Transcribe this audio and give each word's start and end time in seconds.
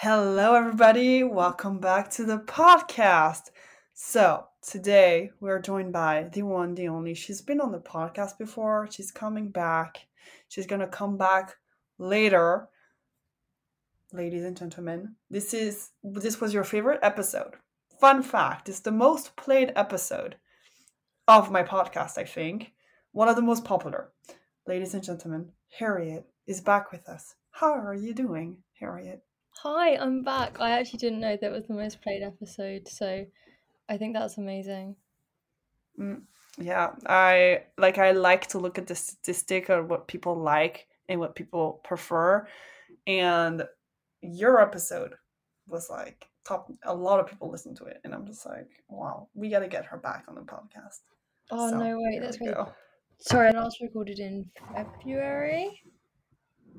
Hello, 0.00 0.54
everybody. 0.54 1.24
Welcome 1.24 1.80
back 1.80 2.08
to 2.10 2.24
the 2.24 2.38
podcast. 2.38 3.50
So, 3.94 4.44
today 4.62 5.32
we're 5.40 5.58
joined 5.58 5.92
by 5.92 6.28
the 6.32 6.42
one, 6.44 6.76
the 6.76 6.86
only. 6.86 7.14
She's 7.14 7.42
been 7.42 7.60
on 7.60 7.72
the 7.72 7.80
podcast 7.80 8.38
before. 8.38 8.86
She's 8.92 9.10
coming 9.10 9.48
back. 9.48 10.06
She's 10.46 10.68
going 10.68 10.82
to 10.82 10.86
come 10.86 11.16
back 11.16 11.56
later. 11.98 12.68
Ladies 14.12 14.44
and 14.44 14.56
gentlemen, 14.56 15.16
this 15.30 15.52
is 15.52 15.90
this 16.04 16.40
was 16.40 16.54
your 16.54 16.62
favorite 16.62 17.00
episode. 17.02 17.54
Fun 18.00 18.22
fact, 18.22 18.68
it's 18.68 18.78
the 18.78 18.92
most 18.92 19.34
played 19.34 19.72
episode 19.74 20.36
of 21.26 21.50
my 21.50 21.64
podcast, 21.64 22.18
I 22.18 22.24
think. 22.24 22.70
One 23.10 23.28
of 23.28 23.34
the 23.34 23.42
most 23.42 23.64
popular. 23.64 24.12
Ladies 24.64 24.94
and 24.94 25.02
gentlemen, 25.02 25.50
Harriet 25.76 26.24
is 26.46 26.60
back 26.60 26.92
with 26.92 27.08
us. 27.08 27.34
How 27.50 27.72
are 27.72 27.96
you 27.96 28.14
doing, 28.14 28.58
Harriet? 28.78 29.24
Hi, 29.62 29.96
I'm 29.96 30.22
back. 30.22 30.60
I 30.60 30.78
actually 30.78 31.00
didn't 31.00 31.18
know 31.18 31.36
that 31.36 31.50
was 31.50 31.66
the 31.66 31.74
most 31.74 32.00
played 32.00 32.22
episode, 32.22 32.86
so 32.86 33.26
I 33.88 33.96
think 33.96 34.14
that's 34.14 34.38
amazing. 34.38 34.94
Mm, 35.98 36.22
yeah, 36.58 36.90
I 37.06 37.64
like 37.76 37.98
I 37.98 38.12
like 38.12 38.46
to 38.48 38.58
look 38.58 38.78
at 38.78 38.86
the 38.86 38.94
statistic 38.94 39.68
of 39.68 39.90
what 39.90 40.06
people 40.06 40.36
like 40.36 40.86
and 41.08 41.18
what 41.18 41.34
people 41.34 41.80
prefer. 41.82 42.46
And 43.08 43.64
your 44.20 44.60
episode 44.60 45.14
was 45.66 45.90
like 45.90 46.28
top 46.46 46.70
a 46.84 46.94
lot 46.94 47.18
of 47.18 47.26
people 47.26 47.50
listen 47.50 47.74
to 47.76 47.84
it 47.86 48.00
and 48.04 48.14
I'm 48.14 48.26
just 48.26 48.46
like, 48.46 48.68
wow, 48.88 49.28
we 49.34 49.50
gotta 49.50 49.66
get 49.66 49.86
her 49.86 49.98
back 49.98 50.26
on 50.28 50.36
the 50.36 50.42
podcast. 50.42 51.00
Oh 51.50 51.68
so, 51.68 51.78
no 51.78 51.98
wait, 51.98 52.20
that's 52.20 52.40
really 52.40 52.54
Sorry, 53.18 53.52
I 53.52 53.64
was 53.64 53.76
recorded 53.80 54.20
in 54.20 54.48
February. 54.72 55.82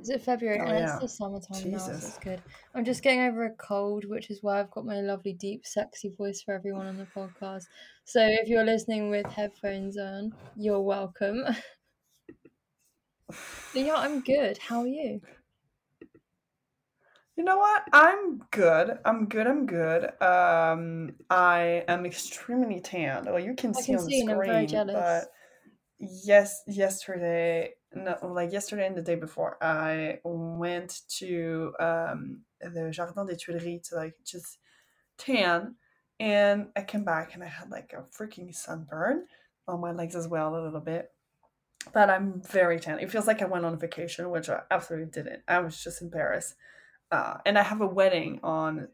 Is 0.01 0.09
it 0.09 0.21
February? 0.21 0.59
Oh, 0.59 0.65
and 0.65 0.79
yeah. 0.79 0.93
it's 0.93 1.01
the 1.01 1.09
summertime 1.09 1.63
Jesus. 1.63 1.87
now, 1.87 1.93
so 1.93 2.07
it's 2.07 2.17
good. 2.19 2.41
I'm 2.73 2.85
just 2.85 3.03
getting 3.03 3.21
over 3.21 3.45
a 3.45 3.51
cold, 3.51 4.05
which 4.05 4.29
is 4.29 4.41
why 4.41 4.59
I've 4.59 4.71
got 4.71 4.85
my 4.85 5.01
lovely, 5.01 5.33
deep, 5.33 5.65
sexy 5.65 6.09
voice 6.17 6.41
for 6.41 6.53
everyone 6.53 6.87
on 6.87 6.97
the 6.97 7.07
podcast. 7.15 7.65
So 8.05 8.21
if 8.21 8.47
you're 8.47 8.63
listening 8.63 9.09
with 9.09 9.25
headphones 9.25 9.97
on, 9.97 10.33
you're 10.55 10.81
welcome. 10.81 11.43
yeah, 13.73 13.95
I'm 13.95 14.21
good. 14.21 14.57
How 14.57 14.81
are 14.81 14.87
you? 14.87 15.21
You 17.35 17.45
know 17.45 17.57
what? 17.57 17.83
I'm 17.93 18.39
good. 18.51 18.99
I'm 19.05 19.27
good. 19.27 19.47
I'm 19.47 19.65
good. 19.65 20.05
Um, 20.21 21.11
I 21.29 21.83
am 21.87 22.05
extremely 22.05 22.81
tanned. 22.81 23.27
Well, 23.27 23.39
you 23.39 23.53
can 23.55 23.71
I 23.75 23.79
see 23.79 23.93
can 23.93 23.95
on 23.95 24.05
see 24.09 24.23
the 24.25 24.33
screen, 24.33 24.87
but 24.87 25.25
yes, 25.99 26.63
yesterday 26.67 27.71
no, 27.93 28.17
like 28.21 28.51
yesterday 28.51 28.85
and 28.85 28.95
the 28.95 29.01
day 29.01 29.15
before, 29.15 29.57
I 29.63 30.19
went 30.23 31.01
to 31.17 31.73
um, 31.79 32.41
the 32.61 32.91
Jardin 32.91 33.25
des 33.25 33.35
Tuileries 33.35 33.89
to 33.89 33.95
like 33.95 34.15
just 34.23 34.59
tan, 35.17 35.75
and 36.19 36.67
I 36.75 36.83
came 36.83 37.03
back 37.03 37.33
and 37.33 37.43
I 37.43 37.47
had 37.47 37.71
like 37.71 37.93
a 37.93 38.03
freaking 38.03 38.53
sunburn 38.53 39.25
on 39.67 39.81
my 39.81 39.91
legs 39.91 40.15
as 40.15 40.27
well 40.27 40.55
a 40.55 40.63
little 40.63 40.79
bit. 40.79 41.11
But 41.93 42.09
I'm 42.09 42.41
very 42.43 42.79
tan. 42.79 42.99
It 42.99 43.09
feels 43.09 43.25
like 43.25 43.41
I 43.41 43.45
went 43.45 43.65
on 43.65 43.79
vacation, 43.79 44.29
which 44.29 44.49
I 44.49 44.61
absolutely 44.69 45.09
didn't. 45.09 45.41
I 45.47 45.59
was 45.59 45.81
just 45.83 46.01
in 46.01 46.11
Paris, 46.11 46.55
uh, 47.11 47.37
and 47.45 47.57
I 47.57 47.63
have 47.63 47.81
a 47.81 47.87
wedding 47.87 48.39
on 48.43 48.89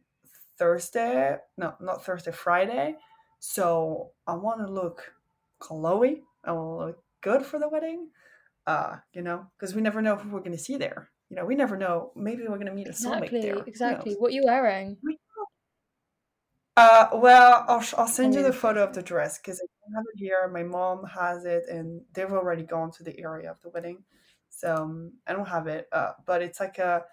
Thursday. 0.58 1.38
No, 1.58 1.74
not 1.82 2.06
Thursday, 2.06 2.32
Friday. 2.32 2.96
So 3.40 4.12
I 4.26 4.36
want 4.36 4.66
to 4.66 4.72
look 4.72 5.14
glowy. 5.62 6.22
I 6.46 6.54
want 6.54 6.80
to 6.80 6.86
look 6.86 7.04
good 7.22 7.46
for 7.46 7.60
the 7.60 7.68
wedding 7.68 8.08
uh, 8.68 8.98
you 9.14 9.22
know, 9.22 9.48
because 9.58 9.76
we 9.76 9.82
never 9.82 10.02
know 10.02 10.16
who 10.16 10.30
we're 10.30 10.40
going 10.40 10.52
to 10.52 10.58
see 10.58 10.78
there. 10.78 11.10
You 11.30 11.38
know, 11.38 11.46
we 11.46 11.56
never 11.56 11.78
know. 11.78 12.12
Maybe 12.16 12.44
we're 12.44 12.56
going 12.56 12.68
to 12.68 12.74
meet 12.74 12.88
a 12.88 12.92
exactly, 12.92 13.28
soulmate 13.28 13.42
there. 13.42 13.64
Exactly. 13.66 14.14
What 14.14 14.30
are 14.32 14.36
you 14.36 14.44
wearing? 14.46 14.98
Uh, 16.78 17.08
well, 17.14 17.64
I'll, 17.68 17.84
I'll 17.98 18.08
send 18.08 18.36
you 18.36 18.44
the 18.44 18.52
photo 18.52 18.84
of 18.84 18.94
the 18.94 19.02
dress 19.02 19.38
because 19.38 19.60
I 19.62 19.66
don't 19.86 19.96
have 19.96 20.06
it 20.14 20.20
here. 20.20 20.50
My 20.52 20.64
mom 20.64 21.06
has 21.06 21.46
it, 21.46 21.64
and 21.70 22.02
they've 22.14 22.32
already 22.32 22.64
gone 22.64 22.92
to 22.92 23.04
the 23.04 23.18
area 23.20 23.50
of 23.50 23.62
the 23.62 23.70
wedding, 23.70 24.04
so 24.50 24.76
um, 24.76 25.14
I 25.26 25.34
don't 25.34 25.48
have 25.48 25.68
it. 25.68 25.88
Uh, 25.92 26.12
but 26.26 26.42
it's 26.42 26.60
like 26.60 26.78
a 26.78 27.04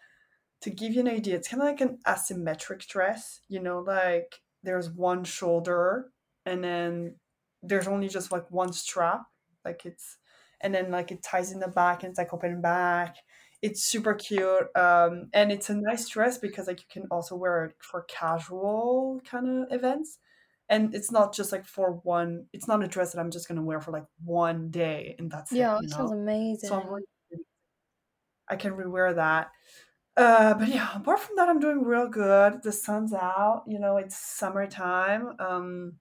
to 0.62 0.70
give 0.70 0.94
you 0.94 1.00
an 1.00 1.08
idea. 1.08 1.36
It's 1.36 1.48
kind 1.48 1.62
of 1.62 1.68
like 1.68 1.80
an 1.80 1.98
asymmetric 2.06 2.86
dress. 2.88 3.40
You 3.48 3.60
know, 3.60 3.78
like 3.78 4.40
there's 4.64 4.90
one 4.90 5.22
shoulder, 5.22 6.10
and 6.44 6.64
then 6.64 7.14
there's 7.62 7.86
only 7.86 8.08
just 8.08 8.32
like 8.32 8.50
one 8.50 8.72
strap. 8.72 9.22
Like 9.64 9.86
it's 9.86 10.18
and 10.62 10.74
then 10.74 10.90
like 10.90 11.10
it 11.10 11.22
ties 11.22 11.52
in 11.52 11.60
the 11.60 11.68
back 11.68 12.02
and 12.02 12.10
it's 12.10 12.18
like 12.18 12.32
open 12.32 12.60
back. 12.60 13.16
It's 13.60 13.84
super 13.84 14.14
cute 14.14 14.76
um, 14.76 15.28
and 15.32 15.52
it's 15.52 15.70
a 15.70 15.74
nice 15.74 16.08
dress 16.08 16.38
because 16.38 16.66
like 16.66 16.80
you 16.80 16.86
can 16.90 17.06
also 17.10 17.36
wear 17.36 17.66
it 17.66 17.76
for 17.80 18.04
casual 18.08 19.20
kind 19.24 19.48
of 19.48 19.72
events. 19.72 20.18
And 20.68 20.94
it's 20.94 21.12
not 21.12 21.34
just 21.34 21.52
like 21.52 21.66
for 21.66 22.00
one 22.02 22.46
it's 22.52 22.66
not 22.66 22.82
a 22.82 22.88
dress 22.88 23.12
that 23.12 23.20
i'm 23.20 23.30
just 23.30 23.46
gonna 23.46 23.62
wear 23.62 23.80
for 23.80 23.90
like 23.90 24.06
one 24.24 24.70
day 24.70 25.16
and 25.18 25.30
that's 25.30 25.52
yeah 25.52 25.76
it, 25.76 25.84
it 25.84 25.90
sounds 25.90 26.12
amazing. 26.12 26.68
so 26.68 26.80
really, 26.80 27.44
i 28.48 28.56
can 28.56 28.72
rewear 28.72 29.14
that. 29.14 29.50
Uh, 30.16 30.54
but 30.54 30.68
yeah 30.68 30.96
apart 30.96 31.20
from 31.20 31.36
that 31.36 31.48
i'm 31.48 31.60
doing 31.60 31.84
real 31.84 32.08
good. 32.08 32.62
The 32.62 32.72
sun's 32.72 33.12
out 33.12 33.64
you 33.66 33.78
know 33.78 33.98
it's 33.98 34.16
summertime 34.16 35.34
um, 35.38 35.94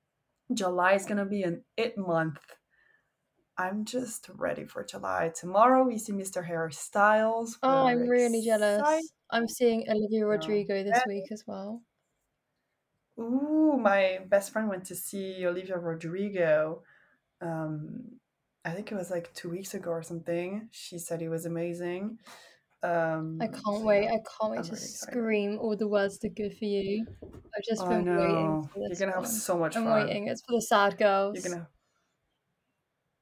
july 0.53 0.93
is 0.93 1.05
gonna 1.05 1.25
be 1.25 1.43
an 1.43 1.63
it 1.75 1.97
month 1.97 2.39
I'm 3.61 3.85
just 3.85 4.27
ready 4.33 4.65
for 4.65 4.83
July. 4.83 5.31
Tomorrow 5.35 5.83
we 5.83 5.97
see 5.99 6.13
Mr. 6.13 6.43
Harry 6.43 6.73
Styles. 6.73 7.59
Oh, 7.61 7.85
We're 7.85 7.91
I'm 7.91 8.07
really 8.07 8.41
jealous. 8.43 8.81
I'm 9.29 9.47
seeing 9.47 9.85
Olivia 9.87 10.25
Rodrigo 10.25 10.83
this 10.83 11.01
week 11.07 11.25
as 11.31 11.43
well. 11.45 11.81
Ooh, 13.19 13.77
my 13.79 14.19
best 14.27 14.51
friend 14.51 14.67
went 14.67 14.85
to 14.85 14.95
see 14.95 15.45
Olivia 15.45 15.77
Rodrigo. 15.77 16.81
Um, 17.39 18.19
I 18.65 18.71
think 18.71 18.91
it 18.91 18.95
was 18.95 19.11
like 19.11 19.31
two 19.35 19.49
weeks 19.49 19.75
ago 19.75 19.91
or 19.91 20.01
something. 20.01 20.67
She 20.71 20.97
said 20.97 21.21
he 21.21 21.29
was 21.29 21.45
amazing. 21.45 22.17
Um, 22.81 23.37
I 23.39 23.45
can't 23.47 23.63
so 23.63 23.83
wait. 23.83 24.07
I 24.07 24.17
can't 24.39 24.51
wait 24.53 24.57
I'm 24.57 24.63
to 24.63 24.71
really 24.71 24.81
scream 24.85 25.59
all 25.59 25.75
the 25.77 25.87
words 25.87 26.17
to 26.19 26.29
"Good 26.29 26.57
for 26.57 26.65
You." 26.65 27.05
I've 27.21 27.63
just 27.69 27.87
been 27.87 28.05
waiting. 28.17 28.67
For 28.73 28.89
this 28.89 28.99
You're 28.99 29.09
gonna 29.09 29.21
one. 29.21 29.25
have 29.25 29.31
so 29.31 29.55
much 29.55 29.77
I'm 29.77 29.83
fun. 29.83 30.07
waiting. 30.07 30.27
It's 30.29 30.41
for 30.41 30.53
the 30.53 30.61
sad 30.63 30.97
girls. 30.97 31.35
You're 31.35 31.53
gonna 31.53 31.67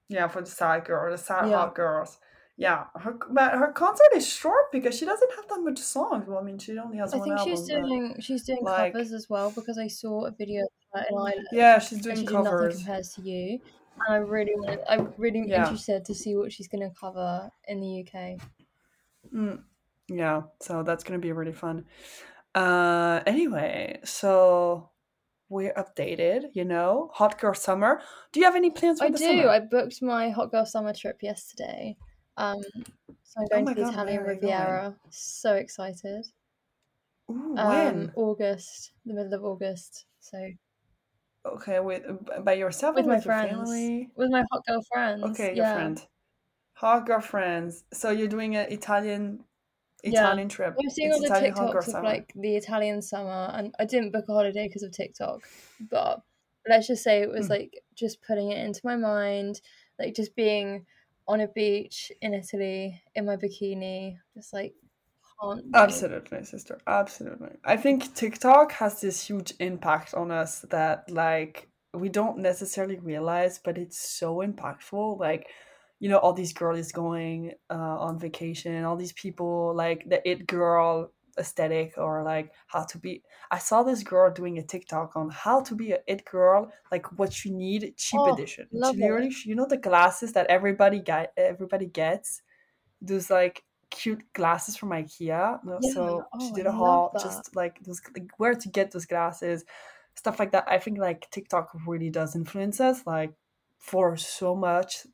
yeah, 0.10 0.28
for 0.28 0.42
the 0.42 0.50
sad 0.50 0.86
girl, 0.86 1.12
the 1.12 1.18
sad 1.18 1.50
yeah. 1.50 1.58
hot 1.58 1.76
girls. 1.76 2.18
Yeah, 2.58 2.88
her 2.96 3.18
but 3.32 3.54
her 3.54 3.72
concert 3.72 4.12
is 4.16 4.28
short 4.28 4.70
because 4.74 4.98
she 4.98 5.06
doesn't 5.06 5.32
have 5.38 5.48
that 5.48 5.62
much 5.62 5.80
songs. 5.80 6.28
Well, 6.28 6.40
I 6.40 6.42
mean, 6.42 6.58
she 6.58 6.78
only 6.78 6.98
has 6.98 7.14
I 7.14 7.18
one 7.18 7.30
think 7.30 7.40
album. 7.40 7.56
she's 7.56 7.66
doing 7.66 8.16
she's 8.20 8.44
doing 8.44 8.64
like, 8.64 8.92
covers 8.92 9.14
as 9.14 9.30
well 9.30 9.52
because 9.52 9.78
I 9.78 9.88
saw 9.88 10.26
a 10.26 10.32
video 10.32 10.64
of 10.64 10.70
her 10.94 11.06
in 11.10 11.18
Ireland. 11.18 11.48
Yeah, 11.54 11.80
she's 11.80 12.02
doing 12.02 12.18
she 12.18 12.26
covers. 12.26 12.76
nothing 12.76 12.86
compares 12.86 13.14
to 13.14 13.22
you. 13.22 13.60
And 14.08 14.14
I 14.14 14.18
really 14.18 14.56
want. 14.56 14.82
I'm 14.90 15.14
really 15.18 15.46
yeah. 15.48 15.62
interested 15.62 16.04
to 16.04 16.14
see 16.14 16.36
what 16.36 16.52
she's 16.52 16.68
going 16.68 16.82
to 16.82 16.94
cover 17.00 17.50
in 17.68 17.80
the 17.80 18.02
UK. 18.02 18.42
Mm, 19.34 19.62
yeah, 20.10 20.42
so 20.62 20.84
that's 20.84 21.06
going 21.06 21.20
to 21.20 21.26
be 21.26 21.32
really 21.32 21.54
fun. 21.54 21.86
Uh, 22.56 23.22
anyway, 23.26 24.00
so 24.04 24.89
we're 25.50 25.74
updated, 25.74 26.46
you 26.54 26.64
know, 26.64 27.10
hot 27.14 27.40
girl 27.40 27.54
summer. 27.54 28.02
Do 28.32 28.40
you 28.40 28.46
have 28.46 28.56
any 28.56 28.70
plans 28.70 29.00
for 29.00 29.06
I 29.06 29.10
the 29.10 29.18
do. 29.18 29.26
summer? 29.26 29.50
I 29.50 29.60
booked 29.60 30.02
my 30.02 30.30
hot 30.30 30.52
girl 30.52 30.66
summer 30.66 30.94
trip 30.94 31.22
yesterday. 31.22 31.98
Um, 32.38 32.62
so 33.24 33.42
I'm 33.42 33.46
oh 33.46 33.48
going 33.50 33.70
oh 33.70 33.74
to 33.74 33.76
the 33.76 33.82
God, 33.82 33.94
Italian 33.94 34.24
Riviera. 34.24 34.96
So 35.10 35.56
excited. 35.56 36.26
Ooh, 37.30 37.56
um, 37.58 37.68
when? 37.68 38.12
August, 38.16 38.94
the 39.06 39.14
middle 39.14 39.34
of 39.34 39.44
August. 39.44 40.06
So. 40.20 40.50
Okay, 41.46 41.80
with 41.80 42.04
by 42.44 42.54
yourself 42.54 42.96
with 42.96 43.06
my 43.06 43.16
with 43.16 43.24
friends, 43.24 43.52
family? 43.52 44.10
with 44.16 44.30
my 44.30 44.44
hot 44.52 44.62
girl 44.68 44.82
friends. 44.92 45.24
Okay, 45.24 45.56
your 45.56 45.66
yeah. 45.66 45.76
friend, 45.76 46.08
hot 46.74 47.06
girl 47.06 47.22
friends. 47.22 47.84
So 47.94 48.12
you're 48.12 48.28
doing 48.28 48.56
an 48.56 48.72
Italian 48.72 49.44
Italian 50.04 50.48
yeah. 50.50 50.56
trip. 50.56 50.76
I'm 50.80 50.90
seeing 50.90 51.12
all 51.12 51.20
the 51.20 51.26
Italian 51.26 51.54
TikToks 51.54 51.94
of 51.94 52.04
like 52.04 52.34
the 52.36 52.56
Italian 52.56 53.02
summer, 53.02 53.52
and 53.54 53.74
I 53.80 53.86
didn't 53.86 54.12
book 54.12 54.26
a 54.30 54.34
holiday 54.34 54.68
because 54.68 54.84
of 54.84 54.92
TikTok, 54.92 55.42
but 55.90 56.22
let's 56.68 56.88
just 56.88 57.04
say 57.04 57.22
it 57.22 57.30
was 57.30 57.48
mm. 57.48 57.52
like 57.52 57.82
just 57.96 58.22
putting 58.22 58.52
it 58.52 58.66
into 58.66 58.82
my 58.84 58.96
mind, 58.96 59.62
like 59.98 60.16
just 60.16 60.36
being 60.36 60.86
on 61.28 61.42
a 61.42 61.48
beach 61.48 62.12
in 62.22 62.34
Italy 62.34 63.02
in 63.16 63.26
my 63.26 63.36
bikini, 63.36 64.18
just 64.36 64.54
like 64.54 64.74
Absolutely, 65.74 66.44
sister. 66.44 66.80
Absolutely. 66.86 67.52
I 67.64 67.78
think 67.78 68.14
TikTok 68.14 68.74
has 68.74 69.00
this 69.00 69.26
huge 69.26 69.54
impact 69.60 70.14
on 70.14 70.32
us 70.32 70.62
that 70.70 71.10
like 71.10 71.70
we 71.94 72.10
don't 72.10 72.40
necessarily 72.40 72.98
realize, 72.98 73.58
but 73.58 73.78
it's 73.78 73.98
so 73.98 74.38
impactful. 74.38 75.18
Like 75.18 75.48
you 76.00 76.10
know 76.10 76.18
all 76.18 76.34
these 76.34 76.54
girls 76.54 76.92
going 76.92 77.54
uh, 77.70 77.74
on 77.74 78.20
vacation 78.20 78.84
all 78.84 78.96
these 78.96 79.14
people 79.14 79.74
like 79.76 80.08
the 80.10 80.28
it 80.30 80.48
girl 80.48 81.12
aesthetic 81.38 81.94
or 81.98 82.24
like 82.24 82.52
how 82.68 82.84
to 82.84 82.98
be 82.98 83.24
i 83.52 83.58
saw 83.58 83.82
this 83.82 84.04
girl 84.04 84.32
doing 84.32 84.58
a 84.58 84.64
tiktok 84.64 85.16
on 85.16 85.30
how 85.30 85.62
to 85.62 85.74
be 85.74 85.92
a 85.92 86.00
it 86.08 86.26
girl 86.26 86.70
like 86.92 87.06
what 87.18 87.46
you 87.46 87.52
need 87.52 87.94
cheap 87.96 88.20
oh, 88.20 88.34
edition 88.34 88.68
literally 88.72 89.34
you 89.46 89.56
know 89.56 89.66
the 89.66 89.78
glasses 89.78 90.34
that 90.34 90.48
everybody 90.48 91.00
get 91.00 91.32
everybody 91.38 91.86
gets 91.86 92.42
those 93.02 93.30
like 93.30 93.64
cute 93.90 94.22
glasses 94.34 94.78
from 94.78 94.90
IKEA. 94.90 95.20
Yeah. 95.20 95.60
So 95.94 96.24
oh, 96.34 96.40
she 96.40 96.54
did 96.54 96.66
a 96.66 96.72
haul, 96.72 97.12
just 97.20 97.56
like 97.56 97.82
those, 97.84 98.02
like 98.16 98.30
where 98.38 98.54
to 98.54 98.70
get 98.70 98.92
those 98.92 99.06
glasses, 99.06 99.66
stuff 100.16 100.40
like 100.40 100.52
that. 100.52 100.66
I 100.68 100.80
think 100.80 100.98
like 100.98 101.30
TikTok 101.32 101.72
really 101.88 102.10
does 102.10 102.36
influence 102.36 102.80
us, 102.80 103.06
like 103.06 103.34
for 103.78 104.18
so 104.18 104.56
much 104.56 105.08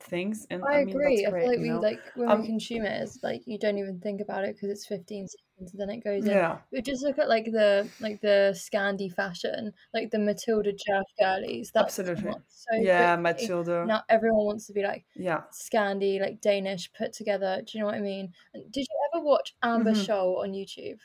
things. 0.00 0.46
And 0.50 0.62
I, 0.64 0.80
I 0.80 0.84
mean, 0.84 0.94
agree. 0.94 1.26
I 1.26 1.30
feel 1.30 1.48
like 1.48 1.58
we 1.58 1.68
know? 1.68 1.80
like 1.80 2.00
when 2.14 2.30
um, 2.30 2.40
we 2.40 2.46
consume 2.46 2.84
it, 2.84 3.02
it's 3.02 3.22
like 3.22 3.42
you 3.46 3.58
don't 3.58 3.78
even 3.78 4.00
think 4.00 4.20
about 4.20 4.44
it 4.44 4.54
because 4.54 4.70
it's 4.70 4.86
15 4.86 5.28
seconds, 5.28 5.72
and 5.72 5.80
then 5.80 5.90
it 5.90 6.04
goes 6.04 6.24
in. 6.24 6.30
Yeah. 6.30 6.58
But 6.72 6.84
just 6.84 7.02
look 7.02 7.18
at 7.18 7.28
like 7.28 7.46
the 7.46 7.88
like 8.00 8.20
the 8.20 8.52
Scandi 8.54 9.12
fashion, 9.12 9.72
like 9.94 10.10
the 10.10 10.18
Matilda 10.18 10.72
Djerf 10.72 11.04
girlies. 11.20 11.70
That's 11.72 11.98
Absolutely. 11.98 12.32
So 12.48 12.76
yeah, 12.76 13.16
quickly. 13.16 13.22
Matilda. 13.22 13.86
Now 13.86 14.02
everyone 14.08 14.46
wants 14.46 14.66
to 14.66 14.72
be 14.72 14.82
like 14.82 15.04
yeah 15.14 15.42
Scandi, 15.52 16.20
like 16.20 16.40
Danish, 16.40 16.90
put 16.92 17.12
together. 17.12 17.62
Do 17.64 17.76
you 17.76 17.80
know 17.80 17.86
what 17.86 17.96
I 17.96 18.00
mean? 18.00 18.32
And 18.54 18.70
did 18.70 18.86
you 18.88 19.10
ever 19.14 19.24
watch 19.24 19.54
Amber 19.62 19.92
mm-hmm. 19.92 20.02
Show 20.02 20.42
on 20.42 20.52
YouTube? 20.52 20.98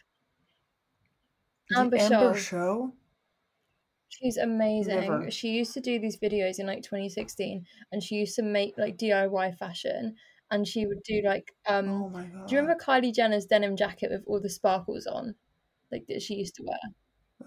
Amber, 1.75 1.97
Amber 1.97 2.33
Scholl. 2.33 2.91
She's 4.11 4.37
amazing. 4.37 5.01
Never. 5.01 5.31
She 5.31 5.49
used 5.49 5.73
to 5.73 5.81
do 5.81 5.97
these 5.97 6.17
videos 6.17 6.59
in 6.59 6.67
like 6.67 6.83
2016 6.83 7.65
and 7.91 8.03
she 8.03 8.15
used 8.15 8.35
to 8.35 8.43
make 8.43 8.77
like 8.77 8.97
DIY 8.97 9.57
fashion 9.57 10.15
and 10.51 10.67
she 10.67 10.85
would 10.85 11.01
do 11.03 11.21
like 11.23 11.53
um 11.65 11.89
oh 11.89 12.09
my 12.09 12.23
God. 12.23 12.47
do 12.47 12.55
you 12.55 12.61
remember 12.61 12.83
Kylie 12.83 13.15
Jenner's 13.15 13.45
denim 13.45 13.77
jacket 13.77 14.11
with 14.11 14.23
all 14.27 14.41
the 14.41 14.49
sparkles 14.49 15.07
on? 15.07 15.33
Like 15.91 16.05
that 16.07 16.21
she 16.21 16.35
used 16.35 16.55
to 16.55 16.63
wear. 16.63 16.77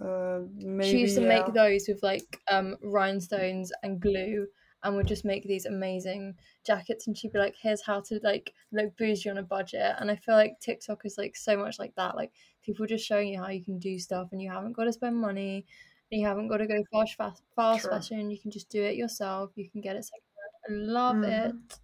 Uh, 0.03 0.47
maybe, 0.57 0.91
she 0.91 0.99
used 1.01 1.17
to 1.17 1.23
yeah. 1.23 1.29
make 1.29 1.55
those 1.55 1.85
with 1.87 2.03
like 2.03 2.41
um 2.51 2.77
rhinestones 2.83 3.71
and 3.83 4.01
glue 4.01 4.47
and 4.83 4.97
would 4.97 5.07
just 5.07 5.25
make 5.25 5.45
these 5.45 5.67
amazing 5.67 6.35
jackets 6.65 7.07
and 7.07 7.17
she'd 7.17 7.33
be 7.33 7.39
like 7.39 7.55
here's 7.61 7.83
how 7.83 8.01
to 8.01 8.19
like 8.23 8.53
look 8.73 8.97
bougie 8.97 9.31
on 9.31 9.39
a 9.39 9.43
budget 9.43 9.95
and 9.99 10.11
i 10.11 10.17
feel 10.17 10.35
like 10.35 10.59
tiktok 10.61 11.01
is 11.05 11.17
like 11.17 11.35
so 11.37 11.57
much 11.57 11.79
like 11.79 11.95
that 11.97 12.17
like 12.17 12.33
people 12.63 12.87
just 12.87 13.07
showing 13.07 13.29
you 13.29 13.39
how 13.39 13.49
you 13.49 13.65
can 13.65 13.79
do 13.79 13.99
stuff 13.99 14.29
and 14.33 14.43
you 14.43 14.51
haven't 14.51 14.73
got 14.73 14.85
to 14.85 14.93
spend 14.93 15.17
money 15.17 15.65
you 16.11 16.27
haven't 16.27 16.49
got 16.49 16.59
to 16.59 16.67
go 16.67 16.83
fast, 16.93 17.17
fast, 17.17 17.43
fast 17.56 17.89
fashion. 17.89 18.31
You 18.31 18.39
can 18.39 18.51
just 18.51 18.69
do 18.71 18.83
it 18.83 18.97
yourself. 18.97 19.51
You 19.56 19.69
can 19.71 19.81
get 19.81 19.97
it 19.97 20.05
secondhand. 20.05 20.89
I 20.89 20.93
love 20.93 21.17
mm-hmm. 21.17 21.56
it. 21.56 21.79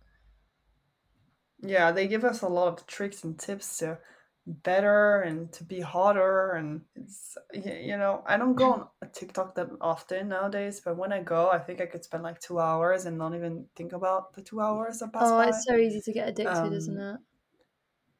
Yeah, 1.62 1.92
they 1.92 2.08
give 2.08 2.24
us 2.24 2.42
a 2.42 2.48
lot 2.48 2.68
of 2.68 2.86
tricks 2.86 3.24
and 3.24 3.38
tips 3.38 3.78
to 3.78 3.98
better 4.46 5.20
and 5.20 5.52
to 5.52 5.64
be 5.64 5.80
hotter 5.80 6.52
and 6.52 6.80
it's 6.96 7.36
you 7.52 7.96
know 7.96 8.22
i 8.26 8.36
don't 8.36 8.54
go 8.54 8.72
on 8.72 8.88
tiktok 9.12 9.54
that 9.54 9.68
often 9.80 10.28
nowadays 10.28 10.80
but 10.84 10.96
when 10.96 11.12
i 11.12 11.22
go 11.22 11.50
i 11.50 11.58
think 11.58 11.80
i 11.80 11.86
could 11.86 12.02
spend 12.02 12.22
like 12.22 12.40
two 12.40 12.58
hours 12.58 13.04
and 13.04 13.16
not 13.18 13.34
even 13.34 13.64
think 13.76 13.92
about 13.92 14.32
the 14.34 14.42
two 14.42 14.60
hours 14.60 14.98
that 14.98 15.12
pass 15.12 15.24
oh 15.26 15.36
by. 15.36 15.48
it's 15.48 15.64
so 15.64 15.76
easy 15.76 16.00
to 16.00 16.12
get 16.12 16.28
addicted 16.28 16.56
um, 16.56 16.72
isn't 16.72 16.98
it 16.98 17.20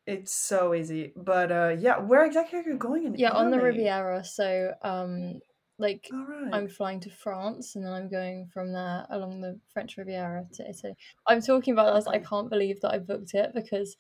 it's 0.06 0.32
so 0.32 0.74
easy 0.74 1.12
but 1.16 1.50
uh 1.50 1.74
yeah 1.78 1.98
where 1.98 2.24
exactly 2.24 2.58
are 2.58 2.68
you 2.68 2.76
going 2.76 3.06
in 3.06 3.14
yeah 3.14 3.28
Italy? 3.28 3.44
on 3.44 3.50
the 3.50 3.60
riviera 3.60 4.22
so 4.24 4.72
um 4.82 5.40
like 5.80 6.08
right. 6.12 6.50
I'm 6.52 6.68
flying 6.68 7.00
to 7.00 7.10
France 7.10 7.74
and 7.74 7.84
then 7.84 7.92
I'm 7.92 8.08
going 8.08 8.48
from 8.52 8.72
there 8.72 9.06
along 9.10 9.40
the 9.40 9.58
French 9.72 9.96
Riviera 9.96 10.46
to 10.52 10.68
Italy. 10.68 10.94
I'm 11.26 11.40
talking 11.40 11.72
about 11.72 11.94
this. 11.94 12.06
I 12.06 12.18
can't 12.18 12.50
believe 12.50 12.80
that 12.80 12.92
I 12.92 12.98
booked 12.98 13.34
it 13.34 13.52
because 13.54 13.96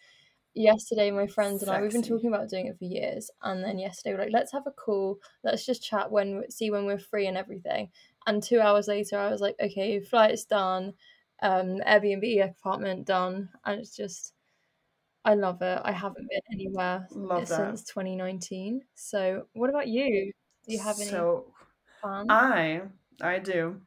yesterday 0.54 1.10
my 1.10 1.26
friends 1.26 1.62
and 1.62 1.70
I 1.70 1.80
we've 1.80 1.92
been 1.92 2.02
talking 2.02 2.28
about 2.28 2.48
doing 2.48 2.66
it 2.66 2.76
for 2.76 2.84
years 2.84 3.30
and 3.42 3.62
then 3.62 3.78
yesterday 3.78 4.14
we're 4.14 4.24
like 4.24 4.32
let's 4.32 4.52
have 4.52 4.66
a 4.66 4.72
call. 4.72 5.18
Let's 5.42 5.64
just 5.64 5.82
chat 5.82 6.10
when 6.10 6.44
see 6.50 6.70
when 6.70 6.84
we're 6.84 6.98
free 6.98 7.26
and 7.26 7.36
everything. 7.36 7.88
And 8.26 8.42
two 8.42 8.60
hours 8.60 8.86
later 8.86 9.18
I 9.18 9.30
was 9.30 9.40
like 9.40 9.56
okay 9.60 10.00
flight's 10.00 10.44
done 10.44 10.92
um 11.42 11.80
Airbnb 11.86 12.44
apartment 12.44 13.06
done 13.06 13.48
and 13.64 13.80
it's 13.80 13.96
just 13.96 14.34
I 15.24 15.34
love 15.34 15.60
it. 15.60 15.80
I 15.84 15.92
haven't 15.92 16.28
been 16.30 16.40
anywhere 16.52 17.06
love 17.10 17.48
since 17.48 17.84
2019 17.84 18.82
so 18.94 19.46
what 19.54 19.70
about 19.70 19.88
you? 19.88 20.32
Do 20.66 20.74
you 20.74 20.80
have 20.80 21.00
any 21.00 21.08
so 21.08 21.46
I 22.28 22.82
I 23.20 23.38
do. 23.38 23.80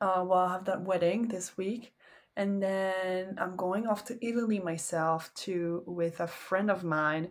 Uh, 0.00 0.24
well, 0.26 0.38
I 0.40 0.52
have 0.52 0.64
that 0.66 0.82
wedding 0.82 1.28
this 1.28 1.56
week, 1.56 1.92
and 2.36 2.62
then 2.62 3.36
I'm 3.38 3.56
going 3.56 3.86
off 3.86 4.04
to 4.06 4.26
Italy 4.26 4.58
myself 4.58 5.32
to 5.44 5.82
with 5.86 6.20
a 6.20 6.26
friend 6.26 6.70
of 6.70 6.84
mine. 6.84 7.30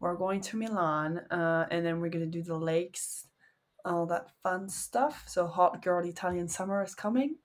We're 0.00 0.16
going 0.16 0.40
to 0.42 0.56
Milan, 0.56 1.18
uh, 1.30 1.66
and 1.70 1.84
then 1.84 2.00
we're 2.00 2.10
gonna 2.10 2.26
do 2.26 2.42
the 2.42 2.56
lakes, 2.56 3.26
all 3.84 4.06
that 4.06 4.30
fun 4.42 4.68
stuff. 4.68 5.24
So 5.28 5.46
hot 5.46 5.82
girl 5.82 6.06
Italian 6.06 6.48
summer 6.48 6.82
is 6.82 6.94
coming. 6.94 7.36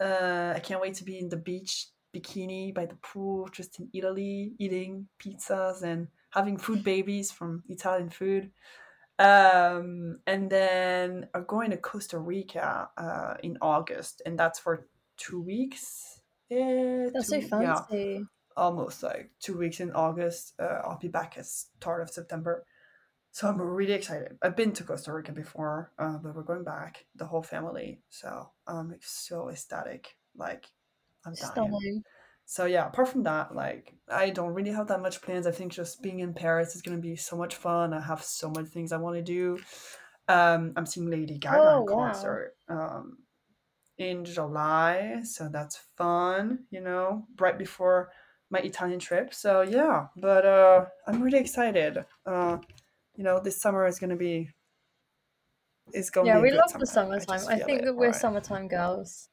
Uh, 0.00 0.52
I 0.54 0.60
can't 0.60 0.80
wait 0.80 0.94
to 0.94 1.04
be 1.04 1.18
in 1.18 1.28
the 1.28 1.36
beach 1.36 1.88
bikini 2.14 2.74
by 2.74 2.86
the 2.86 2.96
pool, 2.96 3.48
just 3.48 3.80
in 3.80 3.88
Italy, 3.92 4.52
eating 4.58 5.08
pizzas 5.18 5.82
and 5.82 6.08
having 6.30 6.56
food 6.56 6.84
babies 6.84 7.32
from 7.32 7.62
Italian 7.68 8.10
food. 8.10 8.50
Um, 9.18 10.20
and 10.26 10.48
then 10.48 11.28
are 11.34 11.42
going 11.42 11.70
to 11.70 11.76
Costa 11.76 12.18
Rica 12.18 12.88
uh, 12.96 13.34
in 13.42 13.58
August, 13.60 14.22
and 14.24 14.38
that's 14.38 14.58
for 14.58 14.86
two 15.16 15.40
weeks. 15.40 16.20
Yeah, 16.48 17.08
that's 17.12 17.30
two, 17.30 17.42
so 17.42 17.48
fancy. 17.48 18.18
Yeah, 18.18 18.24
almost 18.56 19.02
like 19.02 19.32
two 19.40 19.58
weeks 19.58 19.80
in 19.80 19.92
August. 19.92 20.54
Uh, 20.58 20.82
I'll 20.84 20.98
be 20.98 21.08
back 21.08 21.36
at 21.36 21.46
start 21.46 22.02
of 22.02 22.10
September. 22.10 22.64
So 23.32 23.48
I'm 23.48 23.60
really 23.60 23.92
excited. 23.92 24.38
I've 24.40 24.56
been 24.56 24.72
to 24.72 24.84
Costa 24.84 25.12
Rica 25.12 25.32
before, 25.32 25.92
uh, 25.98 26.18
but 26.22 26.34
we're 26.34 26.42
going 26.42 26.64
back, 26.64 27.04
the 27.14 27.26
whole 27.26 27.42
family. 27.42 28.00
So 28.08 28.50
I'm 28.66 28.94
so 29.00 29.48
ecstatic. 29.50 30.16
Like 30.36 30.66
I'm 31.26 31.34
dying. 31.34 31.52
Stunning 31.52 32.02
so 32.50 32.64
yeah 32.64 32.86
apart 32.86 33.08
from 33.08 33.24
that 33.24 33.54
like 33.54 33.92
i 34.10 34.30
don't 34.30 34.54
really 34.54 34.70
have 34.70 34.88
that 34.88 35.02
much 35.02 35.20
plans. 35.20 35.46
I 35.46 35.50
think 35.50 35.70
just 35.70 36.02
being 36.02 36.20
in 36.20 36.32
paris 36.32 36.74
is 36.74 36.80
going 36.80 36.96
to 36.96 37.02
be 37.02 37.14
so 37.14 37.36
much 37.36 37.54
fun. 37.54 37.92
I 37.92 38.00
have 38.00 38.22
so 38.24 38.48
many 38.48 38.66
things 38.66 38.90
i 38.90 38.96
want 38.96 39.16
to 39.16 39.22
do. 39.22 39.58
Um 40.28 40.72
i'm 40.74 40.86
seeing 40.86 41.10
lady 41.10 41.36
gaga 41.36 41.60
oh, 41.60 41.84
concert 41.84 42.54
um 42.70 43.18
in 43.98 44.24
july 44.24 45.20
so 45.24 45.50
that's 45.52 45.76
fun 45.98 46.60
you 46.70 46.80
know 46.80 47.26
right 47.38 47.58
before 47.58 48.10
my 48.48 48.60
italian 48.60 48.98
trip. 48.98 49.34
So 49.34 49.60
yeah 49.60 50.06
but 50.16 50.46
uh 50.46 50.86
i'm 51.06 51.20
really 51.22 51.38
excited. 51.38 52.02
Uh 52.24 52.56
you 53.14 53.24
know 53.24 53.40
this 53.40 53.60
summer 53.60 53.86
is 53.86 53.98
going 53.98 54.14
to 54.16 54.16
be 54.16 54.48
is 55.92 56.08
going 56.08 56.26
yeah 56.26 56.40
we 56.40 56.50
love 56.50 56.72
the 56.78 56.86
summertime. 56.86 57.40
i, 57.46 57.56
I 57.56 57.58
think 57.58 57.82
it. 57.82 57.84
that 57.84 57.94
we're 57.94 58.06
right. 58.06 58.14
summertime 58.14 58.68
girls 58.68 59.28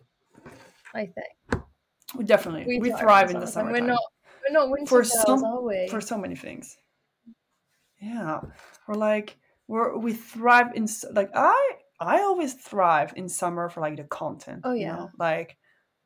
i 0.93 1.05
think 1.05 1.64
We 2.13 2.23
definitely, 2.23 2.65
we, 2.67 2.79
we 2.79 2.91
thrive 2.91 3.31
in 3.31 3.39
the 3.39 3.47
summer. 3.47 3.71
We're 3.71 3.79
not. 3.81 3.99
We're 4.47 4.53
not 4.53 4.69
winter 4.69 4.85
for 4.87 5.01
girls, 5.01 5.21
some, 5.25 5.43
are 5.43 5.61
we? 5.61 5.87
For 5.89 5.99
so 5.99 6.17
many 6.17 6.35
things. 6.35 6.77
Yeah, 7.99 8.41
we're 8.87 8.95
like 8.95 9.37
we're 9.67 9.97
we 9.97 10.13
thrive 10.13 10.73
in 10.75 10.87
like 11.13 11.31
I 11.33 11.71
I 11.99 12.19
always 12.19 12.53
thrive 12.53 13.13
in 13.15 13.27
summer 13.27 13.69
for 13.69 13.81
like 13.81 13.97
the 13.97 14.03
content. 14.03 14.61
Oh 14.63 14.73
yeah, 14.73 14.91
you 14.91 14.99
know? 15.01 15.09
like 15.17 15.57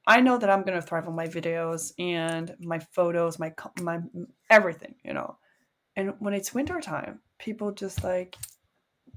I 0.07 0.21
know 0.21 0.37
that 0.37 0.49
I'm 0.49 0.63
gonna 0.63 0.81
thrive 0.81 1.07
on 1.07 1.15
my 1.15 1.27
videos 1.27 1.91
and 1.99 2.55
my 2.59 2.79
photos, 2.79 3.39
my 3.39 3.53
my 3.81 3.99
everything, 4.49 4.95
you 5.03 5.13
know. 5.13 5.37
And 5.95 6.13
when 6.19 6.33
it's 6.33 6.53
winter 6.53 6.79
time, 6.79 7.19
people 7.39 7.71
just 7.71 8.03
like 8.03 8.37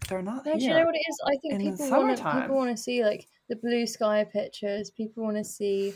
they're 0.08 0.22
not 0.22 0.46
Actually, 0.46 0.60
here. 0.62 0.70
you 0.70 0.78
know 0.80 0.86
what 0.86 0.96
it 0.96 1.02
is? 1.08 1.20
I 1.26 1.36
think 1.36 1.54
in 1.54 1.76
people 1.76 1.90
want 1.90 2.16
to 2.16 2.40
people 2.40 2.56
want 2.56 2.76
to 2.76 2.82
see 2.82 3.04
like 3.04 3.26
the 3.48 3.56
blue 3.56 3.86
sky 3.86 4.24
pictures. 4.24 4.90
People 4.90 5.22
want 5.22 5.36
to 5.36 5.44
see 5.44 5.94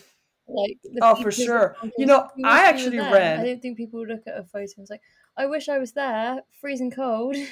like 0.48 0.78
oh 1.02 1.14
for 1.20 1.32
sure. 1.32 1.76
you 1.98 2.06
know 2.06 2.28
i 2.44 2.64
actually 2.68 2.98
read 2.98 3.40
i 3.40 3.44
don't 3.44 3.60
think 3.60 3.76
people 3.76 4.00
would 4.00 4.08
look 4.08 4.22
at 4.26 4.38
a 4.38 4.44
photo 4.44 4.62
and 4.62 4.78
it's 4.78 4.90
like 4.90 5.02
i 5.36 5.46
wish 5.46 5.68
i 5.68 5.78
was 5.78 5.92
there 5.92 6.40
freezing 6.60 6.90
cold. 6.90 7.36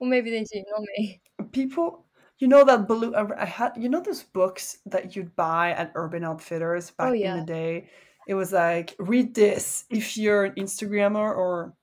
Or 0.00 0.08
maybe 0.08 0.30
they 0.30 0.42
do 0.42 0.64
not 0.68 0.82
me. 0.98 1.20
People 1.52 2.06
you 2.38 2.48
know 2.48 2.64
that 2.64 2.88
blue 2.88 3.14
i 3.14 3.44
had 3.44 3.70
you 3.76 3.88
know 3.88 4.00
those 4.00 4.24
books 4.24 4.78
that 4.86 5.14
you'd 5.14 5.36
buy 5.36 5.70
at 5.70 5.92
urban 5.94 6.24
outfitters 6.24 6.90
back 6.90 7.10
oh, 7.10 7.12
yeah. 7.12 7.34
in 7.34 7.40
the 7.40 7.46
day? 7.46 7.88
It 8.26 8.34
was 8.34 8.52
like 8.52 8.96
read 8.98 9.32
this 9.32 9.84
if 9.90 10.16
you're 10.16 10.46
an 10.46 10.54
instagrammer 10.54 11.36
or 11.36 11.74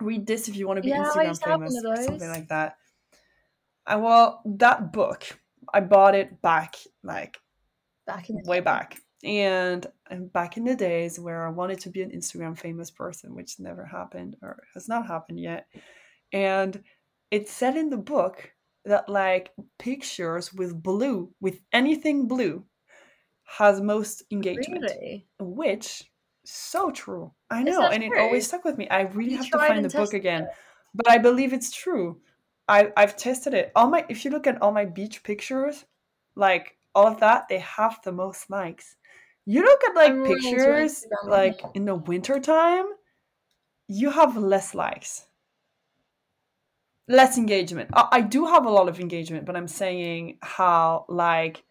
read 0.00 0.26
this 0.26 0.48
if 0.48 0.54
you 0.54 0.68
want 0.68 0.76
to 0.76 0.82
be 0.82 0.90
yeah, 0.90 1.10
instagram 1.12 1.42
famous 1.42 1.82
or 1.84 1.96
something 1.96 2.28
like 2.28 2.48
that. 2.48 2.76
I, 3.84 3.96
well 3.96 4.42
that 4.44 4.92
book 4.92 5.24
i 5.74 5.80
bought 5.80 6.14
it 6.14 6.40
back 6.40 6.76
like 7.02 7.38
back 8.06 8.30
in 8.30 8.40
way 8.44 8.60
back 8.60 9.00
and, 9.26 9.86
and 10.08 10.32
back 10.32 10.56
in 10.56 10.64
the 10.64 10.76
days 10.76 11.18
where 11.18 11.46
I 11.46 11.50
wanted 11.50 11.80
to 11.80 11.90
be 11.90 12.02
an 12.02 12.10
Instagram 12.10 12.56
famous 12.56 12.90
person, 12.90 13.34
which 13.34 13.58
never 13.58 13.84
happened 13.84 14.36
or 14.40 14.62
has 14.74 14.88
not 14.88 15.06
happened 15.06 15.40
yet. 15.40 15.66
And 16.32 16.82
it 17.30 17.48
said 17.48 17.76
in 17.76 17.90
the 17.90 17.96
book 17.96 18.50
that 18.84 19.08
like 19.08 19.50
pictures 19.78 20.52
with 20.54 20.80
blue, 20.82 21.30
with 21.40 21.60
anything 21.72 22.28
blue, 22.28 22.64
has 23.44 23.80
most 23.80 24.22
engagement. 24.30 24.84
Really? 24.84 25.26
Which 25.40 26.04
so 26.44 26.90
true. 26.90 27.32
I 27.50 27.62
know, 27.62 27.82
and 27.82 28.02
true? 28.02 28.12
it 28.12 28.20
always 28.20 28.46
stuck 28.46 28.64
with 28.64 28.78
me. 28.78 28.88
I 28.88 29.02
really 29.02 29.32
you 29.32 29.36
have 29.38 29.50
to 29.50 29.58
find 29.58 29.84
the 29.84 29.88
book 29.88 30.14
again. 30.14 30.44
It. 30.44 30.50
But 30.94 31.10
I 31.10 31.18
believe 31.18 31.52
it's 31.52 31.72
true. 31.72 32.20
I 32.68 32.92
I've 32.96 33.16
tested 33.16 33.54
it. 33.54 33.72
All 33.74 33.88
my 33.88 34.04
if 34.08 34.24
you 34.24 34.30
look 34.30 34.46
at 34.46 34.60
all 34.62 34.72
my 34.72 34.84
beach 34.84 35.22
pictures, 35.22 35.84
like 36.34 36.76
all 36.94 37.06
of 37.06 37.20
that, 37.20 37.48
they 37.48 37.58
have 37.58 38.00
the 38.04 38.12
most 38.12 38.50
likes. 38.50 38.96
You 39.46 39.62
look 39.62 39.80
at 39.84 39.94
like 39.94 40.24
pictures 40.26 41.06
like 41.24 41.60
in 41.74 41.84
the 41.84 41.94
winter 41.94 42.40
time. 42.40 42.86
you 43.88 44.10
have 44.10 44.36
less 44.36 44.74
likes, 44.74 45.26
less 47.08 47.38
engagement. 47.38 47.90
I, 47.94 48.08
I 48.12 48.20
do 48.20 48.46
have 48.46 48.66
a 48.66 48.70
lot 48.70 48.88
of 48.88 48.98
engagement, 49.00 49.46
but 49.46 49.56
I'm 49.56 49.68
saying 49.68 50.38
how 50.42 51.06
like 51.08 51.62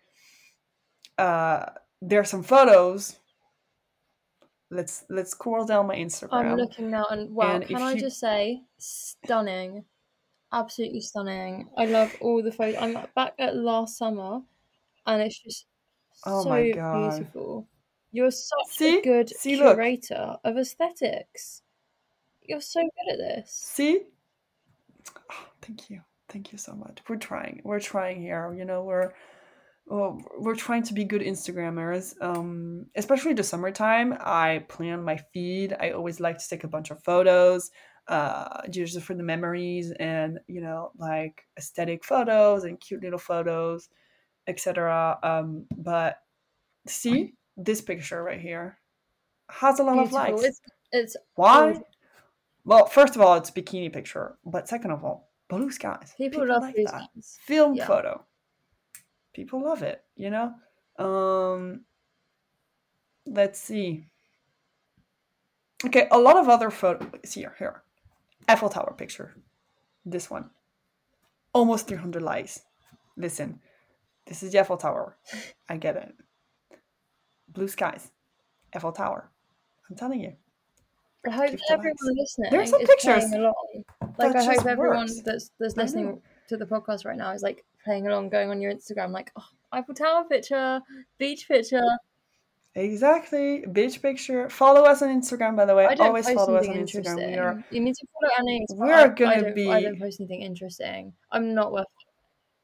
uh 1.18 1.66
there 2.02 2.20
are 2.20 2.26
some 2.26 2.44
photos 2.44 3.18
let's 4.72 5.06
let's 5.10 5.32
scroll 5.32 5.66
down 5.66 5.88
my 5.88 5.96
Instagram. 5.96 6.34
I'm 6.34 6.58
looking 6.58 6.90
now, 6.92 7.06
and 7.10 7.34
wow, 7.34 7.56
and 7.56 7.68
can 7.68 7.78
I 7.78 7.94
you... 7.94 8.00
just 8.00 8.20
say, 8.20 8.62
stunning, 8.78 9.86
absolutely 10.52 11.02
stunning. 11.02 11.70
I 11.78 11.86
love 11.86 12.16
all 12.22 12.42
the 12.44 12.52
photos. 12.52 12.76
I'm 12.82 12.98
back 13.16 13.34
at 13.40 13.56
last 13.56 13.98
summer, 13.98 14.42
and 15.06 15.22
it's 15.22 15.40
just 15.40 15.66
oh 16.26 16.44
so 16.44 16.54
beautiful. 16.54 17.68
You're 18.12 18.32
such 18.32 18.68
See? 18.70 19.00
a 19.00 19.02
good 19.02 19.30
See, 19.30 19.58
curator 19.58 20.16
look. 20.16 20.40
of 20.46 20.58
aesthetics. 20.58 21.62
You're 22.42 22.62
so 22.62 22.82
good 22.82 23.14
at 23.14 23.18
this. 23.18 23.52
See? 23.52 24.02
Oh, 25.32 25.48
thank 25.62 25.90
you. 25.90 26.02
Thank 26.30 26.52
you 26.52 26.58
so 26.58 26.74
much. 26.74 27.00
We're 27.08 27.18
trying. 27.18 27.62
We're 27.64 27.80
trying 27.80 28.22
here. 28.22 28.54
You 28.58 28.66
know, 28.66 28.84
we're 28.84 29.14
well, 29.86 30.20
we're 30.40 30.56
trying 30.56 30.84
to 30.84 30.94
be 30.94 31.04
good 31.04 31.22
Instagrammers. 31.22 32.16
Um, 32.22 32.88
especially 32.96 33.34
the 33.34 33.44
summertime. 33.44 34.18
I 34.20 34.66
plan 34.68 35.04
my 35.04 35.18
feed. 35.34 35.76
I 35.80 35.92
always 35.92 36.20
like 36.20 36.38
to 36.40 36.48
take 36.48 36.64
a 36.64 36.68
bunch 36.68 36.90
of 36.90 37.04
photos, 37.04 37.70
uh, 38.08 38.68
just 38.70 39.00
for 39.02 39.14
the 39.14 39.24
memories 39.24 39.92
and 40.00 40.40
you 40.48 40.62
know, 40.62 40.92
like 40.98 41.44
aesthetic 41.58 42.04
photos 42.04 42.64
and 42.64 42.80
cute 42.80 43.04
little 43.04 43.20
photos, 43.20 43.90
etc. 44.48 45.20
Um, 45.24 45.66
but 45.76 46.20
see 46.88 47.34
this 47.58 47.82
picture 47.82 48.24
right 48.24 48.40
here 48.40 48.78
has 49.50 49.80
a 49.80 49.84
lot 49.84 49.94
Beautiful. 49.94 50.18
of 50.18 50.30
likes. 50.30 50.44
It's, 50.44 50.62
it's 50.92 51.18
why? 51.36 51.82
Well, 52.64 52.86
first 52.88 53.16
of 53.16 53.22
all, 53.22 53.36
it's 53.36 53.52
bikini 53.52 53.94
picture, 53.94 54.38
but 54.46 54.68
second 54.68 54.92
of 54.92 55.04
all, 55.04 55.30
blue 55.50 55.72
skies. 55.72 56.14
People, 56.18 56.42
People 56.42 56.54
love 56.54 56.62
like 56.64 56.76
blue 56.76 56.88
skies. 56.88 57.40
Film 57.46 57.76
yeah. 57.76 57.86
photo 57.86 58.26
people 59.36 59.62
love 59.62 59.84
it, 59.84 60.04
you 60.16 60.32
know? 60.32 60.54
Um, 60.98 61.82
let's 63.28 63.60
see. 63.60 64.06
Okay, 65.86 66.08
a 66.10 66.18
lot 66.18 66.38
of 66.38 66.50
other 66.50 66.72
photos 66.72 67.34
here, 67.34 67.54
here. 67.60 67.84
Eiffel 68.48 68.70
Tower 68.70 68.96
picture. 68.98 69.36
This 70.06 70.30
one. 70.32 70.50
Almost 71.54 71.88
300 71.88 72.24
likes. 72.24 72.62
Listen, 73.18 73.60
this 74.26 74.44
is 74.44 74.52
the 74.52 74.60
Eiffel 74.60 74.78
Tower. 74.78 75.18
I 75.70 75.78
get 75.78 75.96
it. 75.96 76.14
Blue 77.50 77.68
skies. 77.68 78.12
Eiffel 78.74 78.92
Tower. 78.92 79.30
I'm 79.90 79.96
telling 79.96 80.22
you. 80.22 80.34
I 81.28 81.32
hope 81.32 81.60
everyone 81.70 81.96
listening 82.04 82.52
There's 82.52 82.70
some 82.70 82.86
pictures. 82.86 83.32
along. 83.32 83.54
Like 84.18 84.34
that 84.34 84.48
I 84.48 84.54
hope 84.54 84.66
everyone 84.66 84.98
works. 85.00 85.22
that's 85.22 85.52
that's 85.60 85.76
listening 85.76 86.22
to 86.50 86.58
the 86.58 86.66
podcast 86.66 87.06
right 87.06 87.18
now 87.18 87.32
is 87.32 87.42
like 87.42 87.66
playing 87.84 88.08
along, 88.08 88.30
going 88.30 88.50
on 88.50 88.62
your 88.62 88.74
Instagram, 88.74 89.12
like, 89.12 89.32
oh, 89.36 89.46
Eiffel 89.72 89.96
Tower 89.96 90.26
picture, 90.26 90.82
beach 91.18 91.48
picture. 91.48 91.84
Exactly, 92.76 93.66
beach 93.72 94.02
picture. 94.02 94.50
Follow 94.50 94.84
us 94.84 95.02
on 95.02 95.10
Instagram, 95.10 95.56
by 95.56 95.66
the 95.66 95.74
way. 95.74 95.86
Always 96.00 96.30
follow 96.30 96.56
us 96.58 96.68
on 96.68 96.76
Instagram. 96.76 97.16
We 97.32 97.38
are, 97.38 97.64
you 97.72 97.80
need 97.80 97.96
to 97.96 98.08
follow. 98.14 98.60
We're 98.72 99.10
gonna 99.10 99.54
be. 99.54 99.72
I 99.72 99.82
don't 99.82 100.00
post 100.00 100.20
anything 100.20 100.42
interesting. 100.42 101.14
I'm 101.32 101.54
not 101.54 101.72
worth. 101.72 101.86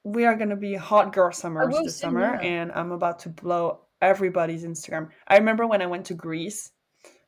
We 0.03 0.25
are 0.25 0.35
gonna 0.35 0.55
be 0.55 0.73
hot 0.75 1.13
girl 1.13 1.31
summers 1.31 1.75
this 1.83 1.97
summer, 1.97 2.35
and 2.35 2.71
I'm 2.71 2.91
about 2.91 3.19
to 3.19 3.29
blow 3.29 3.81
everybody's 4.01 4.65
Instagram. 4.65 5.09
I 5.27 5.37
remember 5.37 5.67
when 5.67 5.81
I 5.81 5.85
went 5.85 6.05
to 6.07 6.13
Greece 6.15 6.71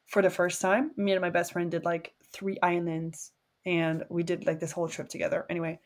for 0.08 0.22
the 0.22 0.30
first 0.30 0.62
time. 0.62 0.92
Me 0.98 1.12
and 1.12 1.22
my 1.22 1.30
best 1.30 1.53
friend 1.53 1.70
did 1.70 1.86
like 1.86 2.13
three 2.32 2.58
islands, 2.63 3.32
and 3.65 4.03
we 4.10 4.24
did 4.24 4.46
like 4.46 4.60
this 4.60 4.72
whole 4.72 4.88
trip 4.88 5.08
together. 5.08 5.46
Anyway, 5.50 5.80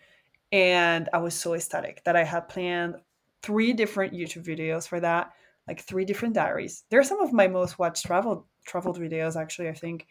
and 0.51 1.09
I 1.13 1.17
was 1.17 1.35
so 1.35 1.53
ecstatic 1.53 2.03
that 2.05 2.15
I 2.15 2.23
had 2.23 2.47
planned 2.47 2.95
three 3.41 3.73
different 3.73 4.13
YouTube 4.13 4.45
videos 4.45 4.87
for 4.87 4.99
that, 5.01 5.31
like 5.67 5.81
three 5.81 6.05
different 6.05 6.35
diaries. 6.35 6.85
They're 6.89 7.03
some 7.03 7.21
of 7.21 7.33
my 7.33 7.47
most 7.47 7.77
watched 7.77 8.05
travel 8.05 8.47
traveled 8.65 8.97
videos 8.99 9.35
actually, 9.35 9.69
I 9.69 9.73
think. 9.73 10.07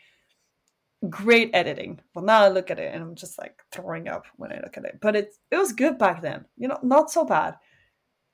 Great 1.08 1.50
editing. 1.52 2.00
Well 2.14 2.24
now 2.24 2.40
I 2.40 2.48
look 2.48 2.70
at 2.70 2.78
it 2.78 2.94
and 2.94 3.02
I'm 3.02 3.14
just 3.14 3.38
like 3.38 3.60
throwing 3.70 4.08
up 4.08 4.24
when 4.36 4.52
I 4.52 4.60
look 4.60 4.76
at 4.76 4.84
it. 4.84 4.98
But 5.00 5.16
it 5.16 5.34
it 5.50 5.56
was 5.56 5.72
good 5.72 5.98
back 5.98 6.22
then. 6.22 6.44
You 6.56 6.68
know, 6.68 6.78
not 6.82 7.10
so 7.10 7.24
bad. 7.24 7.56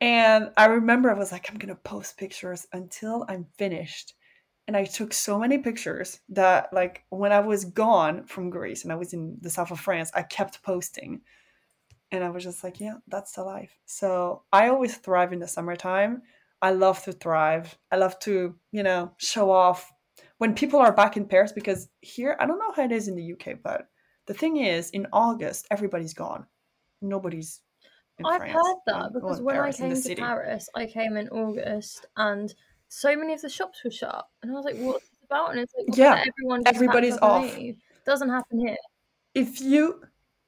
And 0.00 0.50
I 0.56 0.66
remember 0.66 1.10
I 1.10 1.18
was 1.18 1.32
like, 1.32 1.50
I'm 1.50 1.58
gonna 1.58 1.74
post 1.76 2.16
pictures 2.16 2.66
until 2.72 3.24
I'm 3.28 3.46
finished. 3.58 4.14
And 4.68 4.76
I 4.76 4.84
took 4.84 5.12
so 5.12 5.38
many 5.38 5.58
pictures 5.58 6.20
that 6.30 6.72
like 6.72 7.04
when 7.10 7.32
I 7.32 7.40
was 7.40 7.64
gone 7.64 8.24
from 8.24 8.50
Greece 8.50 8.84
and 8.84 8.92
I 8.92 8.96
was 8.96 9.12
in 9.12 9.38
the 9.40 9.50
south 9.50 9.72
of 9.72 9.80
France, 9.80 10.10
I 10.14 10.22
kept 10.22 10.62
posting 10.62 11.20
and 12.12 12.22
I 12.22 12.30
was 12.30 12.44
just 12.44 12.62
like, 12.62 12.78
yeah, 12.78 12.96
that's 13.08 13.32
the 13.32 13.42
life. 13.42 13.76
So 13.86 14.42
I 14.52 14.68
always 14.68 14.96
thrive 14.96 15.32
in 15.32 15.40
the 15.40 15.48
summertime. 15.48 16.22
I 16.60 16.70
love 16.70 17.02
to 17.04 17.12
thrive. 17.12 17.76
I 17.90 17.96
love 17.96 18.18
to, 18.20 18.54
you 18.70 18.82
know, 18.82 19.12
show 19.16 19.50
off 19.50 19.90
when 20.42 20.54
people 20.56 20.80
are 20.80 20.90
back 20.90 21.16
in 21.16 21.24
Paris 21.24 21.52
because 21.52 21.88
here, 22.00 22.36
I 22.40 22.46
don't 22.46 22.58
know 22.58 22.72
how 22.72 22.82
it 22.82 22.90
is 22.90 23.06
in 23.06 23.14
the 23.14 23.32
UK, 23.32 23.58
but 23.62 23.86
the 24.26 24.34
thing 24.34 24.56
is, 24.56 24.90
in 24.90 25.06
August, 25.12 25.68
everybody's 25.70 26.14
gone. 26.14 26.46
Nobody's 27.00 27.60
I've 28.24 28.38
France, 28.38 28.52
heard 28.52 28.76
that 28.86 29.12
because 29.12 29.40
when 29.40 29.54
Paris, 29.54 29.80
I 29.80 29.82
came 29.84 30.02
to 30.02 30.16
Paris, 30.16 30.68
I 30.74 30.86
came 30.86 31.16
in 31.16 31.28
August 31.28 32.06
and 32.16 32.52
so 32.88 33.14
many 33.14 33.34
of 33.34 33.40
the 33.40 33.48
shops 33.48 33.84
were 33.84 33.92
shut. 33.92 34.24
And 34.42 34.50
I 34.50 34.54
was 34.56 34.64
like, 34.64 34.74
what's 34.78 35.08
this 35.10 35.18
about? 35.26 35.52
And 35.52 35.60
it's 35.60 35.72
like, 35.78 35.86
well, 35.86 35.96
yeah, 35.96 36.24
everyone 36.26 36.62
everybody's 36.66 37.18
off. 37.18 37.56
Doesn't 38.04 38.28
happen 38.28 38.58
here. 38.58 38.76
If 39.36 39.60
you 39.60 40.02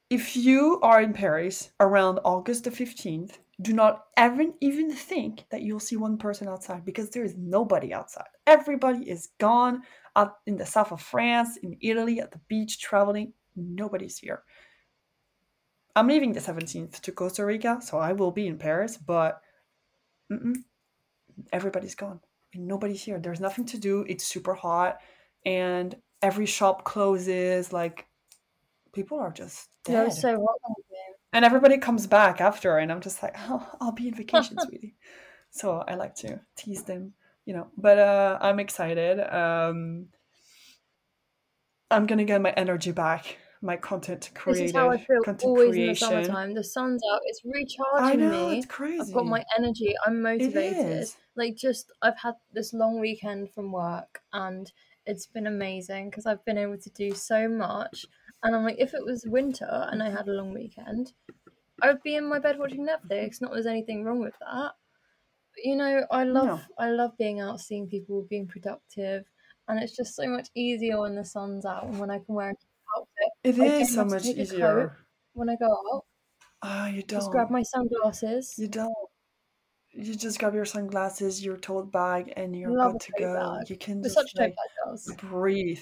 if 0.09 0.35
you 0.35 0.77
are 0.83 1.01
in 1.01 1.13
Paris 1.13 1.71
around 1.79 2.19
August 2.25 2.65
the 2.65 2.69
15th, 2.69 3.37
do 3.61 3.73
not 3.73 4.05
ever 4.17 4.43
even 4.61 4.91
think 4.91 5.45
that 5.49 5.61
you'll 5.61 5.79
see 5.79 5.95
one 5.95 6.17
person 6.17 6.47
outside 6.47 6.83
because 6.83 7.09
there 7.09 7.23
is 7.23 7.35
nobody 7.37 7.93
outside. 7.93 8.27
Everybody 8.45 9.09
is 9.09 9.29
gone 9.39 9.83
out 10.15 10.37
in 10.45 10.57
the 10.57 10.65
south 10.65 10.91
of 10.91 11.01
France, 11.01 11.57
in 11.57 11.77
Italy, 11.81 12.19
at 12.19 12.31
the 12.31 12.41
beach, 12.49 12.79
traveling. 12.79 13.33
Nobody's 13.55 14.17
here. 14.17 14.43
I'm 15.95 16.07
leaving 16.07 16.33
the 16.33 16.41
17th 16.41 16.99
to 16.99 17.11
Costa 17.13 17.45
Rica, 17.45 17.79
so 17.81 17.97
I 17.97 18.11
will 18.11 18.31
be 18.31 18.47
in 18.47 18.57
Paris, 18.57 18.97
but 18.97 19.41
everybody's 21.53 21.95
gone 21.95 22.19
and 22.53 22.67
nobody's 22.67 23.03
here. 23.03 23.19
There's 23.19 23.39
nothing 23.39 23.65
to 23.67 23.77
do. 23.77 24.05
It's 24.07 24.25
super 24.25 24.53
hot 24.53 24.97
and 25.45 25.95
every 26.21 26.45
shop 26.45 26.83
closes. 26.83 27.71
Like 27.71 28.07
people 28.93 29.19
are 29.19 29.31
just 29.31 29.69
dead. 29.83 30.11
so 30.13 30.35
hot. 30.35 30.75
And 31.35 31.43
everybody 31.43 31.77
comes 31.77 32.07
back 32.07 32.39
after, 32.39 32.77
and 32.77 32.89
I'm 32.89 33.01
just 33.01 33.21
like, 33.21 33.35
oh, 33.37 33.69
I'll 33.81 33.91
be 33.91 34.07
in 34.07 34.13
vacation, 34.13 34.57
sweetie. 34.65 34.95
So 35.51 35.83
I 35.85 35.95
like 35.95 36.15
to 36.15 36.39
tease 36.55 36.83
them, 36.83 37.11
you 37.45 37.53
know. 37.53 37.67
But 37.77 37.99
uh, 37.99 38.37
I'm 38.39 38.57
excited. 38.61 39.19
Um, 39.19 40.07
I'm 41.91 42.05
gonna 42.05 42.23
get 42.23 42.41
my 42.41 42.51
energy 42.51 42.93
back, 42.93 43.37
my 43.61 43.75
content 43.75 44.31
creation. 44.33 44.63
This 44.63 44.69
is 44.71 44.75
how 44.77 44.89
I 44.89 44.97
feel 44.97 45.35
always 45.43 45.71
creation. 45.71 45.81
in 45.81 45.89
the 45.89 45.95
summertime. 45.95 46.53
The 46.53 46.63
sun's 46.63 47.01
out. 47.11 47.19
It's 47.25 47.41
recharging 47.43 48.23
I 48.23 48.29
know, 48.29 48.49
me. 48.51 48.57
It's 48.59 48.65
crazy. 48.67 49.01
I've 49.01 49.13
got 49.13 49.25
my 49.25 49.43
energy. 49.57 49.93
I'm 50.05 50.21
motivated. 50.21 51.09
Like 51.35 51.57
just, 51.57 51.91
I've 52.01 52.17
had 52.17 52.35
this 52.53 52.73
long 52.73 53.01
weekend 53.01 53.51
from 53.51 53.73
work, 53.73 54.21
and 54.31 54.71
it's 55.05 55.27
been 55.27 55.47
amazing 55.47 56.11
because 56.11 56.25
I've 56.25 56.45
been 56.45 56.57
able 56.57 56.77
to 56.77 56.89
do 56.91 57.13
so 57.13 57.49
much. 57.49 58.05
And 58.45 58.55
I'm 58.55 58.63
like, 58.63 58.77
if 58.77 58.93
it 58.93 59.03
was 59.03 59.25
winter 59.25 59.87
and 59.91 60.03
I 60.03 60.11
had 60.11 60.27
a 60.27 60.31
long 60.31 60.53
weekend, 60.53 61.13
I 61.81 61.87
would 61.87 62.03
be 62.03 62.15
in 62.15 62.29
my 62.29 62.37
bed 62.37 62.59
watching 62.59 62.87
Netflix. 62.87 63.41
Not 63.41 63.51
there's 63.51 63.65
anything 63.65 64.03
wrong 64.03 64.19
with 64.19 64.35
that. 64.39 64.71
But, 65.55 65.63
you 65.63 65.75
know, 65.75 66.05
I 66.11 66.25
love 66.25 66.45
no. 66.45 66.59
I 66.77 66.91
love 66.91 67.17
being 67.17 67.39
out, 67.41 67.59
seeing 67.59 67.87
people, 67.87 68.27
being 68.29 68.47
productive, 68.47 69.23
and 69.67 69.81
it's 69.81 69.95
just 69.95 70.15
so 70.15 70.27
much 70.27 70.49
easier 70.53 71.01
when 71.01 71.15
the 71.15 71.25
sun's 71.25 71.65
out 71.65 71.85
and 71.85 71.99
when 71.99 72.11
I 72.11 72.19
can 72.19 72.35
wear 72.35 72.49
an 72.49 72.55
outfit. 72.95 73.31
It 73.43 73.59
I 73.59 73.81
is 73.81 73.95
so 73.95 74.05
much 74.05 74.25
easier 74.25 74.95
when 75.33 75.49
I 75.49 75.55
go 75.55 75.71
out. 75.71 76.05
Oh, 76.61 76.85
you 76.85 77.01
don't. 77.01 77.21
Just 77.21 77.31
grab 77.31 77.49
my 77.49 77.63
sunglasses. 77.63 78.53
You 78.59 78.67
don't. 78.67 78.93
You 79.91 80.13
just 80.13 80.37
grab 80.37 80.53
your 80.53 80.65
sunglasses, 80.65 81.43
your 81.43 81.57
tote 81.57 81.91
bag, 81.91 82.31
and 82.37 82.55
you're 82.55 82.69
Love 82.69 82.91
good 82.91 83.01
to 83.01 83.11
go. 83.17 83.57
Bag. 83.57 83.69
You 83.71 83.77
can 83.77 84.03
just 84.03 84.13
such 84.13 84.31
like, 84.37 84.53
breathe. 85.17 85.81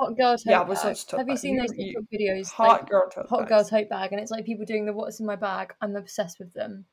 Hot 0.00 0.16
Girls 0.16 0.44
tote 0.44 0.50
yeah, 0.50 0.64
bag. 0.64 0.96
Such 0.96 1.10
Have 1.12 1.28
you 1.28 1.36
seen 1.36 1.58
those 1.58 1.72
TikTok 1.72 2.04
videos? 2.12 2.50
Hot 2.52 2.68
like, 2.68 2.88
girl 2.88 3.08
tote 3.10 3.28
Hot 3.28 3.48
girl 3.48 3.64
tote 3.64 3.88
bag, 3.88 4.12
and 4.12 4.20
it's 4.20 4.30
like 4.30 4.46
people 4.46 4.64
doing 4.64 4.86
the 4.86 4.92
"What's 4.92 5.20
in 5.20 5.26
my 5.26 5.36
bag." 5.36 5.74
I'm 5.80 5.94
obsessed 5.94 6.38
with 6.38 6.54
them. 6.54 6.86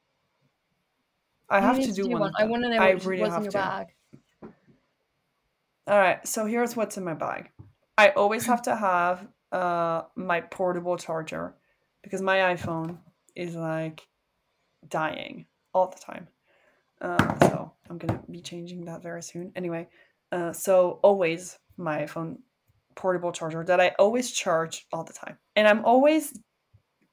I 1.50 1.62
have 1.62 1.80
to 1.80 1.94
do, 1.94 2.04
do, 2.04 2.10
one. 2.10 2.20
one. 2.22 2.34
I 2.38 2.44
want 2.44 2.64
to 2.64 2.70
know 2.70 2.78
what, 2.78 3.06
really 3.06 3.22
what's 3.22 3.36
in 3.38 3.44
your 3.44 3.52
to. 3.52 3.58
bag. 3.58 3.88
All 5.88 5.98
right, 5.98 6.28
so 6.28 6.46
here's 6.46 6.76
what's 6.76 6.98
in 6.98 7.06
my 7.06 7.14
bag. 7.14 7.50
I 7.98 8.10
always 8.10 8.46
have 8.46 8.62
to 8.64 8.76
have 8.76 9.28
uh 9.54 10.02
my 10.16 10.42
portable 10.42 10.98
charger 10.98 11.56
because 12.04 12.22
my 12.22 12.56
iPhone 12.56 12.98
is 13.36 13.56
like 13.56 14.06
dying 14.90 15.46
all 15.74 15.88
the 15.88 16.00
time. 16.00 16.28
Uh, 17.00 17.40
so 17.48 17.72
I'm 17.90 17.98
gonna 17.98 18.22
be 18.30 18.42
changing 18.42 18.86
that 18.86 19.02
very 19.02 19.24
soon. 19.24 19.54
Anyway, 19.56 19.88
uh, 20.32 20.52
so 20.52 21.00
always 21.04 21.58
my 21.78 22.02
iPhone 22.04 22.40
portable 22.98 23.32
charger 23.32 23.64
that 23.64 23.80
I 23.80 23.96
always 23.98 24.32
charge 24.32 24.86
all 24.92 25.06
the 25.06 25.14
time. 25.14 25.38
And 25.56 25.68
I'm 25.68 25.86
always, 25.86 26.38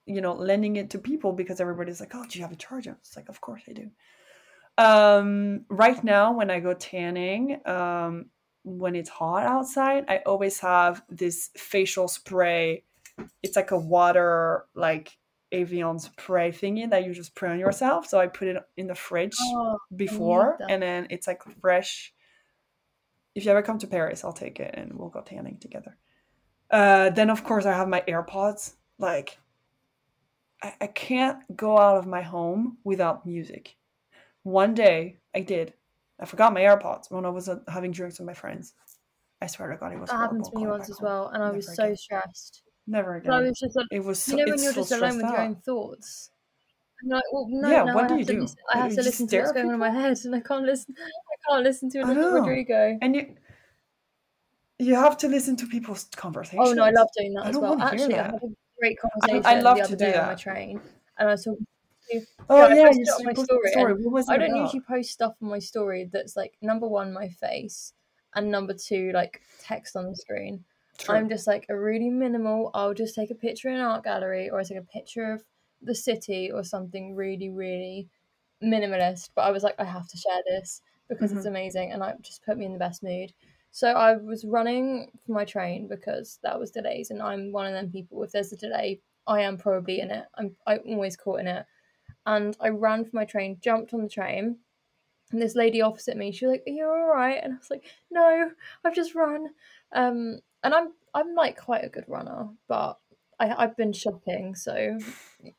you 0.07 0.21
know, 0.21 0.33
lending 0.33 0.75
it 0.77 0.91
to 0.91 0.99
people 0.99 1.33
because 1.33 1.61
everybody's 1.61 2.01
like, 2.01 2.13
oh, 2.15 2.25
do 2.29 2.39
you 2.39 2.45
have 2.45 2.53
a 2.53 2.57
charger? 2.57 2.97
It's 3.01 3.17
like, 3.17 3.29
of 3.29 3.41
course 3.41 3.63
I 3.69 3.73
do. 3.73 3.91
Um, 4.77 5.67
right 5.69 6.03
now, 6.03 6.33
when 6.33 6.51
I 6.51 6.59
go 6.59 6.75
tanning, 6.75 7.61
um, 7.67 8.27
when 8.65 8.97
it's 8.97 9.11
hot 9.11 9.45
outside, 9.45 10.07
I 10.09 10.23
always 10.27 10.59
have 10.61 11.03
this 11.09 11.51
facial 11.57 12.09
spray. 12.09 12.83
It's 13.43 13.55
like 13.55 13.71
a 13.71 13.79
water, 13.79 14.65
like 14.75 15.13
Evian 15.53 15.99
spray 16.01 16.51
thingy 16.51 16.91
that 16.91 17.05
you 17.05 17.13
just 17.15 17.31
spray 17.31 17.51
on 17.51 17.59
yourself. 17.59 18.07
So 18.07 18.19
I 18.19 18.27
put 18.27 18.49
it 18.49 18.57
in 18.77 18.89
the 18.89 18.95
fridge 18.95 19.37
oh, 19.41 19.79
before, 19.95 20.59
and 20.69 20.83
then 20.83 21.07
it's 21.11 21.29
like 21.29 21.43
fresh. 21.61 22.13
If 23.35 23.45
you 23.45 23.51
ever 23.51 23.63
come 23.63 23.79
to 23.79 23.87
Paris, 23.87 24.25
I'll 24.25 24.33
take 24.33 24.61
it 24.61 24.75
and 24.75 24.93
we'll 24.95 25.09
go 25.09 25.21
tanning 25.21 25.59
together. 25.59 25.97
Uh, 26.71 27.11
then 27.11 27.31
of 27.31 27.45
course 27.45 27.67
I 27.67 27.73
have 27.73 27.89
my 27.89 28.03
AirPods. 28.07 28.75
Like, 28.99 29.39
I, 30.63 30.75
I 30.81 30.87
can't 30.87 31.39
go 31.57 31.79
out 31.79 31.97
of 31.97 32.07
my 32.07 32.23
home 32.23 32.79
without 32.85 33.27
music. 33.27 33.77
One 34.45 34.75
day 34.75 35.19
I 35.35 35.41
did. 35.41 35.75
I 36.21 36.27
forgot 36.27 36.55
my 36.55 36.61
AirPods 36.61 37.11
when 37.11 37.27
I 37.27 37.31
was 37.31 37.49
uh, 37.49 37.59
having 37.69 37.91
drinks 37.91 38.19
with 38.19 38.27
my 38.27 38.35
friends. 38.35 38.75
I 39.43 39.47
swear 39.47 39.71
to 39.71 39.77
God, 39.77 39.93
it 39.93 39.99
was. 39.99 40.11
That 40.11 40.17
happened 40.17 40.45
to 40.45 40.57
me 40.59 40.67
once 40.67 40.89
as 40.89 41.01
well, 41.01 41.29
and 41.29 41.43
I 41.43 41.51
was 41.51 41.75
so 41.75 41.95
stressed. 41.95 42.63
Never 42.87 43.17
again. 43.17 43.33
I 43.33 43.41
was 43.41 43.59
just 43.59 43.77
like, 43.77 43.87
it 43.91 44.03
was. 44.03 44.19
So, 44.19 44.37
you 44.37 44.45
know 44.47 44.53
when 44.53 44.63
you're 44.63 44.73
just 44.73 44.93
alone 44.93 45.17
with 45.17 45.27
your 45.27 45.41
own 45.41 45.57
thoughts. 45.57 46.31
Like, 47.07 47.23
well, 47.33 47.47
no, 47.51 47.71
yeah. 47.71 47.85
No, 47.85 47.95
what 47.95 48.05
I 48.05 48.09
do 48.09 48.19
you 48.19 48.25
do? 48.25 48.41
Listen, 48.41 48.57
I 48.73 48.79
have 48.79 48.91
you 48.91 48.97
to 48.97 49.03
listen 49.03 49.27
to 49.29 49.39
what's 49.39 49.53
going 49.53 49.69
on 49.69 49.75
in 49.75 49.81
my 49.81 49.91
head, 49.91 50.19
and 50.25 50.35
I 50.35 50.41
can't 50.41 50.65
listen. 50.65 50.95
I 50.99 51.51
can't 51.51 51.65
listen 51.65 51.91
to 51.91 52.05
little 52.05 52.33
Rodrigo. 52.33 52.99
And 53.03 53.15
you, 53.15 53.35
you 54.79 54.95
have 54.95 55.17
to 55.19 55.29
listen 55.29 55.57
to 55.57 55.67
people's 55.67 56.05
conversations. 56.17 56.69
Oh 56.69 56.73
no, 56.73 56.85
I 56.85 56.91
love 56.91 57.09
doing 57.17 57.35
that 57.35 57.47
I 57.47 57.49
as 57.51 57.59
well. 57.59 57.81
Actually, 57.81 58.15
I 58.15 58.25
had 58.25 58.35
a 58.35 58.49
great 58.79 58.99
conversation 58.99 59.43
I, 59.45 59.59
I 59.59 59.61
love 59.61 59.77
the 59.77 59.85
other 59.85 59.97
day 59.97 60.13
that. 60.13 60.23
on 60.23 60.29
my 60.29 60.35
train, 60.35 60.81
and 61.19 61.29
I 61.29 61.33
was 61.33 61.45
talking 61.45 61.67
Oh 62.51 62.69
yeah, 62.69 62.91
yeah 62.93 63.13
on 63.13 63.25
my 63.25 63.33
story. 63.33 63.71
story. 63.71 64.25
I 64.29 64.37
don't 64.37 64.51
about? 64.51 64.61
usually 64.61 64.81
post 64.81 65.11
stuff 65.11 65.35
on 65.43 65.49
my 65.49 65.59
story 65.59 66.09
that's 66.13 66.37
like 66.37 66.55
number 66.61 66.87
one, 66.87 67.13
my 67.13 67.29
face, 67.29 67.93
and 68.35 68.51
number 68.51 68.75
two, 68.75 69.13
like 69.13 69.41
text 69.61 69.97
on 69.97 70.11
the 70.11 70.17
screen. 70.17 70.65
True. 70.99 71.17
I'm 71.17 71.29
just 71.29 71.47
like 71.47 71.67
a 71.69 71.79
really 71.79 72.11
minimal. 72.11 72.71
I'll 72.75 72.95
just 72.95 73.15
take 73.15 73.31
a 73.31 73.35
picture 73.35 73.69
in 73.69 73.77
an 73.77 73.81
art 73.81 74.05
gallery, 74.05 74.51
or 74.51 74.61
I 74.61 74.65
take 74.65 74.79
a 74.79 74.83
picture 74.83 75.33
of 75.33 75.45
the 75.85 75.95
city, 75.95 76.51
or 76.53 76.65
something 76.65 77.15
really, 77.15 77.51
really 77.51 78.09
minimalist. 78.63 79.31
But 79.35 79.43
I 79.43 79.51
was 79.51 79.63
like, 79.63 79.77
I 79.79 79.85
have 79.85 80.09
to 80.09 80.17
share 80.17 80.43
this 80.47 80.83
because 81.09 81.31
mm-hmm. 81.31 81.39
it's 81.39 81.47
amazing, 81.47 81.93
and 81.93 82.03
it 82.03 82.17
just 82.23 82.45
put 82.45 82.59
me 82.59 82.67
in 82.67 82.73
the 82.73 82.79
best 82.79 83.03
mood. 83.03 83.33
So 83.71 83.89
I 83.89 84.17
was 84.17 84.45
running 84.45 85.11
for 85.27 85.33
my 85.33 85.45
train 85.45 85.89
because 85.89 86.39
that 86.43 86.59
was 86.59 86.71
delays, 86.71 87.11
and 87.11 87.21
I'm 87.23 87.53
one 87.53 87.67
of 87.67 87.73
them 87.73 87.91
people. 87.91 88.23
If 88.23 88.33
there's 88.33 88.53
a 88.53 88.57
delay, 88.57 89.01
I 89.27 89.41
am 89.41 89.59
probably 89.59 90.01
in 90.01 90.11
it. 90.11 90.27
I'm 90.37 90.57
I'm 90.67 90.81
always 90.87 91.17
caught 91.17 91.41
in 91.41 91.49
it 91.49 91.67
and 92.27 92.57
I 92.61 92.69
ran 92.71 93.05
for 93.05 93.11
my 93.15 93.25
train, 93.25 93.59
jumped 93.61 93.95
on 93.95 94.03
the 94.03 94.09
train, 94.09 94.59
and 95.31 95.43
this 95.43 95.55
lady 95.55 95.83
opposite 95.83 96.17
me, 96.17 96.33
she 96.33 96.47
was 96.47 96.53
like, 96.53 96.65
"Are 96.67 96.71
you 96.71 96.87
all 96.87 97.07
right?" 97.07 97.41
And 97.43 97.55
I 97.55 97.57
was 97.57 97.71
like, 97.71 97.85
"No, 98.11 98.51
I've 98.85 98.95
just 98.95 99.15
run." 99.15 99.49
Um, 99.93 100.41
and 100.63 100.75
I'm 100.75 100.93
I'm 101.15 101.35
like 101.35 101.57
quite 101.59 101.85
a 101.85 101.89
good 101.89 102.05
runner, 102.09 102.49
but 102.69 102.99
I 103.45 103.65
I've 103.65 103.77
been 103.77 103.93
shopping, 103.93 104.55
so 104.55 104.99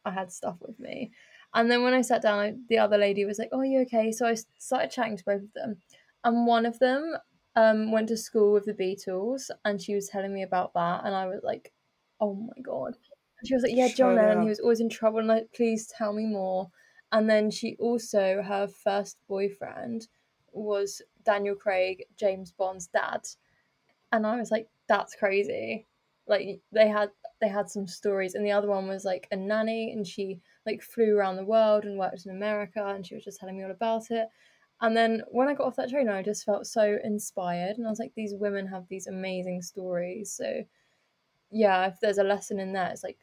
I 0.06 0.12
had 0.12 0.32
stuff 0.32 0.58
with 0.62 0.80
me. 0.80 1.12
And 1.54 1.72
then 1.72 1.84
when 1.84 1.94
I 1.94 2.02
sat 2.02 2.22
down, 2.22 2.66
the 2.70 2.80
other 2.80 2.98
lady 2.98 3.26
was 3.26 3.40
like, 3.40 3.50
"Oh, 3.52 3.62
you 3.62 3.82
okay?" 3.82 4.12
So 4.12 4.26
I 4.28 4.36
started 4.58 4.92
chatting 4.92 5.18
to 5.18 5.24
both 5.26 5.44
of 5.44 5.54
them, 5.54 5.78
and 6.24 6.48
one 6.48 6.66
of 6.66 6.80
them 6.80 7.16
um 7.56 7.92
went 7.92 8.10
to 8.10 8.18
school 8.18 8.52
with 8.54 8.66
the 8.66 8.74
Beatles, 8.74 9.50
and 9.64 9.82
she 9.82 9.96
was 9.96 10.10
telling 10.10 10.34
me 10.34 10.44
about 10.44 10.74
that, 10.74 11.06
and 11.06 11.16
I 11.16 11.28
was 11.28 11.42
like, 11.44 11.74
"Oh 12.20 12.34
my 12.36 12.62
god!" 12.62 12.98
she 13.46 13.54
was 13.54 13.64
like, 13.64 13.76
"Yeah, 13.76 13.90
John 13.90 14.16
Lennon. 14.16 14.42
He 14.42 14.50
was 14.50 14.60
always 14.60 14.80
in 14.82 14.90
trouble." 14.90 15.20
And 15.20 15.28
like, 15.28 15.54
please 15.54 15.88
tell 15.88 16.14
me 16.14 16.26
more. 16.26 16.72
And 17.12 17.30
then 17.30 17.52
she 17.52 17.78
also 17.80 18.42
her 18.42 18.68
first 18.68 19.18
boyfriend 19.28 20.08
was 20.52 21.02
Daniel 21.24 21.56
Craig, 21.56 22.06
James 22.18 22.52
Bond's 22.52 22.88
dad, 22.88 23.22
and 24.12 24.26
I 24.26 24.38
was 24.38 24.52
like, 24.52 24.70
"That's 24.88 25.16
crazy." 25.16 25.88
Like 26.28 26.62
they 26.72 26.88
had 26.88 27.12
they 27.46 27.52
had 27.52 27.70
some 27.70 27.88
stories, 27.88 28.34
and 28.34 28.44
the 28.44 28.52
other 28.52 28.68
one 28.68 28.88
was 28.88 29.06
like 29.06 29.28
a 29.32 29.36
nanny, 29.36 29.92
and 29.92 30.06
she 30.06 30.40
like 30.66 30.82
flew 30.82 31.16
around 31.16 31.36
the 31.36 31.46
world 31.46 31.86
and 31.86 31.98
worked 31.98 32.26
in 32.26 32.32
America, 32.32 32.84
and 32.84 33.06
she 33.06 33.14
was 33.14 33.24
just 33.24 33.40
telling 33.40 33.58
me 33.58 33.64
all 33.64 33.72
about 33.72 34.10
it. 34.10 34.28
And 34.82 34.98
then 34.98 35.22
when 35.30 35.48
I 35.48 35.54
got 35.54 35.68
off 35.68 35.76
that 35.76 35.90
train, 35.90 36.10
I 36.10 36.24
just 36.24 36.44
felt 36.44 36.66
so 36.66 36.98
inspired, 37.04 37.78
and 37.78 37.86
I 37.86 37.90
was 37.90 38.00
like, 38.00 38.14
"These 38.16 38.34
women 38.34 38.66
have 38.68 38.88
these 38.90 39.06
amazing 39.06 39.62
stories." 39.62 40.32
So 40.32 40.64
yeah, 41.52 41.86
if 41.86 42.00
there's 42.02 42.18
a 42.18 42.24
lesson 42.24 42.60
in 42.60 42.74
that, 42.74 42.94
it's 42.94 43.04
like 43.04 43.20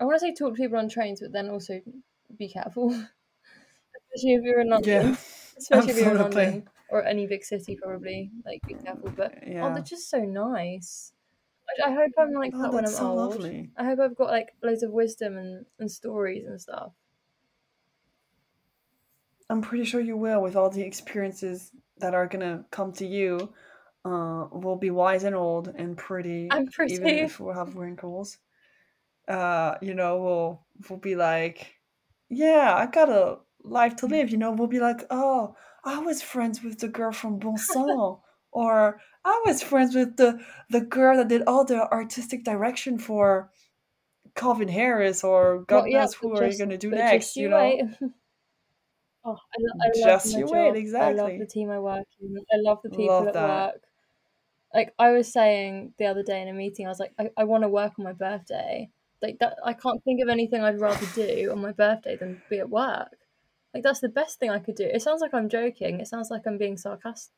I 0.00 0.04
want 0.04 0.16
to 0.16 0.20
say 0.20 0.34
talk 0.34 0.54
to 0.54 0.62
people 0.62 0.78
on 0.78 0.88
trains, 0.88 1.20
but 1.20 1.32
then 1.32 1.50
also 1.50 1.80
be 2.38 2.48
careful, 2.48 2.88
especially 4.14 4.34
if 4.34 4.42
you're 4.42 4.60
in 4.60 4.70
London. 4.70 5.08
Yeah, 5.08 5.16
especially 5.58 5.90
if 5.90 5.98
you're 5.98 6.12
in 6.12 6.18
London 6.18 6.68
or 6.88 7.04
any 7.04 7.26
big 7.26 7.44
city, 7.44 7.76
probably 7.80 8.30
like 8.46 8.62
be 8.66 8.74
careful. 8.74 9.12
But 9.14 9.34
oh, 9.36 9.46
yeah. 9.46 9.66
oh, 9.66 9.74
they're 9.74 9.82
just 9.82 10.08
so 10.08 10.20
nice. 10.20 11.12
I, 11.84 11.92
hope 11.92 12.12
I'm 12.18 12.32
like 12.32 12.52
oh, 12.54 12.62
that 12.62 12.72
when 12.72 12.84
I'm 12.84 12.90
so 12.90 13.06
old. 13.06 13.34
Lovely. 13.34 13.70
I 13.76 13.84
hope 13.84 14.00
I've 14.00 14.16
got 14.16 14.28
like 14.30 14.48
loads 14.62 14.82
of 14.82 14.90
wisdom 14.90 15.36
and, 15.36 15.66
and 15.78 15.90
stories 15.90 16.46
and 16.46 16.60
stuff. 16.60 16.92
I'm 19.48 19.62
pretty 19.62 19.84
sure 19.84 20.00
you 20.00 20.16
will 20.16 20.40
with 20.42 20.56
all 20.56 20.70
the 20.70 20.82
experiences 20.82 21.72
that 21.98 22.14
are 22.14 22.26
gonna 22.26 22.64
come 22.70 22.92
to 22.92 23.06
you 23.06 23.52
uh, 24.04 24.46
we'll 24.50 24.76
be 24.76 24.90
wise 24.90 25.24
and 25.24 25.36
old 25.36 25.68
and 25.68 25.96
pretty. 25.96 26.48
I'm 26.50 26.66
pretty. 26.66 26.94
Even 26.94 27.08
if 27.08 27.40
we'll 27.40 27.54
have 27.54 27.76
wrinkles, 27.76 28.38
uh, 29.28 29.74
you 29.82 29.94
know, 29.94 30.22
we'll 30.22 30.66
we'll 30.88 30.98
be 30.98 31.16
like, 31.16 31.74
yeah, 32.28 32.74
I 32.74 32.86
got 32.86 33.10
a 33.10 33.38
life 33.62 33.96
to 33.96 34.06
live. 34.06 34.30
You 34.30 34.38
know, 34.38 34.52
we'll 34.52 34.68
be 34.68 34.80
like, 34.80 35.04
oh, 35.10 35.54
I 35.84 35.98
was 35.98 36.22
friends 36.22 36.62
with 36.62 36.78
the 36.78 36.88
girl 36.88 37.12
from 37.12 37.38
Bon 37.38 37.58
Sang, 37.58 38.16
or 38.52 39.00
I 39.24 39.42
was 39.46 39.62
friends 39.62 39.94
with 39.94 40.16
the 40.16 40.40
the 40.70 40.80
girl 40.80 41.18
that 41.18 41.28
did 41.28 41.42
all 41.46 41.64
the 41.64 41.90
artistic 41.90 42.44
direction 42.44 42.98
for 42.98 43.50
Calvin 44.34 44.68
Harris, 44.68 45.24
or 45.24 45.64
God 45.64 45.84
well, 45.84 46.00
knows 46.00 46.14
who 46.14 46.30
just, 46.30 46.42
are 46.42 46.48
you 46.48 46.58
going 46.58 46.70
to 46.70 46.78
do 46.78 46.90
next? 46.90 47.36
You, 47.36 47.42
you 47.44 47.48
know. 47.48 47.90
Oh, 49.22 49.36
I, 49.36 49.86
I 49.86 49.90
just 49.94 50.32
you 50.34 50.46
job. 50.46 50.50
wait, 50.50 50.76
exactly. 50.76 51.20
I 51.20 51.22
love 51.22 51.38
the 51.38 51.44
team 51.44 51.70
I 51.70 51.78
work 51.78 52.06
in. 52.22 52.36
I 52.50 52.56
love 52.56 52.78
the 52.82 52.88
people 52.88 53.22
love 53.22 53.26
at 53.26 53.34
work 53.34 53.82
like 54.74 54.94
I 54.98 55.10
was 55.10 55.32
saying 55.32 55.94
the 55.98 56.06
other 56.06 56.22
day 56.22 56.40
in 56.42 56.48
a 56.48 56.52
meeting, 56.52 56.86
I 56.86 56.90
was 56.90 57.00
like, 57.00 57.12
I, 57.18 57.30
I 57.36 57.44
want 57.44 57.64
to 57.64 57.68
work 57.68 57.92
on 57.98 58.04
my 58.04 58.12
birthday. 58.12 58.88
Like 59.22 59.38
that, 59.40 59.56
I 59.64 59.72
can't 59.72 60.02
think 60.04 60.22
of 60.22 60.28
anything 60.28 60.62
I'd 60.62 60.80
rather 60.80 61.06
do 61.14 61.50
on 61.52 61.60
my 61.60 61.72
birthday 61.72 62.16
than 62.16 62.40
be 62.48 62.58
at 62.58 62.70
work. 62.70 63.16
Like 63.74 63.82
that's 63.82 64.00
the 64.00 64.08
best 64.08 64.38
thing 64.38 64.50
I 64.50 64.58
could 64.58 64.76
do. 64.76 64.84
It 64.84 65.02
sounds 65.02 65.20
like 65.20 65.34
I'm 65.34 65.48
joking. 65.48 66.00
It 66.00 66.08
sounds 66.08 66.30
like 66.30 66.42
I'm 66.46 66.58
being 66.58 66.76
sarcastic. 66.76 67.34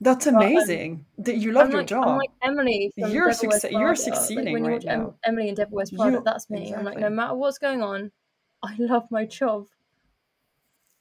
That's 0.00 0.26
amazing. 0.26 1.04
That 1.18 1.36
you 1.36 1.52
love 1.52 1.66
I'm 1.66 1.72
your 1.72 1.80
like, 1.80 1.88
job. 1.88 2.08
I'm 2.08 2.16
like 2.16 2.30
Emily. 2.42 2.92
you're 2.96 3.30
succe- 3.30 3.70
You're 3.70 3.94
succeeding 3.94 4.44
like 4.46 4.54
when 4.54 4.64
you 4.64 4.70
watch 4.72 4.84
right 4.86 4.94
em- 4.94 5.14
Emily 5.24 5.48
and 5.48 5.56
Devil 5.56 5.76
Wears 5.76 5.90
Prada, 5.90 6.22
that's 6.24 6.48
me. 6.48 6.62
Exactly. 6.62 6.78
I'm 6.78 6.84
like, 6.86 6.98
no 6.98 7.10
matter 7.10 7.34
what's 7.34 7.58
going 7.58 7.82
on, 7.82 8.10
I 8.62 8.74
love 8.78 9.10
my 9.10 9.26
job. 9.26 9.66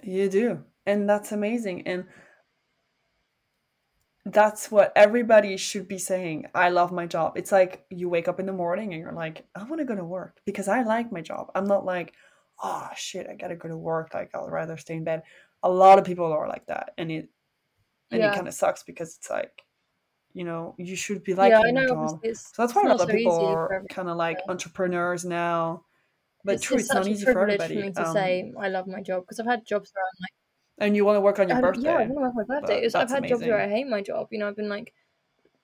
You 0.04 0.30
do, 0.30 0.64
and 0.86 1.10
that's 1.10 1.32
amazing. 1.32 1.88
And 1.88 2.06
that's 4.26 4.70
what 4.70 4.92
everybody 4.96 5.56
should 5.56 5.88
be 5.88 5.98
saying. 5.98 6.48
I 6.54 6.70
love 6.70 6.92
my 6.92 7.06
job. 7.06 7.34
It's 7.38 7.54
like 7.54 7.86
you 7.90 8.10
wake 8.10 8.28
up 8.28 8.40
in 8.40 8.46
the 8.46 8.54
morning 8.54 8.94
and 8.94 9.02
you're 9.02 9.14
like, 9.14 9.46
I 9.56 9.64
want 9.64 9.80
to 9.80 9.86
go 9.86 9.96
to 9.96 10.04
work 10.04 10.40
because 10.46 10.68
I 10.68 10.84
like 10.84 11.12
my 11.12 11.22
job. 11.22 11.52
I'm 11.56 11.66
not 11.66 11.86
like, 11.86 12.14
oh 12.62 12.90
shit, 12.96 13.28
I 13.30 13.36
gotta 13.36 13.56
go 13.56 13.70
to 13.70 13.78
work. 13.78 14.14
Like 14.14 14.32
I'll 14.34 14.50
rather 14.50 14.76
stay 14.76 14.96
in 14.96 15.06
bed. 15.06 15.24
A 15.64 15.70
lot 15.70 16.00
of 16.00 16.06
people 16.06 16.32
are 16.32 16.50
like 16.50 16.66
that, 16.68 16.92
and 16.98 17.10
it 17.12 17.30
and 18.12 18.22
yeah. 18.22 18.32
it 18.32 18.36
kind 18.36 18.48
of 18.48 18.54
sucks 18.54 18.84
because 18.84 19.16
it's 19.18 19.30
like, 19.30 19.64
you 20.34 20.44
know, 20.44 20.76
you 20.78 20.96
should 20.96 21.24
be 21.24 21.34
liking 21.34 21.76
yeah, 21.76 21.82
your 21.82 21.88
job. 21.90 22.22
So 22.36 22.62
that's 22.62 22.76
why 22.76 22.84
a 22.84 22.90
lot 22.90 23.02
of 23.02 23.02
so 23.02 23.08
people 23.08 23.46
are 23.46 23.84
kind 23.90 24.10
of 24.10 24.18
like 24.18 24.38
entrepreneurs 24.48 25.26
now. 25.26 25.84
But 26.46 26.56
it's, 26.56 26.64
true, 26.64 26.78
it's, 26.78 26.86
it's 26.86 26.94
not 26.94 27.08
easy 27.08 27.26
for 27.26 27.42
everybody. 27.42 27.76
For 27.76 27.82
me 27.82 27.92
to 27.92 28.08
um, 28.08 28.14
say 28.14 28.54
I 28.60 28.70
love 28.70 28.88
my 28.88 29.02
job 29.02 29.24
because 29.24 29.40
I've 29.40 29.46
had 29.46 29.66
jobs 29.66 29.92
where 29.94 30.04
I'm 30.04 30.22
like 30.22 30.34
and 30.80 30.96
you 30.96 31.06
want 31.06 31.18
to 31.18 31.22
work 31.22 31.40
on 31.40 31.48
your 31.48 31.58
um, 31.58 31.62
birthday? 31.62 31.84
Yeah, 31.84 31.98
I 31.98 32.06
want 32.06 32.10
to 32.10 32.16
work 32.16 32.32
on 32.32 32.46
my 32.48 32.60
birthday. 32.60 32.86
I've 32.86 33.10
had 33.10 33.20
amazing. 33.20 33.38
jobs 33.38 33.48
where 33.48 33.62
I 33.62 33.68
hate 33.68 33.88
my 33.88 34.02
job. 34.02 34.28
You 34.32 34.40
know, 34.40 34.48
I've 34.48 34.56
been 34.56 34.70
like 34.70 34.94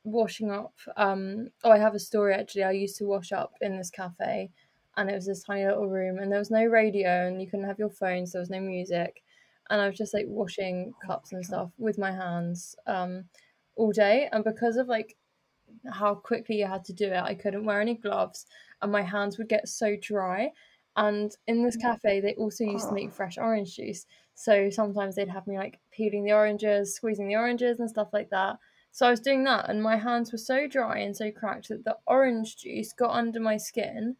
washing 0.03 0.51
up. 0.51 0.73
Um, 0.97 1.49
oh, 1.63 1.71
I 1.71 1.77
have 1.77 1.95
a 1.95 1.99
story 1.99 2.33
actually. 2.33 2.63
I 2.63 2.71
used 2.71 2.97
to 2.97 3.05
wash 3.05 3.31
up 3.31 3.53
in 3.61 3.77
this 3.77 3.89
cafe, 3.89 4.51
and 4.97 5.09
it 5.09 5.15
was 5.15 5.25
this 5.25 5.43
tiny 5.43 5.65
little 5.65 5.87
room, 5.87 6.19
and 6.19 6.31
there 6.31 6.39
was 6.39 6.51
no 6.51 6.65
radio, 6.65 7.27
and 7.27 7.41
you 7.41 7.47
couldn't 7.49 7.67
have 7.67 7.79
your 7.79 7.89
phones. 7.89 8.31
So 8.31 8.37
there 8.37 8.41
was 8.41 8.49
no 8.49 8.59
music, 8.59 9.23
and 9.69 9.81
I 9.81 9.87
was 9.87 9.97
just 9.97 10.13
like 10.13 10.25
washing 10.27 10.93
cups 11.05 11.33
and 11.33 11.45
stuff 11.45 11.71
with 11.77 11.97
my 11.97 12.11
hands 12.11 12.75
um, 12.87 13.25
all 13.75 13.91
day. 13.91 14.29
And 14.31 14.43
because 14.43 14.77
of 14.77 14.87
like 14.87 15.15
how 15.91 16.15
quickly 16.15 16.59
you 16.59 16.67
had 16.67 16.85
to 16.85 16.93
do 16.93 17.07
it, 17.07 17.21
I 17.21 17.35
couldn't 17.35 17.65
wear 17.65 17.81
any 17.81 17.95
gloves, 17.95 18.45
and 18.81 18.91
my 18.91 19.01
hands 19.01 19.37
would 19.37 19.49
get 19.49 19.67
so 19.67 19.95
dry. 20.01 20.51
And 20.95 21.35
in 21.47 21.63
this 21.63 21.77
mm. 21.77 21.81
cafe, 21.81 22.21
they 22.21 22.35
also 22.35 22.63
used 22.63 22.87
to 22.87 22.93
make 22.93 23.11
fresh 23.11 23.37
orange 23.37 23.75
juice. 23.75 24.05
So 24.35 24.69
sometimes 24.69 25.15
they'd 25.15 25.29
have 25.29 25.47
me 25.47 25.57
like 25.57 25.79
peeling 25.91 26.23
the 26.23 26.33
oranges, 26.33 26.95
squeezing 26.95 27.27
the 27.27 27.35
oranges, 27.35 27.79
and 27.79 27.89
stuff 27.89 28.09
like 28.13 28.29
that. 28.29 28.57
So 28.91 29.05
I 29.05 29.09
was 29.09 29.19
doing 29.19 29.43
that, 29.43 29.69
and 29.69 29.83
my 29.83 29.97
hands 29.97 30.31
were 30.31 30.37
so 30.37 30.67
dry 30.67 30.99
and 30.99 31.15
so 31.15 31.29
cracked 31.31 31.67
that 31.67 31.83
the 31.83 31.97
orange 32.07 32.57
juice 32.57 32.93
got 32.93 33.11
under 33.11 33.41
my 33.41 33.57
skin, 33.57 34.15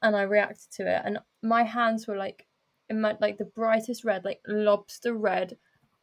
and 0.00 0.14
I 0.14 0.22
reacted 0.22 0.70
to 0.72 0.94
it, 0.94 1.02
and 1.04 1.18
my 1.42 1.64
hands 1.64 2.06
were 2.06 2.16
like, 2.16 2.46
in 2.88 3.00
my 3.00 3.16
like 3.20 3.38
the 3.38 3.44
brightest 3.44 4.04
red, 4.04 4.24
like 4.24 4.40
lobster 4.46 5.14
red, 5.14 5.56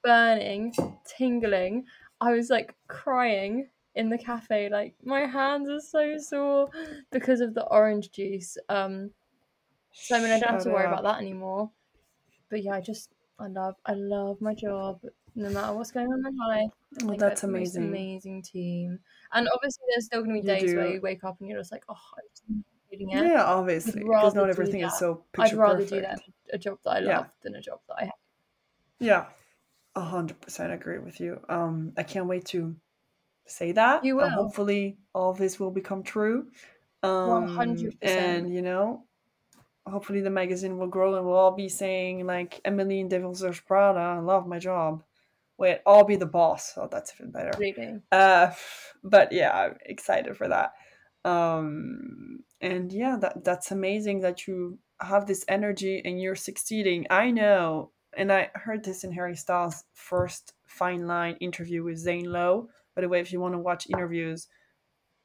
burning, 0.03 0.73
tingling. 1.05 1.85
I 2.21 2.33
was 2.33 2.49
like 2.49 2.75
crying 2.87 3.69
in 3.95 4.09
the 4.09 4.17
cafe, 4.17 4.69
like 4.69 4.95
my 5.03 5.21
hands 5.21 5.69
are 5.69 5.79
so 5.79 6.17
sore 6.17 6.69
because 7.11 7.41
of 7.41 7.53
the 7.53 7.65
orange 7.67 8.11
juice. 8.11 8.57
Um, 8.69 9.11
so 9.91 10.17
I 10.17 10.19
mean, 10.21 10.31
I 10.31 10.39
don't 10.39 10.53
have 10.53 10.63
to 10.63 10.69
worry 10.69 10.85
about 10.85 11.03
that 11.03 11.19
anymore. 11.19 11.71
But 12.49 12.63
yeah, 12.63 12.73
I 12.73 12.81
just 12.81 13.11
I 13.39 13.47
love 13.47 13.75
I 13.85 13.93
love 13.93 14.41
my 14.41 14.53
job 14.53 15.01
no 15.35 15.49
matter 15.49 15.73
what's 15.73 15.91
going 15.91 16.07
on 16.07 16.25
in 16.25 16.37
my 16.37 16.47
life. 16.47 16.71
Well, 17.03 17.17
that's 17.17 17.43
amazing. 17.43 17.83
amazing 17.83 18.41
team. 18.41 18.99
And 19.31 19.47
obviously, 19.53 19.83
there's 19.93 20.05
still 20.05 20.23
going 20.23 20.35
to 20.35 20.41
be 20.41 20.47
days 20.47 20.73
where 20.73 20.87
you 20.87 21.01
wake 21.01 21.23
up 21.23 21.39
and 21.39 21.47
you're 21.47 21.59
just 21.59 21.71
like, 21.71 21.83
oh, 21.87 21.95
I'm 22.17 22.23
just 22.29 22.43
it. 22.91 23.07
Yeah, 23.11 23.43
obviously, 23.43 24.03
because 24.03 24.33
not 24.33 24.49
everything 24.49 24.81
is 24.81 24.97
so 24.97 25.23
I'd 25.37 25.53
rather 25.53 25.75
perfect. 25.75 25.91
do 25.91 26.01
that 26.01 26.19
a 26.53 26.57
job 26.57 26.79
that 26.83 26.91
I 26.91 26.99
love 26.99 27.25
yeah. 27.25 27.25
than 27.41 27.55
a 27.55 27.62
job 27.62 27.79
that 27.88 27.95
I 27.99 28.03
have. 28.05 28.13
Yeah, 28.99 29.25
a 29.95 30.01
hundred 30.01 30.41
percent 30.41 30.73
agree 30.73 30.99
with 30.99 31.19
you. 31.19 31.39
Um, 31.49 31.93
I 31.97 32.03
can't 32.03 32.27
wait 32.27 32.45
to 32.45 32.75
say 33.45 33.71
that. 33.73 34.03
You 34.03 34.17
will. 34.17 34.29
Hopefully, 34.29 34.97
all 35.13 35.33
this 35.33 35.59
will 35.59 35.71
become 35.71 36.03
true. 36.03 36.47
Um, 37.03 37.29
One 37.29 37.47
hundred 37.47 37.99
percent. 37.99 38.45
And 38.45 38.53
you 38.53 38.62
know, 38.62 39.03
hopefully 39.88 40.21
the 40.21 40.29
magazine 40.29 40.77
will 40.77 40.88
grow 40.88 41.15
and 41.15 41.25
we'll 41.25 41.35
all 41.35 41.55
be 41.55 41.69
saying 41.69 42.25
like 42.25 42.62
Emily 42.65 42.99
in 42.99 43.07
Devil's 43.07 43.41
Wears 43.41 43.59
Prada, 43.59 43.99
I 43.99 44.19
love 44.19 44.47
my 44.47 44.59
job. 44.59 45.03
Wait, 45.57 45.79
I'll 45.85 46.05
be 46.05 46.15
the 46.15 46.25
boss. 46.25 46.73
Oh, 46.77 46.88
that's 46.89 47.13
even 47.19 47.31
better. 47.31 47.51
Reading. 47.57 48.01
Uh, 48.12 48.51
but 49.03 49.31
yeah, 49.31 49.51
I'm 49.51 49.77
excited 49.85 50.38
for 50.38 50.47
that. 50.47 50.73
Um, 51.25 52.45
and 52.62 52.93
yeah, 52.93 53.17
that 53.19 53.43
that's 53.43 53.71
amazing 53.71 54.21
that 54.21 54.47
you 54.47 54.79
have 55.01 55.25
this 55.25 55.45
energy 55.47 56.01
and 56.03 56.21
you're 56.21 56.35
succeeding. 56.35 57.07
I 57.09 57.31
know, 57.31 57.91
and 58.15 58.31
I 58.31 58.49
heard 58.55 58.83
this 58.83 59.03
in 59.03 59.12
Harry 59.12 59.35
Styles' 59.35 59.83
first 59.93 60.53
Fine 60.65 61.07
Line 61.07 61.35
interview 61.39 61.83
with 61.83 61.97
Zane 61.97 62.31
Lowe. 62.31 62.69
By 62.95 63.01
the 63.01 63.09
way, 63.09 63.19
if 63.19 63.31
you 63.31 63.39
want 63.39 63.53
to 63.53 63.59
watch 63.59 63.88
interviews, 63.89 64.47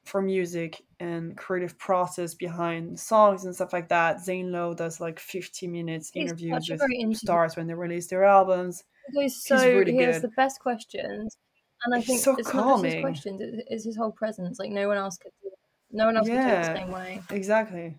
for 0.04 0.20
music 0.20 0.82
and 1.00 1.36
creative 1.36 1.78
process 1.78 2.34
behind 2.34 2.98
songs 3.00 3.44
and 3.44 3.54
stuff 3.54 3.72
like 3.72 3.88
that. 3.88 4.20
Zane 4.20 4.52
Lowe 4.52 4.74
does 4.74 5.00
like 5.00 5.18
50 5.18 5.66
minutes 5.66 6.10
He's 6.12 6.30
interviews 6.30 6.68
with 6.68 7.16
stars 7.16 7.56
when 7.56 7.66
they 7.66 7.74
release 7.74 8.06
their 8.06 8.24
albums. 8.24 8.84
He's 9.14 9.42
so 9.42 9.56
He's 9.56 9.64
really 9.66 9.92
he 9.92 10.02
has 10.02 10.22
the 10.22 10.28
best 10.28 10.60
questions, 10.60 11.36
and 11.84 11.94
I 11.94 12.00
think 12.00 12.20
so 12.20 12.36
it's 12.36 12.48
calming. 12.48 12.66
not 12.66 12.82
just 12.82 12.94
his 12.94 13.02
questions; 13.02 13.40
it's 13.68 13.84
his 13.84 13.96
whole 13.96 14.12
presence. 14.12 14.58
Like 14.58 14.70
no 14.70 14.88
one 14.88 14.96
else 14.96 15.18
could. 15.18 15.32
Do 15.42 15.50
No 15.92 16.06
one 16.06 16.16
else 16.16 16.28
yeah, 16.28 16.34
could 16.34 16.50
do 16.50 16.56
it 16.56 16.74
the 16.74 16.80
same 16.80 16.92
way. 16.92 17.22
Exactly. 17.30 17.98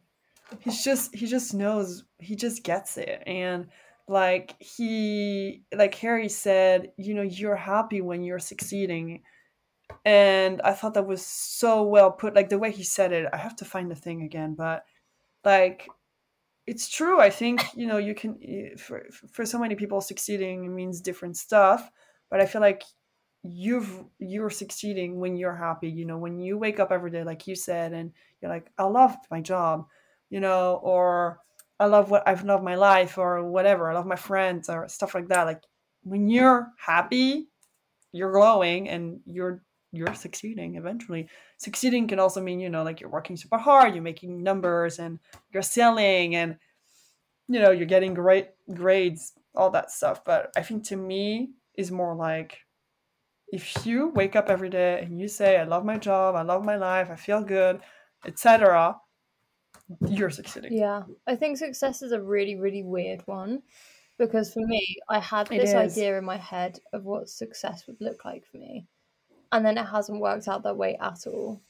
He's 0.60 0.84
just 0.84 1.16
he 1.16 1.26
just 1.28 1.54
knows 1.54 2.04
he 2.20 2.36
just 2.36 2.64
gets 2.64 2.98
it 2.98 3.24
and 3.26 3.68
like 4.08 4.56
he 4.62 5.64
like 5.74 5.96
harry 5.96 6.30
said 6.30 6.92
you 6.98 7.16
know 7.16 7.24
you're 7.24 7.56
happy 7.56 8.02
when 8.02 8.24
you're 8.24 8.38
succeeding 8.40 9.24
and 10.06 10.62
I 10.62 10.74
thought 10.74 10.94
that 10.96 11.08
was 11.08 11.26
so 11.26 11.84
well 11.84 12.12
put. 12.12 12.36
Like 12.36 12.50
the 12.50 12.60
way 12.60 12.72
he 12.72 12.84
said 12.84 13.12
it, 13.12 13.28
I 13.34 13.38
have 13.38 13.56
to 13.58 13.66
find 13.66 13.90
the 13.90 13.96
thing 13.96 14.22
again, 14.24 14.56
but 14.56 14.86
like 15.44 15.88
it's 16.68 16.90
true. 16.90 17.20
I 17.22 17.30
think 17.30 17.64
you 17.76 17.88
know 17.88 17.98
you 17.98 18.16
can 18.16 18.40
eh, 18.44 18.76
for 18.78 19.06
for 19.32 19.46
so 19.46 19.60
many 19.60 19.76
people 19.76 20.02
succeeding 20.02 20.76
means 20.76 21.02
different 21.02 21.38
stuff, 21.38 21.92
but 22.30 22.42
I 22.42 22.46
feel 22.46 22.62
like 22.62 22.84
you've 23.44 24.04
you're 24.20 24.50
succeeding 24.50 25.20
when 25.20 25.38
you're 25.38 25.56
happy. 25.56 25.90
You 25.90 26.06
know, 26.06 26.18
when 26.18 26.40
you 26.40 26.58
wake 26.58 26.80
up 26.80 26.92
every 26.92 27.12
day, 27.12 27.24
like 27.24 27.48
you 27.48 27.56
said, 27.56 27.94
and 27.94 28.12
you're 28.42 28.52
like, 28.52 28.72
I 28.78 28.84
love 28.86 29.16
my 29.32 29.42
job, 29.42 29.88
you 30.30 30.40
know, 30.40 30.80
or 30.84 31.40
I 31.80 31.86
love 31.86 32.10
what 32.10 32.28
I've 32.28 32.44
loved 32.44 32.64
my 32.64 32.76
life, 32.76 33.18
or 33.18 33.44
whatever. 33.44 33.90
I 33.90 33.94
love 33.94 34.06
my 34.06 34.16
friends, 34.16 34.70
or 34.70 34.88
stuff 34.88 35.16
like 35.16 35.28
that. 35.30 35.44
Like 35.44 35.64
when 36.04 36.30
you're 36.30 36.72
happy, 36.78 37.50
you're 38.12 38.32
glowing, 38.32 38.90
and 38.90 39.20
you're 39.26 39.64
you're 39.92 40.14
succeeding 40.14 40.76
eventually. 40.76 41.30
Succeeding 41.58 42.08
can 42.08 42.20
also 42.20 42.42
mean, 42.42 42.60
you 42.60 42.70
know, 42.70 42.84
like 42.84 43.00
you're 43.00 43.10
working 43.10 43.38
super 43.38 43.58
hard, 43.58 43.94
you're 43.94 44.04
making 44.04 44.44
numbers 44.44 45.00
and 45.00 45.20
you're 45.54 45.64
selling 45.64 46.36
and 46.36 46.58
you 47.48 47.60
know, 47.60 47.72
you're 47.72 47.86
getting 47.86 48.14
great 48.14 48.50
grades, 48.74 49.34
all 49.56 49.70
that 49.72 49.92
stuff. 49.92 50.26
But 50.26 50.52
I 50.58 50.62
think 50.62 50.84
to 50.86 50.96
me 50.96 51.52
is 51.76 51.92
more 51.92 52.16
like 52.16 52.58
if 53.50 53.86
you 53.86 54.10
wake 54.10 54.36
up 54.36 54.50
every 54.50 54.70
day 54.70 55.00
and 55.02 55.20
you 55.20 55.28
say, 55.28 55.58
I 55.58 55.64
love 55.64 55.86
my 55.86 55.98
job, 55.98 56.36
I 56.36 56.42
love 56.42 56.66
my 56.66 56.76
life, 56.78 57.10
I 57.12 57.16
feel 57.16 57.44
good, 57.44 57.80
etc., 58.26 58.98
you're 60.08 60.30
succeeding. 60.30 60.74
Yeah. 60.74 61.04
I 61.28 61.36
think 61.36 61.58
success 61.58 62.02
is 62.02 62.12
a 62.12 62.22
really, 62.22 62.56
really 62.56 62.84
weird 62.84 63.22
one 63.26 63.62
because 64.18 64.54
for 64.54 64.62
me, 64.66 64.98
I 65.10 65.20
had 65.20 65.48
this 65.48 65.74
idea 65.74 66.18
in 66.18 66.26
my 66.26 66.38
head 66.38 66.80
of 66.94 67.06
what 67.06 67.30
success 67.30 67.86
would 67.88 68.00
look 68.00 68.26
like 68.26 68.46
for 68.46 68.58
me 68.58 68.88
and 69.52 69.66
then 69.66 69.78
it 69.78 69.86
hasn't 69.86 70.20
worked 70.20 70.48
out 70.48 70.64
that 70.64 70.78
way 70.78 70.98
at 71.00 71.26
all. 71.28 71.62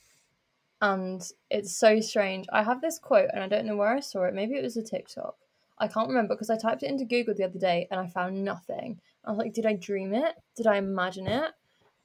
And 0.81 1.21
it's 1.49 1.77
so 1.77 1.99
strange. 2.01 2.47
I 2.51 2.63
have 2.63 2.81
this 2.81 2.99
quote, 2.99 3.29
and 3.33 3.43
I 3.43 3.47
don't 3.47 3.65
know 3.65 3.75
where 3.75 3.95
I 3.95 3.99
saw 3.99 4.23
it. 4.23 4.33
Maybe 4.33 4.55
it 4.55 4.63
was 4.63 4.77
a 4.77 4.83
TikTok. 4.83 5.35
I 5.77 5.87
can't 5.87 6.07
remember 6.07 6.33
because 6.33 6.49
I 6.49 6.57
typed 6.57 6.83
it 6.83 6.89
into 6.89 7.05
Google 7.05 7.35
the 7.35 7.43
other 7.43 7.59
day 7.59 7.87
and 7.91 7.99
I 7.99 8.07
found 8.07 8.43
nothing. 8.43 8.99
I 9.25 9.29
was 9.29 9.37
like, 9.37 9.53
did 9.53 9.65
I 9.65 9.73
dream 9.73 10.13
it? 10.13 10.33
Did 10.55 10.67
I 10.67 10.77
imagine 10.77 11.27
it? 11.27 11.51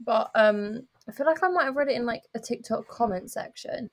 But 0.04 0.30
um, 0.34 0.88
I 1.08 1.12
feel 1.12 1.26
like 1.26 1.42
I 1.42 1.48
might 1.48 1.64
have 1.64 1.76
read 1.76 1.88
it 1.88 1.96
in 1.96 2.04
like 2.04 2.24
a 2.34 2.40
TikTok 2.40 2.88
comment 2.88 3.30
section. 3.30 3.88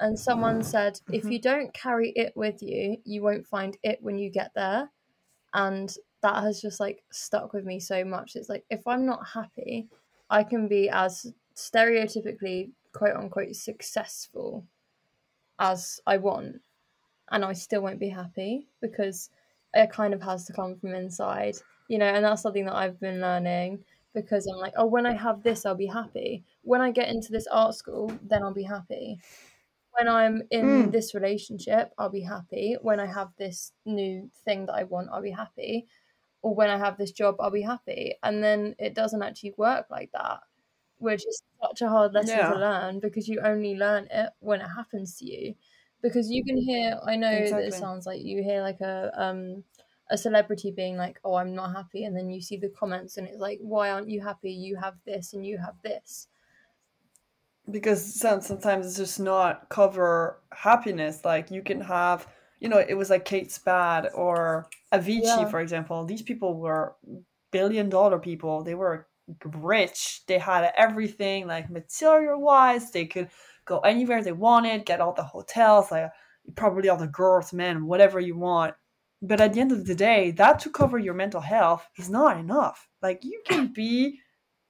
And 0.00 0.18
someone 0.18 0.62
said, 0.62 0.94
mm-hmm. 0.94 1.14
if 1.14 1.24
you 1.26 1.40
don't 1.40 1.72
carry 1.74 2.10
it 2.16 2.32
with 2.34 2.62
you, 2.62 2.96
you 3.04 3.22
won't 3.22 3.46
find 3.46 3.76
it 3.82 3.98
when 4.00 4.18
you 4.18 4.30
get 4.30 4.52
there. 4.54 4.90
And 5.54 5.94
that 6.22 6.42
has 6.42 6.60
just 6.60 6.80
like 6.80 7.02
stuck 7.10 7.52
with 7.52 7.64
me 7.64 7.80
so 7.80 8.04
much. 8.04 8.36
It's 8.36 8.48
like, 8.48 8.64
if 8.70 8.86
I'm 8.86 9.06
not 9.06 9.28
happy, 9.34 9.88
I 10.28 10.44
can 10.44 10.68
be 10.68 10.88
as 10.88 11.32
stereotypically 11.56 12.70
quote 12.92 13.16
unquote 13.16 13.54
successful 13.54 14.64
as 15.58 16.00
I 16.06 16.16
want, 16.16 16.60
and 17.30 17.44
I 17.44 17.52
still 17.52 17.82
won't 17.82 18.00
be 18.00 18.08
happy 18.08 18.66
because 18.80 19.30
it 19.74 19.90
kind 19.90 20.14
of 20.14 20.22
has 20.22 20.46
to 20.46 20.52
come 20.52 20.76
from 20.76 20.94
inside, 20.94 21.56
you 21.88 21.98
know, 21.98 22.06
and 22.06 22.24
that's 22.24 22.42
something 22.42 22.64
that 22.64 22.74
I've 22.74 22.98
been 22.98 23.20
learning 23.20 23.84
because 24.14 24.46
I'm 24.46 24.58
like, 24.58 24.72
oh, 24.76 24.86
when 24.86 25.06
I 25.06 25.12
have 25.12 25.42
this, 25.42 25.64
I'll 25.64 25.76
be 25.76 25.86
happy. 25.86 26.42
When 26.62 26.80
I 26.80 26.90
get 26.90 27.08
into 27.08 27.30
this 27.30 27.46
art 27.46 27.74
school, 27.74 28.12
then 28.22 28.42
I'll 28.42 28.54
be 28.54 28.64
happy. 28.64 29.20
When 30.00 30.08
I'm 30.08 30.42
in 30.50 30.66
mm. 30.66 30.92
this 30.92 31.14
relationship, 31.14 31.92
I'll 31.98 32.10
be 32.10 32.22
happy. 32.22 32.76
When 32.80 33.00
I 33.00 33.06
have 33.06 33.28
this 33.38 33.72
new 33.84 34.30
thing 34.44 34.66
that 34.66 34.74
I 34.74 34.84
want, 34.84 35.08
I'll 35.12 35.22
be 35.22 35.30
happy 35.30 35.86
or 36.42 36.54
when 36.54 36.70
I 36.70 36.78
have 36.78 36.96
this 36.96 37.12
job, 37.12 37.36
I'll 37.40 37.50
be 37.50 37.62
happy. 37.62 38.14
And 38.22 38.42
then 38.42 38.74
it 38.78 38.94
doesn't 38.94 39.22
actually 39.22 39.54
work 39.56 39.86
like 39.90 40.10
that, 40.12 40.40
which 40.98 41.26
is 41.26 41.42
such 41.62 41.82
a 41.82 41.88
hard 41.88 42.14
lesson 42.14 42.38
yeah. 42.38 42.50
to 42.50 42.58
learn 42.58 43.00
because 43.00 43.28
you 43.28 43.40
only 43.40 43.74
learn 43.74 44.08
it 44.10 44.30
when 44.40 44.60
it 44.60 44.68
happens 44.68 45.16
to 45.18 45.26
you. 45.26 45.54
Because 46.02 46.30
you 46.30 46.42
can 46.44 46.56
hear, 46.56 46.98
I 47.06 47.16
know 47.16 47.30
exactly. 47.30 47.68
that 47.68 47.74
it 47.74 47.78
sounds 47.78 48.06
like 48.06 48.22
you 48.22 48.42
hear 48.42 48.62
like 48.62 48.80
a 48.80 49.12
um 49.14 49.64
a 50.12 50.16
celebrity 50.16 50.72
being 50.72 50.96
like, 50.96 51.20
"Oh, 51.22 51.34
I'm 51.34 51.54
not 51.54 51.76
happy," 51.76 52.04
and 52.04 52.16
then 52.16 52.30
you 52.30 52.40
see 52.40 52.56
the 52.56 52.70
comments 52.70 53.18
and 53.18 53.28
it's 53.28 53.38
like, 53.38 53.58
"Why 53.60 53.90
aren't 53.90 54.08
you 54.08 54.22
happy? 54.22 54.50
You 54.50 54.76
have 54.76 54.94
this 55.04 55.34
and 55.34 55.44
you 55.46 55.58
have 55.58 55.74
this." 55.84 56.26
Because 57.70 58.14
sometimes 58.14 58.86
it's 58.86 58.96
just 58.96 59.20
not 59.20 59.68
cover 59.68 60.40
happiness. 60.52 61.24
Like 61.24 61.50
you 61.50 61.62
can 61.62 61.80
have 61.80 62.26
you 62.60 62.68
know, 62.68 62.84
it 62.86 62.94
was 62.94 63.10
like 63.10 63.24
Kate 63.24 63.50
Spade 63.50 64.10
or 64.14 64.68
Avicii, 64.92 65.22
yeah. 65.22 65.44
for 65.46 65.60
example. 65.60 66.04
These 66.04 66.22
people 66.22 66.58
were 66.58 66.94
billion 67.50 67.88
dollar 67.88 68.18
people. 68.18 68.62
They 68.62 68.74
were 68.74 69.08
rich. 69.44 70.22
They 70.26 70.38
had 70.38 70.70
everything, 70.76 71.46
like 71.46 71.70
material 71.70 72.40
wise. 72.40 72.90
They 72.90 73.06
could 73.06 73.30
go 73.64 73.80
anywhere 73.80 74.22
they 74.22 74.32
wanted, 74.32 74.84
get 74.84 75.00
all 75.00 75.14
the 75.14 75.22
hotels, 75.22 75.90
like 75.90 76.10
probably 76.54 76.88
all 76.88 76.98
the 76.98 77.06
girls, 77.06 77.52
men, 77.52 77.86
whatever 77.86 78.20
you 78.20 78.36
want. 78.36 78.74
But 79.22 79.40
at 79.40 79.54
the 79.54 79.60
end 79.60 79.72
of 79.72 79.86
the 79.86 79.94
day, 79.94 80.30
that 80.32 80.60
to 80.60 80.70
cover 80.70 80.98
your 80.98 81.14
mental 81.14 81.40
health 81.40 81.88
is 81.96 82.10
not 82.10 82.38
enough. 82.38 82.88
Like 83.02 83.24
you 83.24 83.42
can 83.46 83.72
be 83.72 84.20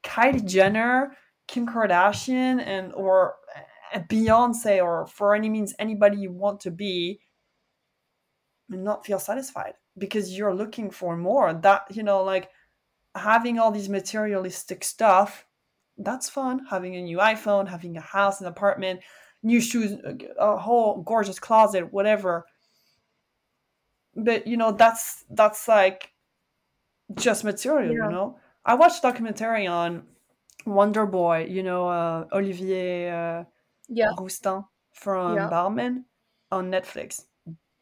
Kylie 0.04 0.44
Jenner, 0.44 1.16
Kim 1.50 1.66
Kardashian, 1.66 2.64
and 2.64 2.92
or 2.94 3.34
eh, 3.56 3.98
eh, 3.98 4.02
Beyonce, 4.08 4.82
or 4.82 5.06
for 5.06 5.34
any 5.34 5.48
means 5.48 5.74
anybody 5.78 6.16
you 6.18 6.30
want 6.30 6.60
to 6.60 6.70
be, 6.70 7.20
and 8.70 8.84
not 8.84 9.04
feel 9.04 9.18
satisfied 9.18 9.74
because 9.98 10.38
you're 10.38 10.54
looking 10.54 10.90
for 10.90 11.16
more. 11.16 11.52
That 11.52 11.86
you 11.90 12.04
know 12.04 12.22
like 12.22 12.48
having 13.16 13.58
all 13.58 13.72
these 13.72 13.88
materialistic 13.88 14.84
stuff 14.84 15.44
that's 15.98 16.28
fun. 16.28 16.66
Having 16.70 16.96
a 16.96 17.02
new 17.02 17.18
iphone 17.18 17.68
having 17.68 17.96
a 17.96 18.00
house 18.00 18.40
an 18.40 18.46
apartment 18.46 19.00
new 19.42 19.60
shoes 19.60 19.92
uh, 19.92 20.14
a 20.38 20.56
whole 20.56 21.02
gorgeous 21.02 21.38
closet 21.38 21.92
whatever. 21.92 22.46
But 24.14 24.46
you 24.46 24.56
know 24.56 24.72
that's 24.72 25.24
that's 25.30 25.68
like 25.68 26.12
just 27.14 27.44
material 27.44 27.94
yeah. 27.94 28.04
you 28.04 28.10
know? 28.10 28.38
I 28.64 28.74
watched 28.74 28.98
a 28.98 29.02
documentary 29.02 29.66
on 29.66 30.04
Wonder 30.66 31.06
Boy, 31.06 31.46
you 31.48 31.62
know, 31.62 31.88
uh, 31.88 32.26
Olivier 32.32 33.10
uh, 33.10 33.44
yeah. 33.88 34.12
From 34.92 35.36
yeah. 35.36 35.48
Balmain 35.50 36.04
on 36.50 36.70
Netflix. 36.70 37.22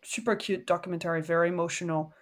Super 0.02 0.36
cute 0.36 0.66
documentary, 0.66 1.22
very 1.22 1.48
emotional. 1.48 2.12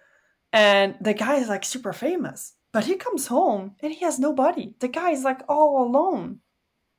And 0.53 0.95
the 1.01 1.13
guy 1.13 1.35
is 1.35 1.47
like 1.47 1.63
super 1.63 1.93
famous, 1.93 2.53
but 2.71 2.85
he 2.85 2.95
comes 2.95 3.27
home 3.27 3.75
and 3.81 3.93
he 3.93 4.03
has 4.05 4.19
nobody. 4.19 4.73
The 4.79 4.87
guy 4.87 5.11
is 5.11 5.23
like 5.23 5.41
all 5.47 5.83
alone. 5.83 6.39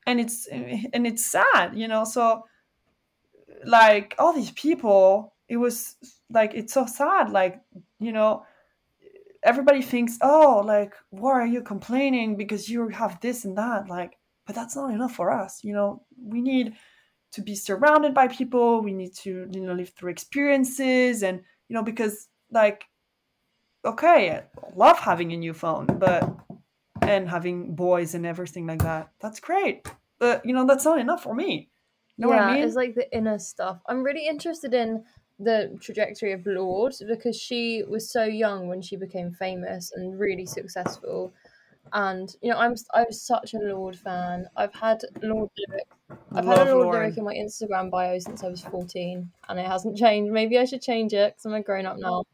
And 0.06 0.20
it's 0.20 0.46
and 0.46 1.06
it's 1.06 1.26
sad, 1.26 1.76
you 1.76 1.88
know. 1.88 2.04
So 2.04 2.44
like 3.64 4.14
all 4.18 4.32
these 4.32 4.52
people, 4.52 5.34
it 5.48 5.56
was 5.56 5.96
like 6.30 6.54
it's 6.54 6.72
so 6.72 6.86
sad. 6.86 7.30
Like, 7.30 7.60
you 7.98 8.12
know, 8.12 8.44
everybody 9.48 9.80
thinks, 9.80 10.18
oh, 10.20 10.62
like, 10.64 10.92
why 11.08 11.32
are 11.32 11.46
you 11.46 11.62
complaining 11.62 12.36
because 12.36 12.68
you 12.68 12.88
have 12.88 13.18
this 13.20 13.46
and 13.46 13.56
that? 13.56 13.88
Like, 13.88 14.12
but 14.46 14.54
that's 14.54 14.76
not 14.76 14.92
enough 14.92 15.14
for 15.14 15.30
us. 15.30 15.64
You 15.64 15.72
know, 15.72 16.02
we 16.22 16.42
need 16.42 16.74
to 17.32 17.40
be 17.40 17.54
surrounded 17.54 18.12
by 18.12 18.28
people. 18.28 18.82
We 18.82 18.92
need 18.92 19.14
to, 19.22 19.48
you 19.50 19.60
know, 19.60 19.72
live 19.72 19.92
through 19.96 20.10
experiences 20.10 21.22
and, 21.22 21.40
you 21.68 21.74
know, 21.74 21.82
because 21.82 22.28
like, 22.50 22.84
okay, 23.84 24.30
I 24.32 24.42
love 24.76 24.98
having 24.98 25.32
a 25.32 25.36
new 25.36 25.54
phone, 25.54 25.86
but, 25.86 26.28
and 27.00 27.28
having 27.28 27.74
boys 27.74 28.14
and 28.14 28.26
everything 28.26 28.66
like 28.66 28.82
that. 28.82 29.08
That's 29.20 29.40
great. 29.40 29.88
But, 30.18 30.44
you 30.44 30.52
know, 30.52 30.66
that's 30.66 30.84
not 30.84 30.98
enough 30.98 31.22
for 31.22 31.34
me. 31.34 31.70
You 32.18 32.26
know 32.26 32.34
yeah, 32.34 32.46
I 32.46 32.54
mean? 32.54 32.64
it's 32.64 32.76
like 32.76 32.94
the 32.94 33.10
inner 33.16 33.38
stuff. 33.38 33.80
I'm 33.88 34.02
really 34.02 34.26
interested 34.26 34.74
in 34.74 35.04
the 35.38 35.76
trajectory 35.80 36.32
of 36.32 36.46
Lorde 36.46 36.94
because 37.06 37.36
she 37.36 37.82
was 37.88 38.10
so 38.10 38.24
young 38.24 38.68
when 38.68 38.82
she 38.82 38.96
became 38.96 39.32
famous 39.32 39.92
and 39.94 40.18
really 40.18 40.46
successful. 40.46 41.32
And 41.92 42.34
you 42.42 42.50
know, 42.50 42.58
I'm 42.58 42.74
I 42.92 43.04
was 43.04 43.22
such 43.22 43.54
a 43.54 43.58
Lorde 43.58 43.96
fan. 43.96 44.46
I've 44.56 44.74
had 44.74 45.02
Lorde 45.22 45.50
lyric. 45.68 45.86
I've 46.32 46.44
Love 46.44 46.58
had 46.58 46.68
a 46.68 46.74
Lorde 46.74 46.86
Lauren. 46.86 47.00
lyric 47.00 47.18
in 47.18 47.24
my 47.24 47.34
Instagram 47.34 47.90
bio 47.90 48.18
since 48.18 48.44
I 48.44 48.48
was 48.48 48.60
14, 48.62 49.30
and 49.48 49.58
it 49.58 49.66
hasn't 49.66 49.96
changed. 49.96 50.32
Maybe 50.32 50.58
I 50.58 50.64
should 50.64 50.82
change 50.82 51.14
it 51.14 51.32
because 51.32 51.46
I'm 51.46 51.54
a 51.54 51.62
grown 51.62 51.86
up 51.86 51.98
now. 51.98 52.24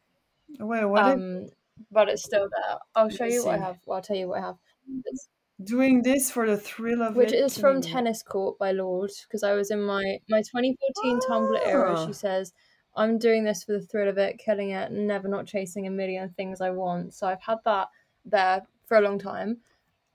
Wait, 0.58 0.84
what? 0.84 1.04
Um, 1.04 1.46
but 1.92 2.08
it's 2.08 2.24
still 2.24 2.48
there. 2.50 2.78
I'll 2.96 3.10
show 3.10 3.26
you 3.26 3.44
what 3.44 3.54
I 3.54 3.58
have. 3.58 3.78
Well, 3.86 3.96
I'll 3.96 4.02
tell 4.02 4.16
you 4.16 4.28
what 4.28 4.38
I 4.38 4.46
have. 4.46 4.56
It's, 5.04 5.28
doing 5.62 6.02
this 6.02 6.32
for 6.32 6.48
the 6.48 6.56
thrill 6.56 7.02
of 7.02 7.14
which 7.14 7.32
it. 7.32 7.36
is 7.36 7.56
from 7.56 7.80
Tennis 7.80 8.22
Court 8.24 8.58
by 8.58 8.72
Lorde 8.72 9.12
because 9.28 9.44
I 9.44 9.52
was 9.52 9.70
in 9.70 9.82
my 9.82 10.18
my 10.28 10.40
2014 10.40 11.20
Tumblr 11.20 11.66
era. 11.66 11.96
She 11.98 12.10
ah. 12.10 12.12
says 12.12 12.52
I'm 12.96 13.18
doing 13.18 13.44
this 13.44 13.64
for 13.64 13.72
the 13.72 13.80
thrill 13.80 14.08
of 14.08 14.18
it, 14.18 14.38
killing 14.38 14.70
it, 14.70 14.92
never 14.92 15.28
not 15.28 15.46
chasing 15.46 15.86
a 15.86 15.90
million 15.90 16.30
things 16.30 16.60
I 16.60 16.70
want. 16.70 17.14
So 17.14 17.26
I've 17.26 17.42
had 17.42 17.58
that 17.64 17.88
there 18.24 18.62
for 18.86 18.96
a 18.96 19.00
long 19.00 19.18
time. 19.18 19.58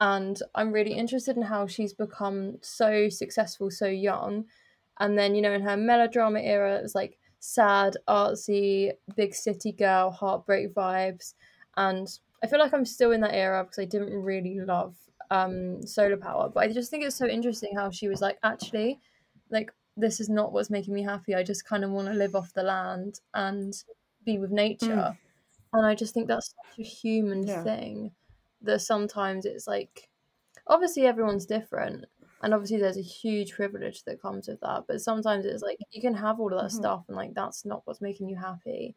And 0.02 0.42
I'm 0.56 0.72
really 0.72 0.94
interested 0.94 1.36
in 1.36 1.44
how 1.44 1.68
she's 1.68 1.94
become 1.94 2.58
so 2.62 3.10
successful 3.10 3.70
so 3.70 3.88
young. 3.88 4.46
And 5.00 5.18
then, 5.18 5.36
you 5.36 5.42
know, 5.42 5.52
in 5.52 5.62
her 5.62 5.76
melodrama 5.76 6.40
era, 6.40 6.78
it 6.78 6.84
was 6.84 6.96
like 6.96 7.18
sad, 7.40 7.98
artsy, 8.08 8.92
big 9.16 9.34
city 9.36 9.74
girl, 9.74 10.10
heartbreak 10.12 10.74
vibes. 10.74 11.34
And 11.76 12.08
I 12.42 12.48
feel 12.48 12.60
like 12.60 12.74
I'm 12.74 12.86
still 12.86 13.12
in 13.12 13.22
that 13.22 13.34
era 13.34 13.64
because 13.64 13.80
I 13.80 13.86
didn't 13.86 14.14
really 14.14 14.60
love 14.62 14.96
um, 15.32 15.86
Solar 15.86 16.18
Power. 16.18 16.50
But 16.50 16.64
I 16.64 16.72
just 16.72 16.90
think 16.90 17.04
it's 17.04 17.16
so 17.16 17.28
interesting 17.28 17.76
how 17.76 17.92
she 17.92 18.08
was 18.08 18.22
like, 18.22 18.38
actually, 18.44 19.00
like 19.50 19.72
this 20.00 20.20
is 20.20 20.30
not 20.30 20.52
what's 20.52 20.70
making 20.70 20.94
me 20.94 21.04
happy. 21.04 21.36
I 21.36 21.44
just 21.44 21.66
kind 21.66 21.84
of 21.84 21.92
want 21.92 22.08
to 22.08 22.14
live 22.14 22.36
off 22.36 22.54
the 22.54 22.64
land 22.64 23.20
and 23.34 23.74
be 24.26 24.38
with 24.38 24.52
nature. 24.52 24.88
Mm. 24.88 25.18
And 25.74 25.86
I 25.86 25.96
just 25.96 26.14
think 26.14 26.28
that's 26.28 26.48
such 26.48 26.80
a 26.80 26.88
human 26.88 27.46
yeah. 27.46 27.64
thing 27.64 28.12
that 28.62 28.82
sometimes 28.82 29.46
it's 29.46 29.68
like, 29.68 30.10
obviously, 30.68 31.06
everyone's 31.06 31.46
different. 31.46 32.06
And 32.42 32.54
obviously, 32.54 32.78
there's 32.78 32.98
a 32.98 33.02
huge 33.02 33.54
privilege 33.54 34.04
that 34.04 34.22
comes 34.22 34.48
with 34.48 34.62
that. 34.62 34.86
But 34.88 35.02
sometimes 35.02 35.46
it's 35.46 35.62
like 35.62 35.78
you 35.92 36.02
can 36.02 36.16
have 36.16 36.40
all 36.40 36.54
of 36.54 36.60
that 36.60 36.68
mm-hmm. 36.70 36.78
stuff, 36.78 37.04
and 37.08 37.18
like 37.18 37.34
that's 37.34 37.66
not 37.66 37.82
what's 37.86 38.02
making 38.02 38.30
you 38.30 38.38
happy. 38.38 38.96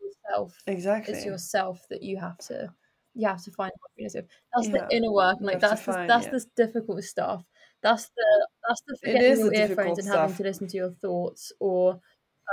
It's 0.00 0.16
yourself. 0.24 0.58
Exactly. 0.66 1.14
It's 1.14 1.24
yourself 1.24 1.86
that 1.90 2.02
you 2.02 2.16
have 2.16 2.38
to 2.38 2.72
you 3.14 3.26
have 3.26 3.42
to 3.44 3.50
find 3.50 3.72
happiness. 3.90 4.14
That's 4.14 4.68
yeah. 4.68 4.86
the 4.88 4.96
inner 4.96 5.12
work. 5.12 5.36
and 5.38 5.46
Like 5.46 5.60
that's 5.60 5.84
the, 5.84 5.92
find, 5.92 6.08
that's 6.10 6.26
yeah. 6.26 6.32
the 6.32 6.46
difficult 6.56 7.04
stuff 7.04 7.44
that's 7.82 8.06
the 8.16 8.48
that's 8.68 8.82
the 8.86 8.96
forgetting 8.96 9.38
your 9.38 9.54
earphones 9.54 9.98
and 9.98 10.06
stuff. 10.06 10.30
having 10.30 10.36
to 10.36 10.42
listen 10.42 10.68
to 10.68 10.76
your 10.76 10.90
thoughts 10.90 11.52
or 11.60 12.00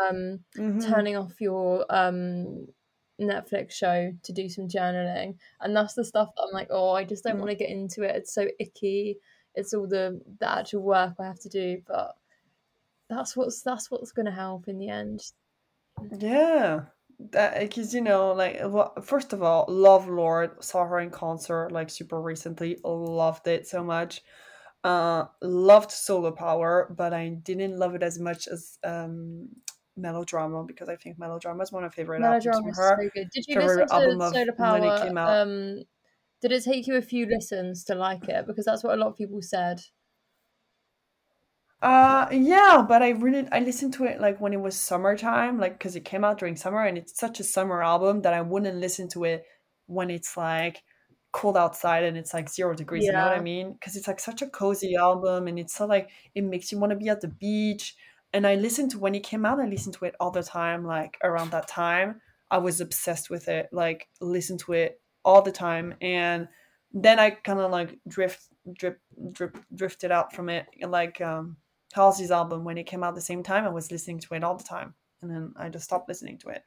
um, 0.03 0.39
mm-hmm. 0.57 0.79
turning 0.79 1.15
off 1.15 1.39
your 1.39 1.85
um, 1.89 2.67
Netflix 3.19 3.71
show 3.71 4.11
to 4.23 4.33
do 4.33 4.49
some 4.49 4.67
journaling. 4.67 5.35
And 5.61 5.75
that's 5.75 5.93
the 5.93 6.05
stuff 6.05 6.29
that 6.35 6.43
I'm 6.43 6.53
like, 6.53 6.67
oh, 6.69 6.91
I 6.91 7.03
just 7.03 7.23
don't 7.23 7.37
mm. 7.37 7.39
want 7.39 7.51
to 7.51 7.55
get 7.55 7.69
into 7.69 8.03
it. 8.03 8.15
It's 8.15 8.33
so 8.33 8.47
icky. 8.59 9.17
It's 9.55 9.73
all 9.73 9.87
the 9.87 10.21
the 10.39 10.51
actual 10.51 10.83
work 10.83 11.15
I 11.19 11.25
have 11.25 11.39
to 11.41 11.49
do, 11.49 11.81
but 11.87 12.15
that's 13.09 13.37
what's 13.37 13.61
that's 13.61 13.89
what's 13.89 14.11
going 14.11 14.25
to 14.25 14.31
help 14.31 14.67
in 14.67 14.77
the 14.77 14.89
end. 14.89 15.21
Yeah, 16.19 16.81
that 17.31 17.59
because 17.59 17.93
you 17.93 18.01
know 18.01 18.33
like 18.33 18.59
well, 18.63 18.93
first 19.01 19.31
of 19.31 19.41
all 19.41 19.65
love 19.69 20.09
Lorde 20.09 20.61
saw 20.63 20.85
her 20.85 20.99
in 20.99 21.09
concert 21.09 21.71
like 21.71 21.89
super 21.89 22.21
recently 22.21 22.77
loved 22.83 23.47
it 23.47 23.65
so 23.65 23.81
much 23.81 24.21
uh, 24.85 25.25
loved 25.41 25.91
Solar 25.91 26.31
Power, 26.31 26.93
but 26.95 27.11
I 27.11 27.29
didn't 27.29 27.77
love 27.77 27.95
it 27.95 28.03
as 28.03 28.19
much 28.19 28.47
as 28.47 28.77
um, 28.83 29.49
Melodrama 29.97 30.63
because 30.63 30.89
I 30.89 30.95
think 30.95 31.17
Melodrama 31.17 31.63
is 31.63 31.71
one 31.71 31.83
of 31.83 31.91
my 31.91 31.95
favorite 31.95 32.19
Melodrama 32.19 32.57
albums 32.57 32.77
from 32.77 32.83
her. 32.83 32.97
So 33.01 33.09
good. 33.15 33.29
Did 33.33 33.45
you 33.47 33.59
listen 33.59 33.87
to 33.87 34.29
Solar 34.31 34.53
Power? 34.53 35.41
Um, 35.41 35.83
did 36.41 36.51
it 36.51 36.63
take 36.63 36.85
you 36.85 36.97
a 36.97 37.01
few 37.01 37.25
listens 37.25 37.83
to 37.85 37.95
like 37.95 38.29
it? 38.29 38.45
Because 38.45 38.65
that's 38.65 38.83
what 38.83 38.93
a 38.95 39.01
lot 39.01 39.07
of 39.07 39.17
people 39.17 39.41
said. 39.41 39.81
Uh 41.81 42.27
yeah, 42.31 42.85
but 42.87 43.01
I 43.01 43.09
really 43.09 43.47
I 43.51 43.59
listened 43.59 43.93
to 43.95 44.05
it 44.05 44.21
like 44.21 44.39
when 44.39 44.53
it 44.53 44.61
was 44.61 44.75
summertime, 44.79 45.59
like 45.59 45.77
because 45.77 45.95
it 45.95 46.05
came 46.05 46.23
out 46.23 46.37
during 46.37 46.55
summer 46.55 46.83
and 46.85 46.97
it's 46.97 47.19
such 47.19 47.39
a 47.39 47.43
summer 47.43 47.83
album 47.83 48.21
that 48.21 48.33
I 48.33 48.41
wouldn't 48.41 48.77
listen 48.77 49.09
to 49.09 49.23
it 49.23 49.45
when 49.87 50.09
it's 50.09 50.37
like 50.37 50.83
cold 51.35 51.57
outside 51.57 52.05
and 52.05 52.15
it's 52.17 52.33
like 52.33 52.49
zero 52.49 52.73
degrees 52.73 53.03
yeah. 53.03 53.09
you 53.09 53.17
know 53.17 53.27
what 53.27 53.37
i 53.37 53.41
mean? 53.41 53.73
Because 53.73 53.97
it's 53.97 54.07
like 54.07 54.21
such 54.21 54.41
a 54.41 54.47
cozy 54.47 54.95
album 54.95 55.47
and 55.49 55.59
it's 55.59 55.75
so 55.75 55.85
like 55.85 56.09
it 56.33 56.45
makes 56.45 56.71
you 56.71 56.79
want 56.79 56.91
to 56.91 56.95
be 56.95 57.09
at 57.09 57.19
the 57.19 57.27
beach. 57.27 57.95
And 58.31 58.47
i 58.47 58.55
listened 58.55 58.91
to 58.91 58.99
when 58.99 59.15
it 59.15 59.23
came 59.23 59.45
out 59.45 59.59
i 59.59 59.65
listened 59.67 59.95
to 59.95 60.05
it 60.05 60.15
all 60.21 60.31
the 60.31 60.43
time 60.43 60.85
like 60.85 61.17
around 61.23 61.51
that 61.51 61.67
time. 61.67 62.21
I 62.49 62.59
was 62.59 62.79
obsessed 62.79 63.29
with 63.29 63.49
it 63.49 63.67
like 63.73 64.07
listen 64.21 64.57
to 64.59 64.73
it 64.73 65.01
all 65.25 65.41
the 65.41 65.51
time. 65.51 65.95
And 65.99 66.47
then 66.93 67.19
i 67.19 67.31
kind 67.31 67.59
of 67.59 67.69
like 67.69 67.99
drift 68.07 68.41
drip 68.71 69.01
drip 69.33 69.57
drifted 69.75 70.11
out 70.11 70.33
from 70.33 70.47
it 70.47 70.65
like 70.87 71.19
um 71.19 71.57
halsey's 71.93 72.31
album 72.31 72.63
when 72.63 72.77
it 72.77 72.87
came 72.91 73.03
out 73.03 73.13
the 73.13 73.29
same 73.29 73.43
time 73.43 73.65
i 73.65 73.69
was 73.69 73.91
listening 73.91 74.19
to 74.19 74.33
it 74.35 74.43
all 74.43 74.55
the 74.55 74.63
time. 74.75 74.93
And 75.21 75.29
then 75.29 75.53
i 75.57 75.67
just 75.67 75.85
stopped 75.85 76.07
listening 76.07 76.37
to 76.39 76.49
it 76.55 76.63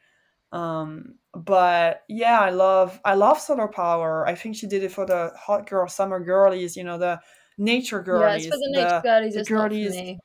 um 0.53 1.15
but 1.35 2.05
yeah 2.09 2.41
i 2.41 2.51
love 2.51 3.01
i 3.05 3.15
love 3.15 3.39
solar 3.39 3.69
power. 3.69 4.27
I 4.27 4.35
think 4.35 4.57
she 4.57 4.67
did 4.67 4.83
it 4.83 4.93
for 4.93 5.05
the 5.05 5.33
hot 5.37 5.69
girl 5.69 5.89
summer 5.89 6.21
girlies 6.21 6.77
you 6.77 6.85
know 6.85 6.99
the 6.99 7.21
nature 7.59 8.03
girlies 8.03 8.45
yeah, 8.45 8.49
it's 8.49 8.57
for 8.57 8.69
the 8.69 8.73
nature 8.73 8.89
the, 8.89 9.01
girlies 9.03 9.35
the 9.35 9.45
girlies 9.45 10.19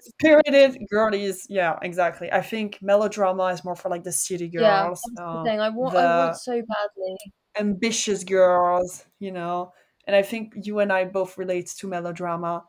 spirited 0.00 0.78
girlies 0.90 1.46
yeah 1.48 1.76
exactly. 1.82 2.30
I 2.30 2.40
think 2.40 2.78
melodrama 2.80 3.46
is 3.46 3.64
more 3.64 3.74
for 3.74 3.88
like 3.88 4.04
the 4.04 4.12
city 4.12 4.48
girls 4.48 5.00
yeah, 5.16 5.24
um, 5.24 5.44
the 5.44 5.50
thing. 5.50 5.60
I, 5.60 5.68
want, 5.70 5.96
I 5.96 6.16
want 6.18 6.36
so 6.36 6.52
badly. 6.52 7.16
ambitious 7.58 8.22
girls 8.22 9.04
you 9.18 9.32
know? 9.32 9.72
And 10.06 10.14
i 10.14 10.22
think 10.22 10.54
you 10.62 10.78
and 10.78 10.92
i 10.92 11.04
both 11.04 11.36
relate 11.36 11.66
to 11.78 11.88
melodrama 11.88 12.64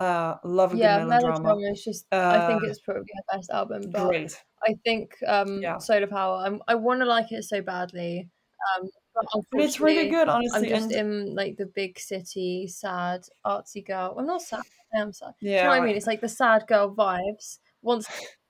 uh 0.00 0.34
love 0.44 0.74
a 0.74 0.76
yeah, 0.76 0.98
good 0.98 1.08
melodrama. 1.08 1.40
melodrama 1.40 1.72
is 1.72 1.84
just 1.84 2.06
uh, 2.10 2.16
i 2.16 2.46
think 2.48 2.62
uh, 2.62 2.66
it's 2.66 2.80
probably 2.80 3.04
her 3.14 3.36
best 3.36 3.50
album 3.50 3.82
but 3.90 4.08
great 4.08 4.42
I 4.66 4.74
think 4.84 5.14
um, 5.26 5.60
yeah. 5.60 5.78
Solar 5.78 6.06
Power. 6.06 6.42
I'm, 6.44 6.62
i 6.66 6.74
want 6.74 7.00
to 7.00 7.06
like 7.06 7.32
it 7.32 7.44
so 7.44 7.60
badly. 7.60 8.28
Um, 8.76 8.88
but 9.14 9.60
it's 9.60 9.78
really 9.78 10.08
good, 10.08 10.28
honestly. 10.28 10.72
I'm 10.72 10.80
just 10.80 10.92
and... 10.92 11.26
in 11.26 11.34
like 11.34 11.56
the 11.56 11.66
big 11.66 11.98
city, 11.98 12.66
sad, 12.66 13.22
artsy 13.44 13.86
girl. 13.86 14.16
I'm 14.18 14.26
not 14.26 14.42
sad. 14.42 14.62
I 14.94 15.00
am 15.00 15.12
sad. 15.12 15.34
Yeah, 15.40 15.56
you 15.56 15.62
know 15.64 15.68
what 15.70 15.82
I 15.82 15.86
mean. 15.86 15.96
It's 15.96 16.06
like 16.06 16.20
the 16.20 16.28
sad 16.28 16.66
girl 16.66 16.94
vibes. 16.94 17.58
Once, 17.82 18.06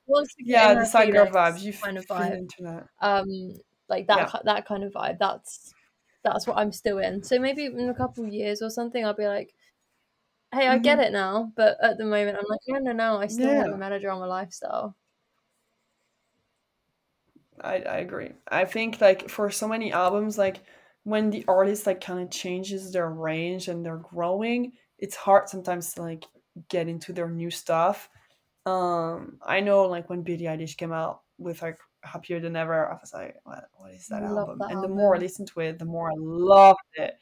once 0.07 0.33
again. 0.39 0.53
yeah, 0.53 0.75
the 0.75 0.85
sad 0.85 1.13
girl 1.13 1.27
vibes. 1.27 1.63
You 1.63 1.73
kind 1.73 1.99
of 1.99 2.07
vibe 2.07 2.35
into 2.35 2.63
that. 2.63 2.87
Um, 3.01 3.27
like 3.89 4.07
that, 4.07 4.31
yeah. 4.33 4.41
that 4.45 4.67
kind 4.67 4.85
of 4.85 4.93
vibe. 4.93 5.19
That's 5.19 5.75
that's 6.23 6.47
what 6.47 6.57
I'm 6.57 6.73
still 6.73 6.99
in. 6.99 7.23
So 7.23 7.39
maybe 7.39 7.67
in 7.67 7.89
a 7.91 7.95
couple 7.95 8.25
of 8.25 8.33
years 8.33 8.63
or 8.63 8.71
something, 8.71 9.05
I'll 9.05 9.15
be 9.15 9.27
like, 9.27 9.55
hey, 10.55 10.69
I 10.69 10.75
mm-hmm. 10.75 10.83
get 10.83 11.01
it 11.01 11.13
now. 11.13 11.53
But 11.57 11.77
at 11.83 11.99
the 11.99 12.05
moment, 12.05 12.39
I'm 12.39 12.45
like, 12.49 12.61
no, 12.69 12.79
no, 12.79 12.93
no. 12.93 13.19
I 13.19 13.27
still 13.27 13.49
yeah. 13.49 13.65
have 13.65 13.73
a 13.73 13.77
melodrama 13.77 14.27
lifestyle. 14.27 14.97
I, 17.61 17.77
I 17.77 17.97
agree. 17.99 18.33
I 18.49 18.65
think 18.65 19.01
like 19.01 19.29
for 19.29 19.51
so 19.51 19.69
many 19.69 19.93
albums, 19.93 20.39
like 20.39 20.63
when 21.05 21.31
the 21.31 21.45
artist 21.47 21.87
like 21.87 22.01
kind 22.01 22.21
of 22.21 22.31
changes 22.31 22.93
their 22.93 23.11
range 23.11 23.69
and 23.69 23.85
they're 23.85 23.99
growing, 23.99 24.73
it's 24.99 25.17
hard 25.17 25.49
sometimes 25.49 25.95
to 25.95 26.03
like 26.03 26.25
get 26.69 26.89
into 26.89 27.13
their 27.13 27.29
new 27.29 27.51
stuff. 27.51 28.09
Um, 28.67 29.39
I 29.43 29.61
know 29.61 29.85
like 29.85 30.09
when 30.09 30.23
Billie 30.23 30.45
Eilish 30.45 30.77
came 30.77 30.93
out 30.93 31.23
with 31.39 31.63
like 31.63 31.79
Happier 32.03 32.41
Than 32.41 32.57
Ever, 32.57 32.91
I 32.91 32.95
was 32.95 33.13
like, 33.13 33.37
what, 33.45 33.65
what 33.77 33.93
is 33.93 34.09
that 34.09 34.23
I 34.23 34.27
album? 34.27 34.59
That 34.59 34.71
and 34.71 34.77
album. 34.77 34.91
the 34.91 34.97
more 34.97 35.17
I 35.17 35.19
listened 35.19 35.49
to 35.49 35.61
it, 35.61 35.79
the 35.79 35.85
more 35.85 36.11
I 36.11 36.15
loved 36.17 36.81
it. 36.95 37.15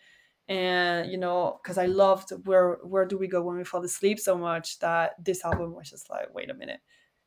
And 0.52 1.10
you 1.10 1.16
know 1.16 1.58
because 1.62 1.78
i 1.78 1.86
loved 1.86 2.30
where 2.44 2.78
where 2.82 3.06
do 3.06 3.16
we 3.16 3.26
go 3.26 3.40
when 3.42 3.56
we 3.56 3.64
fall 3.64 3.82
asleep 3.82 4.20
so 4.20 4.36
much 4.36 4.78
that 4.80 5.12
this 5.24 5.44
album 5.46 5.74
was 5.74 5.88
just 5.88 6.10
like 6.10 6.32
wait 6.34 6.50
a 6.50 6.54
minute. 6.54 6.80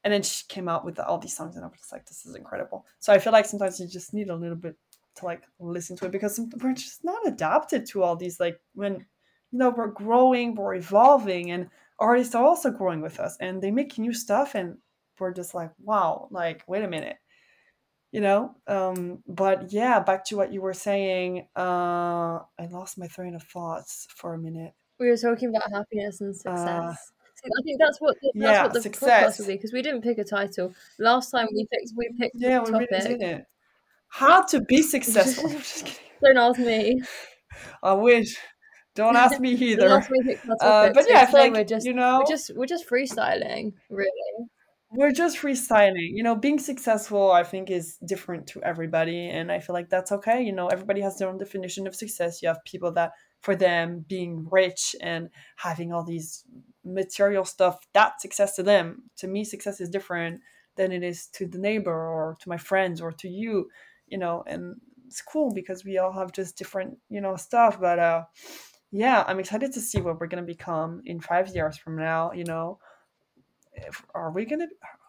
And 0.04 0.14
then 0.14 0.22
she 0.22 0.44
came 0.48 0.70
out 0.70 0.86
with 0.86 1.00
all 1.00 1.18
these 1.18 1.36
songs 1.36 1.56
and 1.56 1.66
i 1.66 1.68
was 1.68 1.80
just 1.80 1.92
like 1.92 2.06
this 2.06 2.28
is 2.28 2.36
incredible. 2.36 2.86
So 3.00 3.12
i 3.12 3.18
feel 3.18 3.34
like 3.34 3.48
sometimes 3.48 3.80
you 3.80 3.88
just 3.88 4.14
need 4.14 4.30
a 4.30 4.36
little 4.36 4.56
bit 4.56 4.76
to 5.16 5.26
like 5.26 5.42
listen 5.60 5.98
to 5.98 6.06
it 6.06 6.12
because 6.12 6.40
we're 6.62 6.74
just 6.74 7.04
not 7.04 7.28
adapted 7.28 7.88
to 7.88 8.04
all 8.04 8.16
these 8.16 8.40
like 8.40 8.60
when 8.76 8.94
you 9.52 9.60
know 9.60 9.72
we're 9.72 9.88
growing 9.88 10.54
we're 10.54 10.76
evolving 10.76 11.50
and 11.50 11.70
artists 11.98 12.36
are 12.36 12.44
also 12.44 12.70
growing 12.70 13.02
with 13.02 13.20
us 13.20 13.38
and 13.40 13.62
they 13.62 13.72
make 13.72 13.98
new 13.98 14.14
stuff 14.14 14.54
and 14.54 14.78
we're 15.20 15.34
just 15.34 15.56
like 15.56 15.72
wow 15.80 16.28
like 16.30 16.64
wait 16.68 16.84
a 16.84 16.88
minute 16.88 17.18
you 18.12 18.22
know 18.22 18.56
um 18.68 19.20
but 19.28 19.72
yeah 19.72 20.00
back 20.00 20.24
to 20.24 20.38
what 20.38 20.54
you 20.54 20.62
were 20.62 20.74
saying 20.74 21.48
uh 21.56 22.40
i 22.60 22.66
lost 22.72 22.98
my 22.98 23.08
train 23.08 23.36
of 23.36 23.44
thoughts 23.44 24.08
for 24.16 24.34
a 24.34 24.38
minute 24.38 24.74
we 25.00 25.10
were 25.10 25.18
talking 25.18 25.50
about 25.50 25.70
happiness 25.72 26.22
and 26.22 26.32
uh, 26.32 26.34
success 26.34 27.12
uh, 27.12 27.12
I 27.46 27.62
think 27.64 27.80
that's 27.80 28.00
what 28.00 28.16
the, 28.22 28.32
that's 28.34 28.52
yeah, 28.52 28.64
what 28.64 28.74
the 28.74 28.82
success. 28.82 29.38
podcast 29.38 29.40
will 29.40 29.48
be 29.48 29.54
because 29.54 29.74
we 29.74 29.82
didn't 29.84 30.02
pick 30.02 30.18
a 30.18 30.24
title 30.24 30.74
last 30.98 31.30
time. 31.30 31.48
We 31.54 31.68
picked 31.72 31.92
we 31.96 32.10
picked 32.18 32.36
yeah, 32.38 32.60
we 32.60 32.72
topic. 32.72 32.90
Really 32.92 33.18
didn't. 33.18 33.46
How 34.08 34.42
to 34.44 34.62
be 34.62 34.82
successful? 34.82 35.50
Don't 36.24 36.38
ask 36.38 36.60
me. 36.60 37.02
I 37.84 37.94
wish. 37.94 38.36
Don't 38.96 39.16
ask 39.16 39.40
me 39.40 39.52
either. 39.70 40.02
uh, 40.62 40.90
but 40.92 41.06
yeah, 41.10 41.22
I 41.22 41.26
feel 41.26 41.40
like 41.42 41.54
we're 41.54 41.64
just 41.66 41.86
you 41.86 41.94
know 41.94 42.20
we're 42.20 42.32
just 42.32 42.52
we're 42.56 42.66
just 42.66 42.90
freestyling, 42.90 43.74
really 43.90 44.48
we're 44.96 45.12
just 45.12 45.38
freestyling 45.38 46.10
you 46.14 46.24
know 46.24 46.36
being 46.36 46.60
successful 46.60 47.32
i 47.32 47.44
think 47.44 47.70
is 47.70 47.98
different 48.06 48.48
to 48.48 48.62
everybody 48.64 49.28
and 49.30 49.52
i 49.52 49.60
feel 49.60 49.74
like 49.74 49.90
that's 49.90 50.12
okay. 50.12 50.42
You 50.42 50.54
know 50.54 50.68
everybody 50.68 51.02
has 51.02 51.18
their 51.18 51.30
own 51.30 51.38
definition 51.38 51.88
of 51.88 51.96
success. 51.96 52.42
You 52.42 52.48
have 52.48 52.64
people 52.66 52.92
that 52.94 53.12
for 53.42 53.56
them 53.56 54.06
being 54.08 54.48
rich 54.50 54.96
and 55.02 55.30
having 55.58 55.94
all 55.94 56.04
these 56.04 56.44
material 56.84 57.46
stuff 57.46 57.80
that's 57.94 58.22
success 58.22 58.56
to 58.56 58.64
them 58.64 59.04
to 59.18 59.28
me 59.28 59.44
success 59.44 59.82
is 59.82 59.90
different 59.90 60.40
than 60.76 60.92
it 60.92 61.04
is 61.04 61.28
to 61.28 61.48
the 61.48 61.58
neighbor 61.58 61.92
or 61.92 62.38
to 62.40 62.50
my 62.50 62.58
friends 62.58 63.02
or 63.02 63.12
to 63.12 63.28
you 63.28 63.70
you 64.08 64.18
know 64.18 64.44
and 64.48 64.76
it's 65.08 65.22
cool 65.22 65.52
because 65.54 65.84
we 65.84 65.98
all 65.98 66.12
have 66.12 66.32
just 66.32 66.58
different 66.58 66.98
you 67.10 67.22
know 67.22 67.36
stuff 67.36 67.80
but 67.80 67.98
uh 68.00 68.24
yeah 68.92 69.24
i'm 69.28 69.40
excited 69.40 69.72
to 69.72 69.82
see 69.82 70.00
what 70.00 70.20
we're 70.20 70.28
going 70.28 70.44
to 70.44 70.54
become 70.54 71.02
in 71.06 71.20
five 71.20 71.48
years 71.56 71.78
from 71.78 71.96
now 71.96 72.32
you 72.34 72.44
know 72.44 72.78
are 74.14 74.32
we 74.32 74.46
gonna 74.46 74.68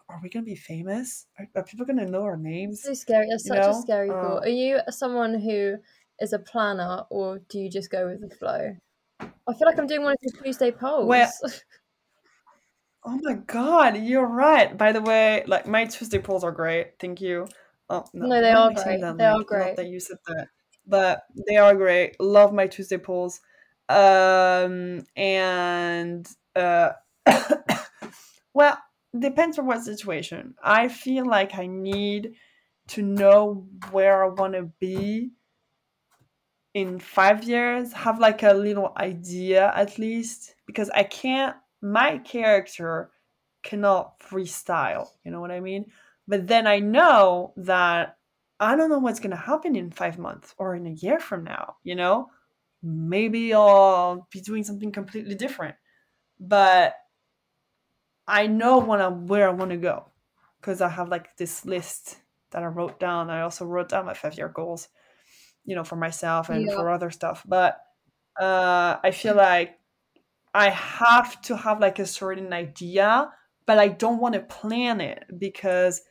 are 0.09 0.19
we 0.21 0.29
gonna 0.29 0.45
be 0.45 0.55
famous? 0.55 1.25
Are, 1.37 1.47
are 1.55 1.63
people 1.63 1.85
gonna 1.85 2.05
know 2.05 2.23
our 2.23 2.37
names? 2.37 2.83
So 2.83 2.93
scary. 2.93 3.27
That's 3.29 3.47
such 3.47 3.57
know? 3.57 3.69
a 3.71 3.81
scary 3.81 4.09
thought. 4.09 4.45
Are 4.45 4.49
you 4.49 4.79
someone 4.89 5.39
who 5.39 5.75
is 6.21 6.33
a 6.33 6.39
planner, 6.39 7.03
or 7.09 7.39
do 7.49 7.59
you 7.59 7.69
just 7.69 7.91
go 7.91 8.07
with 8.07 8.21
the 8.21 8.35
flow? 8.35 8.75
I 9.19 9.53
feel 9.53 9.67
like 9.67 9.77
I'm 9.77 9.87
doing 9.87 10.03
one 10.03 10.13
of 10.13 10.17
these 10.21 10.33
Tuesday 10.41 10.71
polls. 10.71 11.07
Well, 11.07 11.31
oh 13.05 13.19
my 13.21 13.33
god, 13.33 13.97
you're 13.97 14.27
right. 14.27 14.77
By 14.77 14.91
the 14.91 15.01
way, 15.01 15.43
like 15.47 15.67
my 15.67 15.85
Tuesday 15.85 16.19
polls 16.19 16.43
are 16.43 16.51
great. 16.51 16.99
Thank 16.99 17.21
you. 17.21 17.47
Oh 17.89 18.05
no, 18.13 18.27
no 18.27 18.41
they 18.41 18.51
are 18.51 18.73
great. 18.73 19.01
That, 19.01 19.17
they 19.17 19.25
like, 19.25 19.41
are 19.41 19.43
great. 19.43 19.75
that 19.75 19.87
you 19.87 19.99
said 19.99 20.17
that, 20.27 20.47
but 20.85 21.23
they 21.47 21.57
are 21.57 21.75
great. 21.75 22.19
Love 22.19 22.53
my 22.53 22.67
Tuesday 22.67 22.97
polls. 22.97 23.41
Um, 23.89 25.05
and 25.15 26.27
uh. 26.55 26.91
Well, 28.57 28.75
depends 29.19 29.59
on 29.59 29.67
what 29.67 29.83
situation. 29.83 30.55
I 30.63 30.87
feel 30.87 31.27
like 31.27 31.53
I 31.59 31.67
need 31.67 32.33
to 32.87 33.03
know 33.03 33.67
where 33.91 34.25
I 34.25 34.29
want 34.29 34.53
to 34.53 34.71
be 34.79 35.29
in 36.73 36.97
five 36.97 37.43
years, 37.43 37.93
have 37.93 38.19
like 38.19 38.41
a 38.41 38.53
little 38.53 38.93
idea 38.97 39.71
at 39.75 39.99
least, 39.99 40.55
because 40.65 40.89
I 40.89 41.03
can't, 41.03 41.55
my 41.83 42.17
character 42.17 43.11
cannot 43.61 44.19
freestyle, 44.21 45.07
you 45.23 45.29
know 45.29 45.39
what 45.39 45.51
I 45.51 45.59
mean? 45.59 45.91
But 46.27 46.47
then 46.47 46.65
I 46.65 46.79
know 46.79 47.53
that 47.57 48.17
I 48.59 48.75
don't 48.75 48.89
know 48.89 48.97
what's 48.97 49.19
going 49.19 49.37
to 49.37 49.37
happen 49.51 49.75
in 49.75 49.91
five 49.91 50.17
months 50.17 50.55
or 50.57 50.73
in 50.73 50.87
a 50.87 50.97
year 51.05 51.19
from 51.19 51.43
now, 51.43 51.75
you 51.83 51.93
know? 51.93 52.31
Maybe 52.81 53.53
I'll 53.53 54.27
be 54.31 54.41
doing 54.41 54.63
something 54.63 54.91
completely 54.91 55.35
different. 55.35 55.75
But 56.39 56.95
I 58.27 58.47
know 58.47 58.79
when 58.79 59.01
I 59.01 59.07
where 59.07 59.47
I 59.47 59.53
want 59.53 59.71
to 59.71 59.77
go 59.77 60.05
because 60.59 60.81
I 60.81 60.89
have 60.89 61.09
like 61.09 61.37
this 61.37 61.65
list 61.65 62.17
that 62.51 62.63
I 62.63 62.67
wrote 62.67 62.99
down. 62.99 63.29
I 63.29 63.41
also 63.41 63.65
wrote 63.65 63.89
down 63.89 64.05
my 64.05 64.13
five 64.13 64.37
year 64.37 64.49
goals, 64.49 64.89
you 65.65 65.75
know, 65.75 65.83
for 65.83 65.95
myself 65.95 66.49
and 66.49 66.65
yeah. 66.65 66.75
for 66.75 66.89
other 66.89 67.11
stuff. 67.11 67.43
But 67.47 67.79
uh, 68.39 68.97
I 69.03 69.11
feel 69.11 69.35
like 69.35 69.79
I 70.53 70.69
have 70.69 71.41
to 71.43 71.55
have 71.55 71.79
like 71.79 71.99
a 71.99 72.05
certain 72.05 72.53
idea, 72.53 73.31
but 73.65 73.77
I 73.77 73.89
don't 73.89 74.19
want 74.19 74.33
to 74.35 74.41
plan 74.41 75.01
it 75.01 75.23
because 75.37 76.01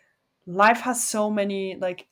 life 0.47 0.81
has 0.81 1.07
so 1.07 1.31
many 1.31 1.77
like 1.77 2.07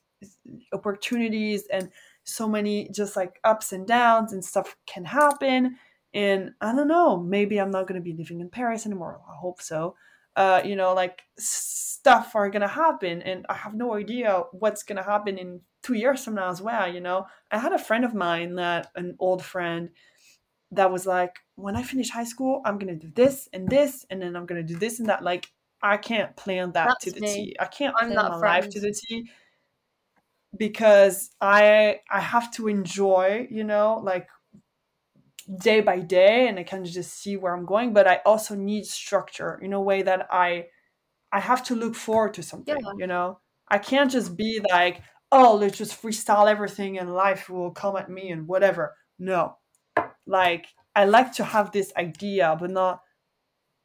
opportunities 0.72 1.64
and 1.72 1.90
so 2.24 2.48
many 2.48 2.88
just 2.88 3.16
like 3.16 3.38
ups 3.44 3.72
and 3.72 3.86
downs 3.86 4.32
and 4.32 4.44
stuff 4.44 4.76
can 4.86 5.04
happen 5.04 5.76
and 6.14 6.52
I 6.60 6.74
don't 6.74 6.88
know, 6.88 7.18
maybe 7.18 7.58
I'm 7.60 7.70
not 7.70 7.86
going 7.86 8.00
to 8.00 8.04
be 8.04 8.16
living 8.16 8.40
in 8.40 8.48
Paris 8.48 8.86
anymore. 8.86 9.20
I 9.28 9.34
hope 9.36 9.60
so. 9.60 9.96
Uh, 10.36 10.62
you 10.64 10.76
know, 10.76 10.94
like 10.94 11.22
stuff 11.38 12.34
are 12.34 12.48
going 12.48 12.62
to 12.62 12.68
happen, 12.68 13.22
and 13.22 13.44
I 13.48 13.54
have 13.54 13.74
no 13.74 13.94
idea 13.94 14.44
what's 14.52 14.82
going 14.82 14.96
to 14.96 15.02
happen 15.02 15.38
in 15.38 15.60
two 15.82 15.94
years 15.94 16.24
from 16.24 16.36
now 16.36 16.48
as 16.50 16.62
well. 16.62 16.92
You 16.92 17.00
know, 17.00 17.26
I 17.50 17.58
had 17.58 17.72
a 17.72 17.78
friend 17.78 18.04
of 18.04 18.14
mine 18.14 18.54
that 18.56 18.90
an 18.96 19.16
old 19.18 19.44
friend 19.44 19.90
that 20.72 20.90
was 20.90 21.06
like, 21.06 21.36
when 21.54 21.76
I 21.76 21.82
finish 21.82 22.10
high 22.10 22.24
school, 22.24 22.62
I'm 22.64 22.78
going 22.78 22.98
to 22.98 23.06
do 23.06 23.12
this 23.14 23.48
and 23.52 23.68
this, 23.68 24.06
and 24.10 24.20
then 24.22 24.34
I'm 24.34 24.46
going 24.46 24.64
to 24.66 24.72
do 24.72 24.78
this 24.78 24.98
and 24.98 25.08
that. 25.08 25.22
Like, 25.22 25.52
I 25.82 25.96
can't 25.98 26.34
plan 26.34 26.72
that 26.72 26.88
That's 26.88 27.04
to 27.04 27.10
the 27.12 27.20
me. 27.20 27.34
T. 27.34 27.56
I 27.60 27.66
can't 27.66 27.94
I'm 28.00 28.10
plan 28.12 28.16
my 28.30 28.38
friend. 28.38 28.42
life 28.42 28.68
to 28.70 28.80
the 28.80 28.92
T 28.92 29.30
because 30.56 31.30
I 31.40 32.00
I 32.10 32.20
have 32.20 32.52
to 32.54 32.68
enjoy, 32.68 33.46
you 33.50 33.64
know, 33.64 34.00
like 34.02 34.28
day 35.44 35.80
by 35.80 36.00
day 36.00 36.48
and 36.48 36.58
I 36.58 36.62
can 36.62 36.84
just 36.84 37.14
see 37.14 37.36
where 37.36 37.54
I'm 37.54 37.66
going, 37.66 37.92
but 37.92 38.06
I 38.06 38.20
also 38.24 38.54
need 38.54 38.86
structure 38.86 39.58
in 39.62 39.72
a 39.72 39.80
way 39.80 40.02
that 40.02 40.26
I 40.30 40.66
I 41.32 41.40
have 41.40 41.64
to 41.64 41.74
look 41.74 41.96
forward 41.96 42.34
to 42.34 42.42
something, 42.42 42.76
yeah. 42.80 42.92
you 42.96 43.08
know? 43.08 43.40
I 43.68 43.78
can't 43.78 44.10
just 44.10 44.36
be 44.36 44.60
like, 44.70 45.02
oh, 45.32 45.56
let's 45.56 45.76
just 45.76 46.00
freestyle 46.00 46.48
everything 46.48 46.98
and 46.98 47.12
life 47.12 47.50
will 47.50 47.72
come 47.72 47.96
at 47.96 48.08
me 48.08 48.30
and 48.30 48.46
whatever. 48.46 48.94
No. 49.18 49.56
Like 50.26 50.66
I 50.94 51.06
like 51.06 51.32
to 51.34 51.44
have 51.44 51.72
this 51.72 51.92
idea, 51.96 52.56
but 52.58 52.70
not 52.70 53.00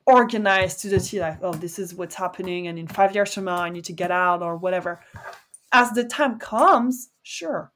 organized 0.05 0.81
to 0.81 0.89
the 0.89 0.99
T 0.99 1.19
like, 1.19 1.39
oh, 1.41 1.53
this 1.53 1.79
is 1.79 1.95
what's 1.95 2.15
happening 2.15 2.67
and 2.67 2.77
in 2.77 2.87
five 2.87 3.15
years 3.15 3.33
from 3.33 3.45
now 3.45 3.57
I 3.57 3.69
need 3.69 3.85
to 3.85 3.93
get 3.93 4.11
out 4.11 4.43
or 4.43 4.57
whatever. 4.57 5.01
As 5.71 5.91
the 5.91 6.03
time 6.03 6.39
comes, 6.39 7.09
sure, 7.23 7.71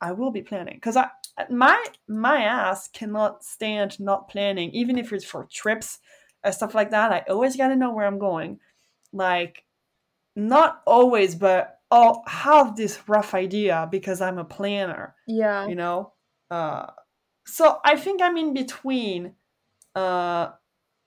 I 0.00 0.12
will 0.12 0.30
be 0.30 0.42
planning. 0.42 0.74
Because 0.74 0.96
I 0.96 1.08
my 1.50 1.82
my 2.08 2.42
ass 2.42 2.88
cannot 2.88 3.44
stand 3.44 3.98
not 3.98 4.28
planning, 4.28 4.70
even 4.72 4.98
if 4.98 5.12
it's 5.12 5.24
for 5.24 5.46
trips 5.50 5.98
and 6.44 6.54
stuff 6.54 6.74
like 6.74 6.90
that. 6.90 7.12
I 7.12 7.24
always 7.28 7.56
gotta 7.56 7.76
know 7.76 7.92
where 7.92 8.06
I'm 8.06 8.18
going. 8.18 8.60
Like, 9.12 9.64
not 10.36 10.82
always, 10.86 11.34
but 11.34 11.78
I'll 11.90 12.22
have 12.26 12.76
this 12.76 13.08
rough 13.08 13.34
idea 13.34 13.88
because 13.90 14.20
I'm 14.20 14.38
a 14.38 14.44
planner. 14.44 15.14
Yeah. 15.26 15.66
You 15.66 15.74
know? 15.74 16.12
Uh 16.50 16.86
so 17.46 17.80
I 17.84 17.96
think 17.96 18.22
I'm 18.22 18.36
in 18.36 18.54
between 18.54 19.34
uh 19.94 20.50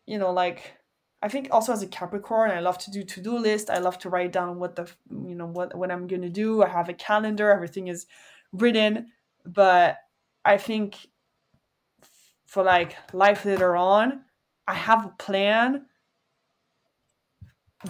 you 0.06 0.18
know 0.18 0.32
like 0.32 0.74
I 1.22 1.28
think 1.28 1.48
also 1.50 1.74
as 1.74 1.82
a 1.82 1.88
Capricorn, 1.88 2.52
I 2.52 2.60
love 2.60 2.78
to 2.80 2.92
do 2.92 3.04
to-do 3.04 3.40
list. 3.40 3.72
I 3.72 3.80
love 3.80 3.98
to 4.00 4.10
write 4.10 4.32
down 4.32 4.60
what 4.60 4.76
the 4.76 4.88
you 5.10 5.34
know 5.36 5.48
what 5.48 5.76
what 5.76 5.92
I'm 5.92 6.08
gonna 6.08 6.30
do. 6.30 6.62
I 6.62 6.68
have 6.70 6.90
a 6.90 6.94
calendar. 6.94 7.50
Everything 7.52 7.88
is 7.88 8.06
written. 8.54 9.08
But 9.44 9.98
I 10.46 10.58
think 10.58 11.08
for 12.46 12.64
like 12.64 12.96
life 13.14 13.44
later 13.44 13.76
on, 13.76 14.22
I 14.68 14.76
have 14.76 15.06
a 15.06 15.14
plan, 15.18 15.88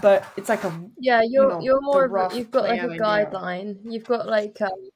but 0.01 0.25
it's 0.37 0.49
like 0.49 0.63
a 0.63 0.73
yeah. 0.97 1.21
You're 1.21 1.43
you 1.43 1.49
know, 1.49 1.61
you're 1.61 1.81
more 1.81 2.05
of 2.05 2.31
a, 2.31 2.35
you've 2.35 2.49
got 2.51 2.63
like 2.63 2.81
a 2.81 2.87
guideline. 2.87 3.77
You've 3.83 4.05
got 4.05 4.25
like 4.25 4.59
um, 4.61 4.89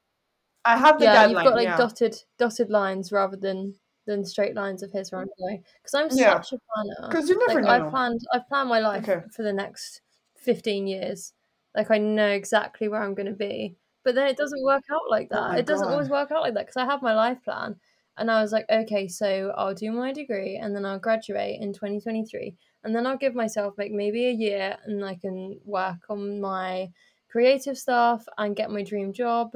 I 0.65 0.77
have 0.77 0.99
the 0.99 1.05
yeah. 1.05 1.25
Guideline, 1.25 1.29
you've 1.29 1.43
got 1.43 1.55
like 1.55 1.67
yeah. 1.67 1.77
dotted 1.77 2.15
dotted 2.37 2.69
lines 2.69 3.11
rather 3.11 3.37
than 3.37 3.75
than 4.07 4.25
straight 4.25 4.55
lines 4.55 4.81
of 4.81 4.91
his 4.91 5.11
runway. 5.11 5.29
going. 5.39 5.63
Because 5.81 5.93
I'm 5.93 6.17
yeah. 6.17 6.41
such 6.41 6.53
a 6.53 6.57
planner. 6.73 7.09
Because 7.09 7.29
you 7.29 7.37
never 7.47 7.61
like, 7.61 7.81
know. 7.81 7.85
I've 7.85 7.91
planned 7.91 8.21
I've 8.33 8.47
planned 8.47 8.69
my 8.69 8.79
life 8.79 9.07
okay. 9.07 9.25
for 9.35 9.43
the 9.43 9.53
next 9.53 10.01
fifteen 10.35 10.87
years. 10.87 11.33
Like 11.75 11.91
I 11.91 11.97
know 11.97 12.29
exactly 12.29 12.87
where 12.87 13.03
I'm 13.03 13.13
going 13.13 13.27
to 13.27 13.33
be. 13.33 13.75
But 14.03 14.15
then 14.15 14.27
it 14.27 14.37
doesn't 14.37 14.63
work 14.63 14.83
out 14.91 15.09
like 15.09 15.27
oh 15.31 15.35
that. 15.35 15.51
Oh 15.51 15.57
it 15.57 15.65
doesn't 15.65 15.87
God. 15.87 15.93
always 15.93 16.09
work 16.09 16.31
out 16.31 16.41
like 16.41 16.53
that 16.53 16.67
because 16.67 16.77
I 16.77 16.85
have 16.85 17.01
my 17.01 17.13
life 17.13 17.43
plan. 17.43 17.75
And 18.17 18.29
I 18.29 18.41
was 18.41 18.51
like, 18.51 18.65
okay, 18.69 19.07
so 19.07 19.53
I'll 19.55 19.73
do 19.73 19.91
my 19.93 20.11
degree 20.11 20.57
and 20.57 20.75
then 20.75 20.85
I'll 20.85 20.99
graduate 20.99 21.61
in 21.61 21.71
2023. 21.71 22.53
And 22.83 22.93
then 22.93 23.07
I'll 23.07 23.17
give 23.17 23.33
myself 23.33 23.75
like 23.77 23.91
maybe 23.91 24.27
a 24.27 24.31
year 24.31 24.77
and 24.85 25.03
I 25.05 25.15
can 25.15 25.57
work 25.63 25.99
on 26.09 26.41
my 26.41 26.89
creative 27.29 27.77
stuff 27.77 28.25
and 28.37 28.57
get 28.57 28.71
my 28.71 28.83
dream 28.83 29.13
job 29.13 29.51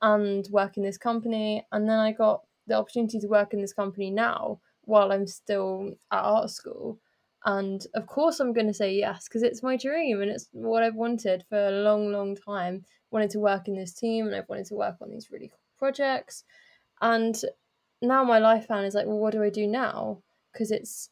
and 0.00 0.46
work 0.50 0.78
in 0.78 0.82
this 0.82 0.96
company. 0.96 1.66
And 1.70 1.88
then 1.88 1.98
I 1.98 2.12
got 2.12 2.42
the 2.66 2.76
opportunity 2.76 3.18
to 3.20 3.28
work 3.28 3.52
in 3.52 3.60
this 3.60 3.74
company 3.74 4.10
now 4.10 4.60
while 4.84 5.12
I'm 5.12 5.26
still 5.26 5.90
at 6.10 6.22
art 6.22 6.50
school. 6.50 6.98
And 7.44 7.86
of 7.94 8.06
course, 8.06 8.40
I'm 8.40 8.52
going 8.52 8.66
to 8.66 8.74
say 8.74 8.94
yes 8.94 9.28
because 9.28 9.42
it's 9.42 9.62
my 9.62 9.76
dream 9.76 10.22
and 10.22 10.30
it's 10.30 10.48
what 10.52 10.82
I've 10.82 10.94
wanted 10.94 11.44
for 11.48 11.58
a 11.58 11.82
long, 11.82 12.10
long 12.10 12.36
time. 12.36 12.84
Wanted 13.10 13.30
to 13.30 13.40
work 13.40 13.68
in 13.68 13.76
this 13.76 13.92
team 13.92 14.26
and 14.26 14.36
I've 14.36 14.48
wanted 14.48 14.66
to 14.66 14.74
work 14.74 14.96
on 15.00 15.10
these 15.10 15.30
really 15.30 15.48
cool 15.48 15.58
projects. 15.78 16.44
And 17.00 17.36
now 18.02 18.24
my 18.24 18.38
life 18.38 18.66
plan 18.66 18.84
is 18.84 18.94
like, 18.94 19.06
well, 19.06 19.18
what 19.18 19.32
do 19.32 19.42
I 19.42 19.50
do 19.50 19.66
now? 19.66 20.18
Because 20.52 20.70
it's 20.70 21.10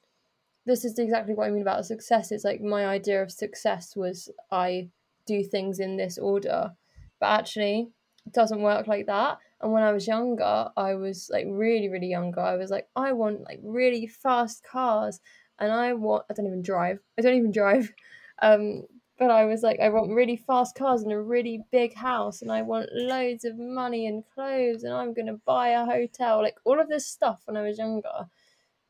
this 0.67 0.85
is 0.85 0.99
exactly 0.99 1.33
what 1.33 1.47
I 1.47 1.51
mean 1.51 1.63
about 1.63 1.87
success. 1.87 2.33
It's 2.33 2.45
like 2.45 2.61
my 2.61 2.87
idea 2.87 3.23
of 3.23 3.31
success 3.31 3.95
was 3.95 4.29
I 4.51 4.89
do 5.25 5.45
things 5.45 5.79
in 5.79 5.97
this 5.97 6.19
order, 6.19 6.73
but 7.21 7.27
actually, 7.27 7.89
it 8.27 8.33
doesn't 8.33 8.63
work 8.63 8.89
like 8.89 9.07
that. 9.07 9.39
And 9.61 9.73
when 9.73 9.85
I 9.85 9.93
was 9.93 10.09
younger, 10.09 10.69
I 10.77 10.95
was 10.95 11.31
like 11.33 11.47
really, 11.49 11.89
really 11.89 12.09
younger. 12.09 12.41
I 12.41 12.57
was 12.57 12.71
like, 12.71 12.89
I 12.97 13.13
want 13.13 13.43
like 13.43 13.61
really 13.63 14.09
fast 14.09 14.65
cars, 14.65 15.21
and 15.59 15.73
I 15.73 15.93
want. 15.95 16.25
I 16.29 16.35
don't 16.35 16.47
even 16.47 16.63
drive. 16.63 16.99
I 17.19 17.23
don't 17.23 17.37
even 17.37 17.53
drive. 17.53 17.93
Um, 18.43 18.83
but 19.19 19.31
I 19.31 19.47
was 19.47 19.63
like, 19.63 19.81
I 19.81 19.89
want 19.89 20.13
really 20.13 20.37
fast 20.37 20.75
cars 20.75 21.03
and 21.03 21.13
a 21.13 21.21
really 21.21 21.65
big 21.71 21.95
house, 21.95 22.43
and 22.43 22.53
I 22.53 22.63
want 22.63 22.89
loads 22.93 23.45
of 23.45 23.59
money 23.59 24.07
and 24.07 24.25
clothes, 24.35 24.85
and 24.85 24.93
I'm 24.93 25.15
gonna 25.15 25.41
buy 25.47 25.69
a 25.69 25.85
hotel. 25.85 26.43
Like 26.43 26.59
all 26.65 26.81
of 26.81 26.89
this 26.89 27.07
stuff 27.07 27.43
when 27.47 27.57
I 27.57 27.63
was 27.63 27.79
younger, 27.79 28.29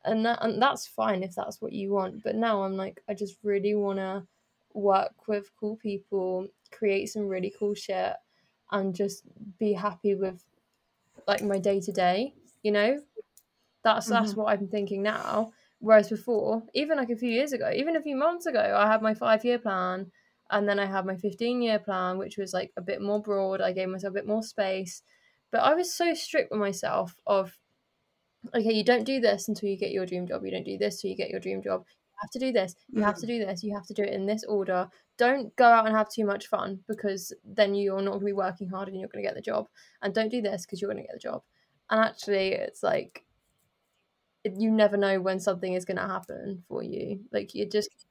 and 0.03 0.25
that 0.25 0.39
and 0.41 0.61
that's 0.61 0.87
fine 0.87 1.23
if 1.23 1.35
that's 1.35 1.61
what 1.61 1.73
you 1.73 1.91
want. 1.91 2.23
But 2.23 2.35
now 2.35 2.63
I'm 2.63 2.75
like, 2.75 3.01
I 3.07 3.13
just 3.13 3.37
really 3.43 3.75
wanna 3.75 4.27
work 4.73 5.27
with 5.27 5.49
cool 5.59 5.77
people, 5.77 6.47
create 6.71 7.07
some 7.07 7.27
really 7.27 7.53
cool 7.57 7.73
shit, 7.73 8.13
and 8.71 8.93
just 8.93 9.23
be 9.59 9.73
happy 9.73 10.15
with 10.15 10.43
like 11.27 11.43
my 11.43 11.57
day 11.57 11.79
to 11.81 11.91
day, 11.91 12.33
you 12.63 12.71
know? 12.71 12.99
That's 13.83 14.05
mm-hmm. 14.05 14.13
that's 14.13 14.35
what 14.35 14.47
I'm 14.47 14.67
thinking 14.67 15.03
now. 15.03 15.51
Whereas 15.79 16.09
before, 16.09 16.63
even 16.73 16.97
like 16.97 17.11
a 17.11 17.15
few 17.15 17.29
years 17.29 17.53
ago, 17.53 17.71
even 17.73 17.95
a 17.95 18.01
few 18.01 18.15
months 18.15 18.45
ago, 18.47 18.75
I 18.77 18.87
had 18.87 19.01
my 19.01 19.13
five 19.13 19.45
year 19.45 19.59
plan 19.59 20.11
and 20.49 20.67
then 20.67 20.79
I 20.79 20.85
had 20.85 21.05
my 21.05 21.15
15 21.15 21.61
year 21.61 21.79
plan, 21.79 22.17
which 22.17 22.37
was 22.37 22.53
like 22.53 22.71
a 22.77 22.81
bit 22.81 23.01
more 23.01 23.21
broad. 23.21 23.61
I 23.61 23.71
gave 23.71 23.89
myself 23.89 24.11
a 24.11 24.15
bit 24.15 24.27
more 24.27 24.43
space. 24.43 25.01
But 25.51 25.61
I 25.61 25.73
was 25.73 25.93
so 25.93 26.13
strict 26.13 26.51
with 26.51 26.59
myself 26.59 27.15
of 27.25 27.57
okay, 28.55 28.73
you 28.73 28.83
don't 28.83 29.03
do 29.03 29.19
this 29.19 29.47
until 29.47 29.69
you 29.69 29.77
get 29.77 29.91
your 29.91 30.05
dream 30.05 30.27
job. 30.27 30.45
You 30.45 30.51
don't 30.51 30.65
do 30.65 30.77
this 30.77 31.01
till 31.01 31.09
you 31.09 31.17
get 31.17 31.29
your 31.29 31.39
dream 31.39 31.61
job 31.61 31.85
You 31.87 32.19
have 32.21 32.31
to 32.31 32.39
do 32.39 32.51
this, 32.51 32.75
you 32.89 33.03
have 33.03 33.17
to 33.17 33.25
mm. 33.25 33.29
do 33.29 33.45
this, 33.45 33.63
you 33.63 33.73
have 33.73 33.85
to 33.87 33.93
do 33.93 34.03
it 34.03 34.13
in 34.13 34.25
this 34.25 34.43
order. 34.43 34.87
Don't 35.17 35.55
go 35.55 35.65
out 35.65 35.87
and 35.87 35.95
have 35.95 36.09
too 36.09 36.25
much 36.25 36.47
fun 36.47 36.79
because 36.87 37.33
then 37.43 37.75
you're 37.75 38.01
not 38.01 38.11
going 38.11 38.19
to 38.21 38.25
be 38.25 38.33
working 38.33 38.69
hard 38.69 38.87
and 38.87 38.99
you're 38.99 39.09
going 39.09 39.23
to 39.23 39.27
get 39.27 39.35
the 39.35 39.41
job. 39.41 39.67
And 40.01 40.13
don't 40.13 40.29
do 40.29 40.41
this 40.41 40.65
because 40.65 40.81
you're 40.81 40.91
going 40.91 41.03
to 41.03 41.07
get 41.07 41.13
the 41.13 41.19
job. 41.19 41.43
And 41.89 42.01
actually, 42.01 42.53
it's 42.53 42.83
like 42.83 43.23
you 44.43 44.71
never 44.71 44.97
know 44.97 45.19
when 45.19 45.39
something 45.39 45.73
is 45.73 45.85
going 45.85 45.97
to 45.97 46.07
happen 46.07 46.63
for 46.67 46.83
you. 46.83 47.21
Like 47.31 47.53
you 47.53 47.65
just 47.65 48.06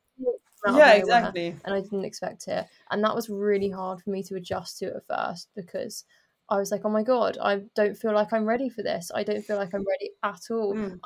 yeah, 0.75 0.93
exactly. 0.93 1.57
And 1.65 1.75
I 1.75 1.81
didn't 1.81 2.05
expect 2.05 2.49
it, 2.49 2.67
and 2.91 3.05
that 3.05 3.15
was 3.15 3.29
really 3.29 3.71
hard 3.71 4.01
for 4.01 4.11
me 4.11 4.23
to 4.25 4.37
adjust 4.37 4.79
to 4.79 4.87
at 4.87 5.07
first 5.07 5.49
because 5.55 6.05
I 6.49 6.59
was 6.59 6.71
like, 6.71 6.83
oh 6.85 6.91
my 6.91 7.03
god, 7.03 7.39
I 7.43 7.63
don't 7.75 7.97
feel 7.97 8.13
like 8.13 8.33
I'm 8.33 8.45
ready 8.45 8.69
for 8.69 8.83
this. 8.83 9.11
I 9.15 9.25
don't 9.25 9.43
feel 9.43 9.57
like 9.57 9.75
I'm 9.75 9.85
ready 9.87 10.11
at 10.23 10.43
all. 10.51 10.75
Mm. 10.75 10.99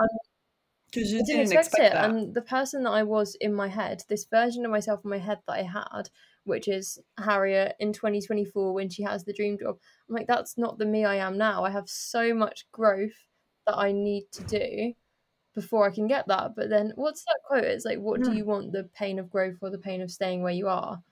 You 0.92 1.04
didn't, 1.04 1.26
didn't 1.26 1.42
expect, 1.42 1.66
expect, 1.66 1.84
it. 1.84 1.92
That. 1.92 2.10
And 2.10 2.34
the 2.34 2.42
person 2.42 2.82
that 2.82 2.90
I 2.90 3.04
was 3.04 3.36
in 3.40 3.54
my 3.54 3.68
head, 3.68 4.02
this 4.08 4.26
version 4.30 4.64
of 4.64 4.70
myself 4.70 5.00
in 5.04 5.10
my 5.10 5.18
head 5.18 5.38
that 5.46 5.52
I 5.52 5.62
had, 5.62 6.10
which 6.44 6.66
is 6.68 6.98
Harriet 7.16 7.76
in 7.78 7.92
2024 7.92 8.72
when 8.72 8.90
she 8.90 9.02
has 9.04 9.24
the 9.24 9.32
dream 9.32 9.56
job, 9.58 9.76
I'm 10.08 10.16
like, 10.16 10.26
that's 10.26 10.58
not 10.58 10.78
the 10.78 10.86
me 10.86 11.04
I 11.04 11.16
am 11.16 11.38
now. 11.38 11.64
I 11.64 11.70
have 11.70 11.88
so 11.88 12.34
much 12.34 12.66
growth 12.72 13.28
that 13.66 13.76
I 13.76 13.92
need 13.92 14.24
to 14.32 14.42
do 14.44 14.94
before 15.54 15.86
I 15.86 15.94
can 15.94 16.06
get 16.06 16.26
that. 16.28 16.54
But 16.56 16.70
then 16.70 16.92
what's 16.96 17.24
that 17.24 17.40
quote? 17.46 17.64
It's 17.64 17.84
like, 17.84 17.98
what 17.98 18.22
do 18.22 18.30
hmm. 18.30 18.36
you 18.36 18.44
want, 18.44 18.72
the 18.72 18.84
pain 18.94 19.18
of 19.18 19.30
growth 19.30 19.56
or 19.60 19.70
the 19.70 19.78
pain 19.78 20.00
of 20.00 20.10
staying 20.10 20.42
where 20.42 20.52
you 20.52 20.68
are? 20.68 21.02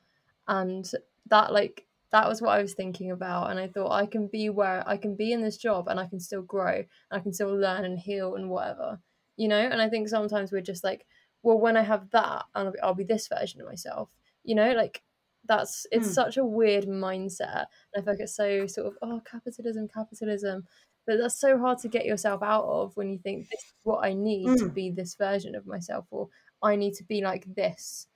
And 0.47 0.91
that, 1.26 1.53
like, 1.53 1.86
that 2.11 2.28
was 2.28 2.41
what 2.41 2.59
I 2.59 2.62
was 2.62 2.74
thinking 2.74 3.11
about. 3.11 3.51
And 3.51 3.59
I 3.61 3.68
thought 3.68 3.93
I 3.93 4.07
can 4.07 4.28
be 4.28 4.49
where 4.49 4.82
I 4.86 4.97
can 4.97 5.14
be 5.14 5.32
in 5.32 5.43
this 5.43 5.57
job 5.57 5.89
and 5.89 6.01
I 6.01 6.07
can 6.07 6.20
still 6.20 6.43
grow 6.43 6.76
and 6.76 6.86
I 7.11 7.20
can 7.20 7.32
still 7.32 7.55
learn 7.55 7.84
and 7.84 7.99
heal 7.99 8.34
and 8.34 8.49
whatever 8.49 9.01
you 9.39 9.49
know 9.49 9.59
and 9.59 9.80
i 9.80 9.89
think 9.89 10.09
sometimes 10.09 10.53
we're 10.53 10.61
just 10.61 10.84
like 10.84 11.07
well 11.43 11.59
when 11.59 11.76
i 11.76 11.82
have 11.82 12.11
that 12.11 12.45
i'll 12.55 12.72
be, 12.72 12.80
I'll 12.80 12.95
be 12.95 13.05
this 13.05 13.28
version 13.28 13.62
of 13.62 13.66
myself 13.66 14.14
you 14.45 14.55
know 14.55 14.72
like 14.72 15.03
that's 15.47 15.86
it's 15.91 16.09
mm. 16.09 16.12
such 16.12 16.36
a 16.36 16.45
weird 16.45 16.84
mindset 16.84 17.66
and 17.95 17.97
i 17.97 18.01
feel 18.03 18.14
like 18.14 18.20
it's 18.20 18.36
so 18.36 18.66
sort 18.66 18.89
of 18.89 18.95
oh 19.01 19.22
capitalism 19.24 19.89
capitalism 19.89 20.66
but 21.09 21.17
that's 21.17 21.41
so 21.41 21.59
hard 21.59 21.79
to 21.79 21.89
get 21.89 22.05
yourself 22.05 22.43
out 22.43 22.67
of 22.67 22.95
when 22.97 23.09
you 23.11 23.19
think 23.19 23.49
this 23.49 23.61
is 23.61 23.75
what 23.83 24.05
i 24.05 24.13
need 24.13 24.47
mm. 24.47 24.59
to 24.59 24.69
be 24.69 24.91
this 24.91 25.15
version 25.15 25.55
of 25.55 25.67
myself 25.67 26.05
or 26.11 26.29
i 26.63 26.77
need 26.77 26.93
to 26.93 27.03
be 27.05 27.23
like 27.23 27.53
this 27.55 28.07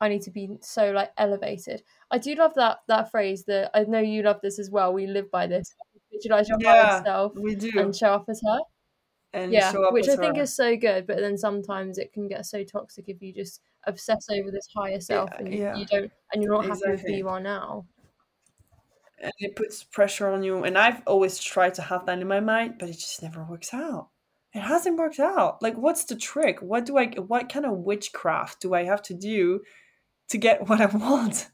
i 0.00 0.08
need 0.08 0.20
to 0.20 0.32
be 0.32 0.50
so 0.60 0.90
like 0.90 1.12
elevated 1.16 1.82
i 2.10 2.18
do 2.18 2.34
love 2.34 2.52
that 2.54 2.78
that 2.88 3.10
phrase 3.10 3.44
that 3.44 3.70
i 3.72 3.84
know 3.84 4.00
you 4.00 4.22
love 4.22 4.40
this 4.42 4.58
as 4.58 4.68
well 4.68 4.92
we 4.92 5.06
live 5.06 5.30
by 5.30 5.46
this 5.46 5.72
visualize 6.12 6.48
your 6.48 6.58
yeah, 6.60 6.86
higher 6.86 7.04
self 7.04 7.32
we 7.36 7.54
do 7.54 7.70
and 7.76 7.94
show 7.94 8.08
up 8.08 8.24
as 8.28 8.42
her 8.44 8.58
and 9.32 9.52
yeah, 9.52 9.72
which 9.90 10.08
I 10.08 10.14
think 10.14 10.38
is 10.38 10.54
so 10.54 10.76
good. 10.76 11.08
But 11.08 11.16
then 11.18 11.36
sometimes 11.36 11.98
it 11.98 12.12
can 12.12 12.28
get 12.28 12.46
so 12.46 12.62
toxic 12.62 13.08
if 13.08 13.20
you 13.20 13.32
just 13.32 13.60
obsess 13.84 14.28
over 14.30 14.52
this 14.52 14.68
higher 14.72 15.00
self 15.00 15.28
yeah, 15.32 15.38
and 15.40 15.52
yeah. 15.52 15.76
you 15.76 15.86
don't, 15.86 16.12
and 16.32 16.40
you're 16.40 16.52
not 16.52 16.66
exactly. 16.66 16.90
happy 16.92 17.02
with 17.02 17.10
who 17.10 17.16
you 17.16 17.28
are 17.28 17.40
now. 17.40 17.84
And 19.18 19.32
it 19.38 19.56
puts 19.56 19.84
pressure 19.84 20.28
on 20.28 20.42
you. 20.42 20.64
And 20.64 20.76
I've 20.76 21.02
always 21.06 21.38
tried 21.38 21.74
to 21.74 21.82
have 21.82 22.06
that 22.06 22.18
in 22.18 22.28
my 22.28 22.40
mind, 22.40 22.76
but 22.78 22.88
it 22.88 22.94
just 22.94 23.22
never 23.22 23.44
works 23.44 23.72
out. 23.72 24.08
It 24.52 24.60
hasn't 24.60 24.98
worked 24.98 25.20
out. 25.20 25.62
Like, 25.62 25.76
what's 25.76 26.04
the 26.04 26.16
trick? 26.16 26.60
What 26.60 26.86
do 26.86 26.98
I? 26.98 27.06
What 27.06 27.52
kind 27.52 27.66
of 27.66 27.78
witchcraft 27.78 28.60
do 28.60 28.74
I 28.74 28.84
have 28.84 29.02
to 29.02 29.14
do 29.14 29.60
to 30.28 30.38
get 30.38 30.68
what 30.68 30.80
I 30.80 30.86
want? 30.86 31.48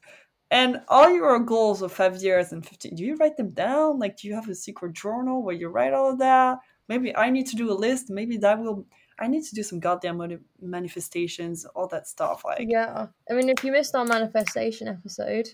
And 0.49 0.81
all 0.89 1.09
your 1.09 1.39
goals 1.39 1.81
of 1.81 1.93
five 1.93 2.21
years 2.21 2.51
and 2.51 2.65
15, 2.65 2.95
do 2.95 3.03
you 3.03 3.15
write 3.15 3.37
them 3.37 3.51
down? 3.51 3.99
Like, 3.99 4.17
do 4.17 4.27
you 4.27 4.35
have 4.35 4.49
a 4.49 4.55
secret 4.55 4.93
journal 4.93 5.43
where 5.43 5.55
you 5.55 5.69
write 5.69 5.93
all 5.93 6.11
of 6.11 6.19
that? 6.19 6.59
maybe 6.91 7.15
I 7.15 7.29
need 7.29 7.47
to 7.47 7.55
do 7.55 7.71
a 7.71 7.77
list. 7.87 8.09
Maybe 8.09 8.37
that 8.37 8.59
will. 8.59 8.85
I 9.17 9.27
need 9.27 9.43
to 9.45 9.55
do 9.55 9.63
some 9.63 9.79
goddamn 9.79 10.19
manifestations, 10.61 11.65
all 11.65 11.87
that 11.87 12.07
stuff. 12.07 12.43
Like, 12.43 12.67
yeah. 12.67 13.07
I 13.29 13.33
mean, 13.33 13.49
if 13.49 13.63
you 13.63 13.71
missed 13.71 13.95
our 13.95 14.05
manifestation 14.05 14.87
episode, 14.87 15.49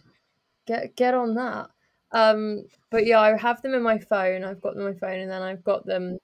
get 0.65 0.95
get 0.95 1.13
on 1.13 1.35
that. 1.35 1.69
Um, 2.11 2.65
but 2.89 3.05
yeah, 3.05 3.19
I 3.19 3.37
have 3.37 3.61
them 3.61 3.73
in 3.73 3.81
my 3.81 3.97
phone. 3.97 4.43
I've 4.43 4.61
got 4.61 4.75
them 4.75 4.87
in 4.87 4.93
my 4.93 4.99
phone, 4.99 5.19
and 5.19 5.31
then 5.31 5.41
I've 5.41 5.63
got 5.63 5.85
them 5.85 6.19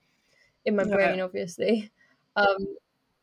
in 0.65 0.75
my 0.75 0.83
brain, 0.85 1.19
obviously. 1.19 1.91
Um, 2.35 2.75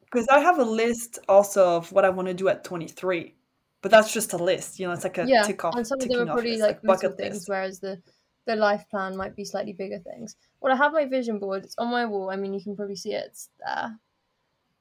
because 0.04 0.26
I 0.28 0.40
have 0.40 0.58
a 0.58 0.64
list 0.64 1.20
also 1.28 1.76
of 1.76 1.92
what 1.92 2.04
I 2.04 2.10
want 2.10 2.28
to 2.28 2.34
do 2.34 2.48
at 2.48 2.64
23, 2.64 3.34
but 3.80 3.90
that's 3.90 4.12
just 4.12 4.32
a 4.32 4.36
list. 4.36 4.78
You 4.78 4.86
know, 4.86 4.92
it's 4.92 5.04
like 5.04 5.18
a 5.18 5.26
yeah, 5.26 5.42
tick 5.42 5.64
off. 5.64 5.76
And 5.76 5.86
some 5.86 6.00
of 6.00 6.08
them 6.08 6.22
are 6.22 6.26
probably 6.26 6.56
like, 6.56 6.80
like 6.82 7.02
little 7.02 7.16
things, 7.16 7.34
list. 7.34 7.48
whereas 7.48 7.80
the 7.80 8.00
the 8.46 8.56
life 8.56 8.84
plan 8.90 9.16
might 9.16 9.36
be 9.36 9.44
slightly 9.44 9.72
bigger 9.72 9.98
things. 9.98 10.36
Well, 10.60 10.72
I 10.72 10.76
have 10.76 10.92
my 10.92 11.04
vision 11.04 11.38
board. 11.38 11.64
It's 11.64 11.76
on 11.78 11.90
my 11.90 12.04
wall. 12.06 12.30
I 12.30 12.36
mean, 12.36 12.52
you 12.54 12.62
can 12.62 12.74
probably 12.74 12.96
see 12.96 13.12
it. 13.12 13.26
It's 13.26 13.50
there. 13.64 13.98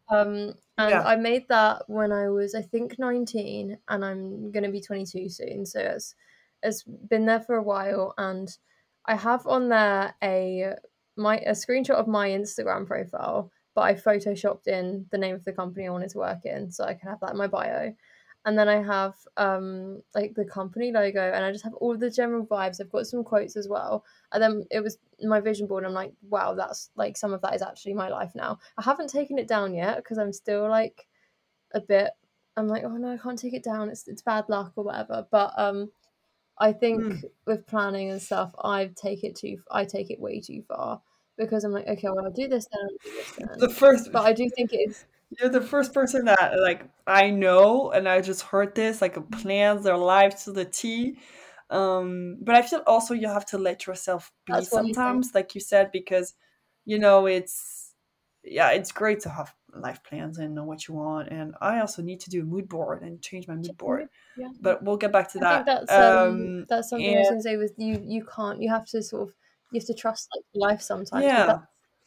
Um, 0.09 0.55
and 0.77 0.89
yeah. 0.89 1.03
I 1.03 1.15
made 1.15 1.47
that 1.49 1.84
when 1.88 2.11
I 2.11 2.30
was, 2.30 2.55
I 2.55 2.61
think, 2.61 2.97
19, 2.97 3.77
and 3.88 4.05
I'm 4.05 4.51
going 4.51 4.63
to 4.63 4.71
be 4.71 4.82
22 4.82 5.30
soon. 5.30 5.65
So 5.65 5.80
it's, 5.80 6.15
it's 6.64 6.84
been 6.84 7.26
there 7.26 7.39
for 7.39 7.55
a 7.55 7.64
while. 7.64 8.14
And 8.18 8.49
I 9.05 9.16
have 9.16 9.45
on 9.47 9.70
there 9.70 10.14
a 10.24 10.74
my 11.16 11.38
a 11.38 11.51
screenshot 11.51 11.95
of 11.95 12.07
my 12.07 12.30
Instagram 12.30 12.88
profile, 12.88 13.51
but 13.76 13.82
I 13.82 13.93
photoshopped 13.93 14.68
in 14.68 15.05
the 15.12 15.18
name 15.18 15.36
of 15.36 15.43
the 15.45 15.53
company 15.53 15.88
I 15.88 15.91
wanted 15.91 16.12
to 16.12 16.20
work 16.20 16.45
in, 16.45 16.72
so 16.72 16.84
I 16.84 16.93
can 16.93 17.10
have 17.10 17.20
that 17.22 17.32
in 17.32 17.38
my 17.38 17.47
bio 17.47 17.93
and 18.45 18.57
then 18.57 18.70
I 18.70 18.82
have 18.82 19.16
um 19.38 20.01
like 20.16 20.34
the 20.34 20.45
company 20.45 20.91
logo 20.91 21.32
and 21.34 21.43
I 21.43 21.51
just 21.51 21.64
have 21.64 21.74
all 21.76 21.97
the 21.97 22.10
general 22.10 22.45
vibes. 22.45 22.80
I've 22.80 22.91
got 22.91 23.07
some 23.07 23.24
quotes 23.24 23.57
as 23.57 23.68
well. 23.68 24.05
And 24.32 24.41
then 24.41 24.64
it 24.72 24.82
was 24.82 24.97
my 25.22 25.39
vision 25.41 25.68
board. 25.68 25.84
I'm 25.86 25.93
like, 25.93 26.14
wow, 26.30 26.53
that's 26.53 26.89
like 26.95 27.18
some 27.18 27.34
of 27.34 27.41
that 27.41 27.55
is 27.55 27.62
actually 27.62 27.93
my 27.93 28.10
life 28.10 28.32
now. 28.36 28.60
I 28.78 28.84
haven't 28.84 29.10
taken 29.10 29.38
it 29.38 29.47
down 29.47 29.74
yet 29.74 29.97
because 29.97 30.18
I'm 30.18 30.34
still 30.34 30.70
like 30.70 31.07
a 31.74 31.82
bit 31.82 32.12
I'm 32.57 32.68
like, 32.68 32.84
oh 32.84 32.97
no, 32.97 33.14
I 33.14 33.18
can't 33.18 33.39
take 33.39 33.53
it 33.53 33.64
down. 33.64 33.89
It's 33.89 34.07
it's 34.07 34.22
bad 34.22 34.45
luck 34.47 34.74
or 34.76 34.86
whatever. 34.86 35.28
But 35.30 35.53
um 35.57 35.91
I 36.60 36.74
think 36.74 37.01
mm. 37.01 37.24
with 37.45 37.66
planning 37.68 38.12
and 38.12 38.22
stuff, 38.22 38.51
I 38.64 38.91
take 38.95 39.24
it 39.24 39.36
too 39.36 39.62
I 39.72 39.86
take 39.86 40.10
it 40.12 40.20
way 40.20 40.41
too 40.41 40.64
far 40.68 41.01
because 41.38 41.64
I'm 41.64 41.72
like, 41.72 41.88
okay, 41.88 42.07
well 42.10 42.26
I'll 42.26 42.32
do 42.32 42.47
this 42.47 42.68
then, 42.72 42.82
I'll 42.82 43.12
do 43.12 43.18
this 43.18 43.32
then. 43.38 43.47
The 43.60 43.70
first 43.70 44.12
but 44.12 44.26
I 44.26 44.34
do 44.34 44.49
think 44.55 44.72
it's 44.74 45.05
you're 45.38 45.49
the 45.49 45.62
first 45.62 45.93
person 45.93 46.26
that 46.26 46.60
like 46.60 46.89
I 47.05 47.30
know, 47.30 47.91
and 47.91 48.07
I 48.07 48.22
just 48.22 48.41
heard 48.41 48.76
this 48.76 49.01
like 49.01 49.18
a 49.18 49.22
plans 49.22 49.84
their 49.84 49.97
life 49.97 50.43
to 50.45 50.51
the 50.51 50.66
T. 50.66 51.18
Um, 51.70 52.38
but 52.41 52.55
I 52.55 52.64
feel 52.64 52.82
also 52.88 53.14
you 53.14 53.28
have 53.28 53.45
to 53.47 53.60
let 53.60 53.86
yourself 53.86 54.32
be 54.47 54.53
That's 54.53 54.70
sometimes, 54.70 55.36
like 55.36 55.53
you 55.53 55.62
said, 55.62 55.91
because 55.91 56.34
you 56.86 56.97
know 56.97 57.28
it's 57.28 57.93
yeah, 58.43 58.72
it's 58.72 58.91
great 58.91 59.20
to 59.22 59.30
have 59.30 59.53
life 59.74 60.03
plans 60.03 60.38
and 60.38 60.55
know 60.55 60.63
what 60.63 60.88
you 60.88 60.93
want. 60.95 61.30
And 61.30 61.55
I 61.61 61.80
also 61.80 62.01
need 62.01 62.20
to 62.22 62.30
do 62.30 62.41
a 62.41 62.45
mood 62.45 62.67
board 62.70 63.01
and 63.01 63.22
change 63.22 63.47
my 63.47 63.55
mood 63.55 63.78
board. 63.78 64.07
Yeah. 64.38 64.49
But 64.61 64.84
we'll 64.84 64.97
get 64.97 65.11
back 65.11 65.32
to 65.34 65.39
I 65.39 65.41
that. 65.41 65.65
that's 65.65 65.91
um, 65.91 66.28
um, 66.30 66.65
that's 66.70 66.89
something. 66.89 67.15
I 67.15 67.20
was 67.20 67.30
gonna 67.30 67.41
say 67.41 67.57
with 67.57 67.74
you. 67.78 68.01
You 68.05 68.26
can't. 68.26 68.61
You 68.61 68.70
have 68.70 68.86
to 68.88 69.01
sort 69.01 69.30
of 69.30 69.36
you 69.72 69.80
have 69.80 69.88
to 69.88 69.93
trust 69.93 70.30
like 70.36 70.72
life 70.72 70.82
sometimes. 70.82 71.24
Yeah 71.24 71.59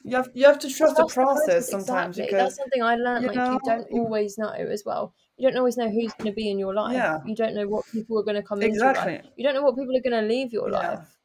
you 0.05 0.17
have 0.17 0.31
you 0.35 0.47
have 0.47 0.59
to 0.59 0.69
trust 0.69 0.97
the 0.97 1.07
process, 1.07 1.71
sometimes 1.71 2.19
exactly. 2.19 2.25
because 2.25 2.45
that's 2.45 2.57
something 2.57 2.83
I 2.83 2.97
learned. 2.97 3.23
You 3.23 3.29
like 3.29 3.37
know, 3.37 3.53
you 3.53 3.61
don't 3.65 3.87
always 3.93 4.37
know 4.37 4.51
as 4.51 4.83
well. 4.85 5.15
You 5.37 5.49
don't 5.49 5.59
always 5.59 5.77
know 5.77 5.89
who's 5.89 6.13
going 6.15 6.31
to 6.31 6.33
be 6.33 6.51
in 6.51 6.59
your 6.59 6.75
life. 6.75 6.95
Yeah. 6.95 7.21
You 7.25 7.35
don't 7.35 7.55
know 7.55 7.67
what 7.67 7.85
people 7.93 8.19
are 8.19 8.23
going 8.23 8.37
to 8.37 8.43
come 8.43 8.63
exactly. 8.63 9.15
into 9.15 9.23
your 9.23 9.23
life. 9.23 9.33
You 9.37 9.45
don't 9.45 9.55
know 9.55 9.63
what 9.63 9.77
people 9.77 9.97
are 9.97 10.01
going 10.01 10.23
to 10.23 10.29
leave 10.29 10.53
your 10.53 10.71
yeah. 10.71 10.77
life. 10.77 11.19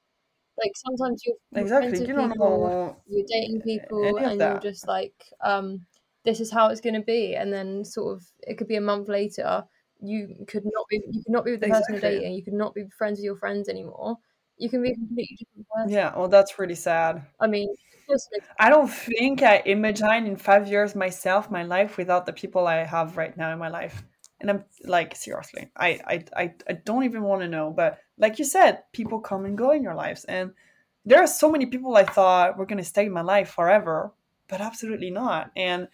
Like 0.59 0.71
sometimes 0.75 1.21
you're, 1.25 1.35
you're 1.51 1.61
exactly. 1.61 2.07
you 2.07 2.13
don't 2.13 2.31
people, 2.31 2.67
know 2.67 2.97
you're 3.07 3.25
dating 3.27 3.61
people, 3.61 4.17
and 4.17 4.39
you're 4.39 4.59
just 4.59 4.87
like, 4.87 5.13
um, 5.41 5.85
this 6.27 6.41
is 6.41 6.51
how 6.51 6.67
it's 6.67 6.81
going 6.81 6.93
to 6.93 7.01
be, 7.01 7.35
and 7.35 7.53
then 7.53 7.85
sort 7.85 8.17
of 8.17 8.25
it 8.41 8.57
could 8.57 8.67
be 8.67 8.75
a 8.75 8.81
month 8.81 9.07
later. 9.07 9.63
You 10.01 10.45
could 10.45 10.65
not 10.65 10.85
be 10.89 11.01
you 11.09 11.23
could 11.23 11.31
not 11.31 11.45
be 11.45 11.51
with 11.51 11.61
the 11.61 11.67
exactly. 11.67 11.95
person 11.95 12.11
you're 12.11 12.19
dating. 12.19 12.33
You 12.33 12.43
could 12.43 12.53
not 12.53 12.75
be 12.75 12.83
friends 12.97 13.19
with 13.19 13.23
your 13.23 13.37
friends 13.37 13.69
anymore. 13.69 14.17
You 14.57 14.69
can 14.69 14.83
be 14.83 14.91
a 14.91 14.95
completely 14.95 15.37
different 15.39 15.67
person. 15.73 15.89
Yeah, 15.89 16.17
well, 16.17 16.27
that's 16.27 16.59
really 16.59 16.75
sad. 16.75 17.25
I 17.39 17.47
mean, 17.47 17.73
I 18.59 18.69
don't 18.69 18.89
think 18.89 19.41
I 19.41 19.63
imagine 19.65 20.27
in 20.27 20.35
five 20.35 20.67
years 20.67 20.95
myself, 20.95 21.49
my 21.49 21.63
life 21.63 21.95
without 21.95 22.25
the 22.25 22.33
people 22.33 22.67
I 22.67 22.83
have 22.83 23.15
right 23.15 23.35
now 23.37 23.53
in 23.53 23.59
my 23.59 23.69
life. 23.69 24.03
And 24.41 24.49
I'm 24.49 24.65
like, 24.83 25.15
seriously, 25.15 25.69
I 25.77 25.89
I 26.05 26.25
I, 26.35 26.53
I 26.69 26.73
don't 26.73 27.05
even 27.05 27.23
want 27.23 27.41
to 27.41 27.47
know. 27.47 27.71
But 27.71 27.99
like 28.17 28.37
you 28.37 28.45
said, 28.45 28.83
people 28.91 29.21
come 29.21 29.45
and 29.45 29.57
go 29.57 29.71
in 29.71 29.81
your 29.81 29.95
lives, 29.95 30.25
and 30.25 30.51
there 31.05 31.23
are 31.23 31.27
so 31.41 31.49
many 31.49 31.67
people 31.67 31.95
I 31.95 32.03
thought 32.03 32.57
were 32.57 32.65
gonna 32.65 32.83
stay 32.83 33.05
in 33.05 33.13
my 33.13 33.21
life 33.21 33.51
forever, 33.51 34.11
but 34.49 34.59
absolutely 34.59 35.09
not. 35.09 35.51
And 35.55 35.87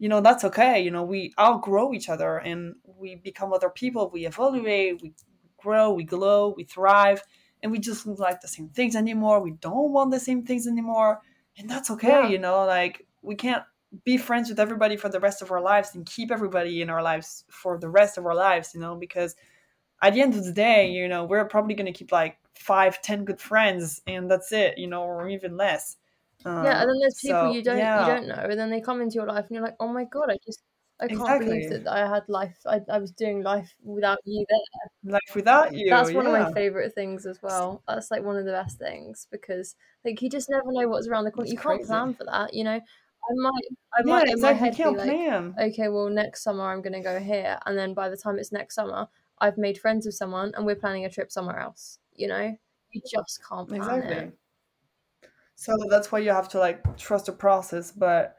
you 0.00 0.08
know 0.08 0.20
that's 0.20 0.42
okay. 0.44 0.82
You 0.82 0.90
know 0.90 1.04
we 1.04 1.32
outgrow 1.38 1.92
each 1.92 2.08
other, 2.08 2.38
and 2.38 2.74
we 2.84 3.14
become 3.14 3.52
other 3.52 3.70
people. 3.70 4.10
We 4.12 4.26
evaluate, 4.26 5.00
we 5.00 5.12
grow, 5.62 5.92
we 5.92 6.02
glow, 6.02 6.54
we 6.56 6.64
thrive, 6.64 7.22
and 7.62 7.70
we 7.70 7.78
just 7.78 8.04
don't 8.04 8.18
like 8.18 8.40
the 8.40 8.48
same 8.48 8.70
things 8.70 8.96
anymore. 8.96 9.40
We 9.40 9.52
don't 9.52 9.92
want 9.92 10.10
the 10.10 10.18
same 10.18 10.44
things 10.44 10.66
anymore 10.66 11.20
and 11.60 11.68
that's 11.68 11.90
okay 11.90 12.08
yeah. 12.08 12.28
you 12.28 12.38
know 12.38 12.64
like 12.64 13.06
we 13.22 13.34
can't 13.34 13.64
be 14.04 14.16
friends 14.16 14.48
with 14.48 14.60
everybody 14.60 14.96
for 14.96 15.08
the 15.08 15.20
rest 15.20 15.42
of 15.42 15.50
our 15.50 15.60
lives 15.60 15.94
and 15.94 16.06
keep 16.06 16.30
everybody 16.30 16.80
in 16.80 16.88
our 16.88 17.02
lives 17.02 17.44
for 17.50 17.78
the 17.78 17.88
rest 17.88 18.18
of 18.18 18.26
our 18.26 18.34
lives 18.34 18.72
you 18.74 18.80
know 18.80 18.94
because 18.94 19.34
at 20.02 20.14
the 20.14 20.20
end 20.20 20.34
of 20.34 20.44
the 20.44 20.52
day 20.52 20.90
you 20.90 21.08
know 21.08 21.24
we're 21.24 21.44
probably 21.44 21.74
going 21.74 21.92
to 21.92 21.98
keep 21.98 22.12
like 22.12 22.36
five 22.54 23.00
ten 23.02 23.24
good 23.24 23.40
friends 23.40 24.00
and 24.06 24.30
that's 24.30 24.52
it 24.52 24.78
you 24.78 24.86
know 24.86 25.02
or 25.02 25.28
even 25.28 25.56
less 25.56 25.96
um, 26.44 26.64
yeah 26.64 26.80
and 26.80 26.88
then 26.88 26.98
there's 27.00 27.18
people 27.20 27.40
so, 27.40 27.52
you 27.52 27.62
don't 27.62 27.78
yeah. 27.78 28.06
you 28.06 28.14
don't 28.14 28.28
know 28.28 28.46
and 28.48 28.58
then 28.58 28.70
they 28.70 28.80
come 28.80 29.00
into 29.00 29.14
your 29.14 29.26
life 29.26 29.44
and 29.46 29.50
you're 29.50 29.64
like 29.64 29.76
oh 29.80 29.88
my 29.88 30.04
god 30.04 30.30
i 30.30 30.36
just 30.44 30.62
I 31.00 31.08
can't 31.08 31.20
exactly. 31.20 31.46
believe 31.46 31.84
that 31.84 31.92
I 31.92 32.06
had 32.06 32.28
life. 32.28 32.58
I, 32.66 32.80
I 32.90 32.98
was 32.98 33.10
doing 33.10 33.42
life 33.42 33.74
without 33.82 34.18
you 34.24 34.44
there. 34.48 35.12
Life 35.12 35.34
without 35.34 35.72
you. 35.72 35.88
That's 35.88 36.12
one 36.12 36.26
yeah. 36.26 36.32
of 36.32 36.48
my 36.48 36.52
favorite 36.52 36.94
things 36.94 37.24
as 37.24 37.38
well. 37.42 37.82
That's 37.88 38.10
like 38.10 38.22
one 38.22 38.36
of 38.36 38.44
the 38.44 38.52
best 38.52 38.78
things 38.78 39.26
because 39.30 39.76
like 40.04 40.20
you 40.20 40.28
just 40.28 40.50
never 40.50 40.66
know 40.66 40.88
what's 40.88 41.08
around 41.08 41.24
the 41.24 41.30
corner. 41.30 41.46
It's 41.46 41.52
you 41.52 41.58
crazy. 41.58 41.78
can't 41.78 41.88
plan 41.88 42.14
for 42.14 42.24
that, 42.24 42.52
you 42.52 42.64
know. 42.64 42.80
I 43.30 43.34
might, 43.34 43.64
I 43.94 44.02
might 44.02 44.26
yeah, 44.26 44.32
in 44.34 44.40
my 44.40 44.52
head 44.52 44.76
be 44.76 44.84
like, 44.84 44.96
plan. 44.96 45.54
okay, 45.58 45.88
well, 45.88 46.08
next 46.08 46.42
summer 46.42 46.70
I'm 46.70 46.82
going 46.82 46.94
to 46.94 47.00
go 47.00 47.18
here, 47.18 47.58
and 47.66 47.78
then 47.78 47.94
by 47.94 48.08
the 48.08 48.16
time 48.16 48.38
it's 48.38 48.50
next 48.50 48.74
summer, 48.74 49.08
I've 49.38 49.58
made 49.58 49.78
friends 49.78 50.06
with 50.06 50.14
someone, 50.14 50.52
and 50.56 50.64
we're 50.64 50.74
planning 50.74 51.04
a 51.04 51.10
trip 51.10 51.30
somewhere 51.30 51.60
else. 51.60 51.98
You 52.14 52.28
know, 52.28 52.56
you 52.92 53.02
just 53.10 53.40
can't 53.46 53.68
plan 53.68 53.82
exactly. 53.82 54.16
it. 54.16 54.38
So 55.60 55.76
that's 55.90 56.10
why 56.10 56.20
you 56.20 56.30
have 56.30 56.48
to 56.48 56.58
like 56.58 56.96
trust 56.96 57.26
the 57.26 57.32
process, 57.32 57.92
but 57.92 58.34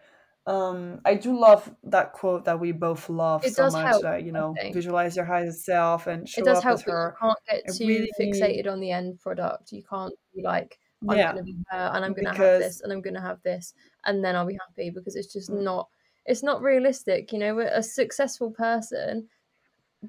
um 0.47 0.99
i 1.05 1.13
do 1.13 1.39
love 1.39 1.72
that 1.84 2.13
quote 2.13 2.45
that 2.45 2.59
we 2.59 2.72
both 2.72 3.07
love 3.11 3.45
it 3.45 3.53
so 3.53 3.69
much 3.69 4.01
that 4.01 4.24
you 4.24 4.32
know 4.32 4.55
visualize 4.74 5.15
your 5.15 5.24
highest 5.24 5.63
self 5.63 6.07
and 6.07 6.28
show 6.28 6.41
it 6.41 6.45
does 6.45 6.57
up 6.57 6.63
help, 6.63 6.80
as 6.80 6.82
her 6.82 7.15
you 7.22 7.28
can't 7.28 7.38
get 7.47 7.76
too 7.76 7.88
really... 7.88 8.09
fixated 8.19 8.67
on 8.67 8.80
the 8.80 8.89
end 8.89 9.19
product 9.19 9.72
you 9.72 9.84
can't 9.88 10.11
be 10.36 10.41
like 10.41 10.80
i'm 11.07 11.15
yeah. 11.15 11.32
gonna 11.32 11.43
be 11.43 11.55
her 11.69 11.91
and 11.93 12.03
i'm 12.03 12.13
gonna 12.13 12.32
because... 12.32 12.39
have 12.39 12.59
this 12.59 12.82
and 12.82 12.91
i'm 12.91 13.01
gonna 13.03 13.22
have 13.22 13.39
this 13.43 13.76
and 14.05 14.26
then 14.26 14.36
i'll 14.36 14.47
be 14.47 14.57
happy 14.67 14.89
because 14.89 15.15
it's 15.15 15.32
just 15.32 15.51
mm. 15.51 15.61
not 15.61 15.88
it's 16.26 16.41
not 16.41 16.63
realistic 16.63 17.32
you 17.32 17.38
know 17.38 17.59
a 17.59 17.84
successful 17.84 18.49
person 18.49 19.28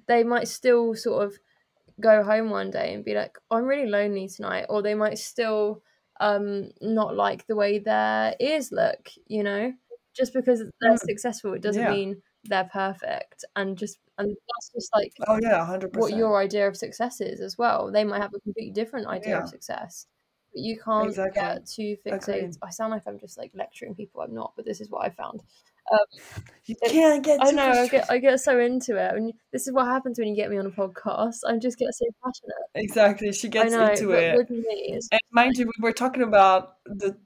they 0.08 0.24
might 0.24 0.48
still 0.48 0.94
sort 0.94 1.26
of 1.26 1.34
go 2.00 2.22
home 2.22 2.48
one 2.48 2.70
day 2.70 2.94
and 2.94 3.04
be 3.04 3.12
like 3.12 3.36
oh, 3.50 3.58
i'm 3.58 3.64
really 3.64 3.90
lonely 3.90 4.26
tonight 4.26 4.64
or 4.70 4.80
they 4.80 4.94
might 4.94 5.18
still 5.18 5.82
um 6.22 6.70
not 6.80 7.14
like 7.14 7.46
the 7.46 7.56
way 7.56 7.78
their 7.78 8.34
ears 8.40 8.72
look 8.72 9.10
you 9.26 9.42
know 9.42 9.72
just 10.14 10.32
because 10.32 10.62
they're 10.80 10.92
mm. 10.92 10.98
successful, 10.98 11.54
it 11.54 11.62
doesn't 11.62 11.82
yeah. 11.82 11.90
mean 11.90 12.22
they're 12.44 12.68
perfect. 12.72 13.44
And 13.56 13.76
just 13.76 13.98
and 14.18 14.28
that's 14.28 14.70
just 14.74 14.90
like 14.94 15.12
oh 15.26 15.38
yeah, 15.40 15.64
hundred 15.64 15.96
what 15.96 16.14
your 16.14 16.38
idea 16.38 16.68
of 16.68 16.76
success 16.76 17.20
is 17.20 17.40
as 17.40 17.56
well. 17.56 17.90
They 17.90 18.04
might 18.04 18.20
have 18.20 18.34
a 18.34 18.40
completely 18.40 18.72
different 18.72 19.06
idea 19.06 19.36
yeah. 19.36 19.42
of 19.42 19.48
success. 19.48 20.06
But 20.52 20.62
you 20.62 20.78
can't 20.78 21.08
exactly. 21.08 21.40
get 21.40 21.66
too 21.66 21.96
fixated. 22.06 22.58
I 22.62 22.70
sound 22.70 22.92
like 22.92 23.04
I'm 23.06 23.18
just 23.18 23.38
like 23.38 23.52
lecturing 23.54 23.94
people. 23.94 24.20
I'm 24.20 24.34
not, 24.34 24.52
but 24.54 24.66
this 24.66 24.80
is 24.80 24.90
what 24.90 25.04
I 25.04 25.10
found. 25.10 25.42
Um, 25.90 25.98
you 26.64 26.76
can't 26.86 27.24
get. 27.24 27.40
I 27.42 27.50
know. 27.50 27.70
I 27.70 27.88
get. 27.88 28.10
I 28.10 28.18
get 28.18 28.40
so 28.40 28.58
into 28.58 28.96
it, 28.96 29.14
and 29.14 29.32
this 29.52 29.66
is 29.66 29.72
what 29.72 29.86
happens 29.86 30.18
when 30.18 30.28
you 30.28 30.36
get 30.36 30.50
me 30.50 30.58
on 30.58 30.66
a 30.66 30.70
podcast. 30.70 31.38
I 31.46 31.56
just 31.58 31.78
get 31.78 31.92
so 31.92 32.06
passionate. 32.22 32.54
Exactly. 32.74 33.32
She 33.32 33.48
gets 33.48 33.72
know, 33.72 33.88
into 33.88 34.10
it. 34.12 34.48
Me, 34.48 34.98
and 35.10 35.20
mind 35.32 35.56
you, 35.56 35.66
we 35.66 35.82
were 35.82 35.92
talking 35.92 36.22
about 36.22 36.76
the 36.86 37.16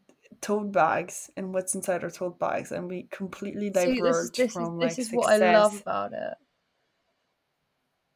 tote 0.41 0.73
bags 0.73 1.31
and 1.37 1.53
what's 1.53 1.75
inside 1.75 2.03
our 2.03 2.11
tote 2.11 2.39
bags, 2.39 2.73
and 2.73 2.89
we 2.89 3.09
completely 3.11 3.71
diverged 3.71 4.37
See, 4.37 4.43
this, 4.43 4.53
this 4.53 4.53
from 4.55 4.65
is, 4.65 4.71
like 4.81 4.97
this 4.97 4.99
is 4.99 5.13
what 5.13 5.43
I 5.43 5.53
love 5.53 5.81
about 5.81 6.13
it. 6.13 6.35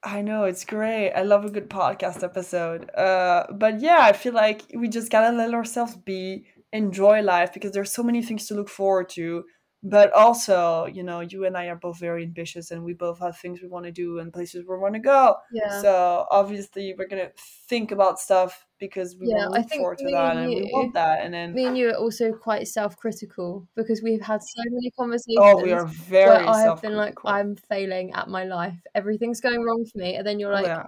I 0.03 0.22
know 0.22 0.45
it's 0.45 0.64
great. 0.64 1.12
I 1.12 1.22
love 1.22 1.45
a 1.45 1.51
good 1.51 1.68
podcast 1.68 2.22
episode. 2.22 2.91
Uh, 2.95 3.45
but 3.53 3.80
yeah, 3.80 3.99
I 4.01 4.14
feel 4.14 4.32
like 4.32 4.62
we 4.74 4.88
just 4.88 5.12
gotta 5.12 5.36
let 5.36 5.53
ourselves 5.53 5.97
be, 5.97 6.47
enjoy 6.72 7.20
life 7.20 7.53
because 7.53 7.72
there's 7.72 7.93
so 7.93 8.03
many 8.03 8.22
things 8.22 8.47
to 8.47 8.55
look 8.55 8.68
forward 8.68 9.09
to 9.11 9.45
but 9.83 10.12
also 10.12 10.87
you 10.87 11.03
know 11.03 11.20
you 11.20 11.47
and 11.47 11.57
i 11.57 11.66
are 11.66 11.76
both 11.76 11.99
very 11.99 12.22
ambitious 12.22 12.70
and 12.70 12.85
we 12.85 12.93
both 12.93 13.18
have 13.18 13.39
things 13.39 13.62
we 13.62 13.68
want 13.68 13.87
to 13.87 13.91
do 13.91 14.18
and 14.18 14.33
places 14.33 14.64
we 14.68 14.76
want 14.76 14.93
to 14.93 15.01
go. 15.01 15.37
Yeah. 15.53 15.81
So 15.81 16.26
obviously 16.31 16.95
we're 16.97 17.09
gonna 17.09 17.31
think 17.68 17.91
about 17.91 18.18
stuff 18.20 18.66
because 18.78 19.16
we 19.16 19.28
yeah, 19.28 19.47
look 19.47 19.70
forward 19.70 19.99
to 19.99 20.11
that 20.11 20.37
and, 20.37 20.53
you, 20.53 20.59
we 20.59 20.70
want 20.72 20.93
that 20.95 21.20
and 21.22 21.33
then 21.33 21.55
me 21.55 21.64
and 21.64 21.78
you 21.78 21.89
are 21.89 21.97
also 21.97 22.33
quite 22.33 22.68
self-critical 22.68 23.66
because 23.74 24.03
we've 24.03 24.20
had 24.20 24.43
so 24.43 24.62
many 24.66 24.91
conversations 24.99 25.39
oh 25.39 25.62
we 25.62 25.72
are 25.72 25.87
very 25.87 26.47
i 26.47 26.61
have 26.61 26.83
been 26.83 26.97
like 26.97 27.14
i'm 27.24 27.57
failing 27.68 28.12
at 28.14 28.28
my 28.28 28.45
life. 28.45 28.76
Everything's 28.95 29.41
going 29.41 29.62
wrong 29.62 29.85
for 29.91 29.99
me. 29.99 30.16
And 30.16 30.26
then 30.26 30.39
you're 30.39 30.53
oh, 30.53 30.55
like 30.55 30.66
yeah. 30.66 30.87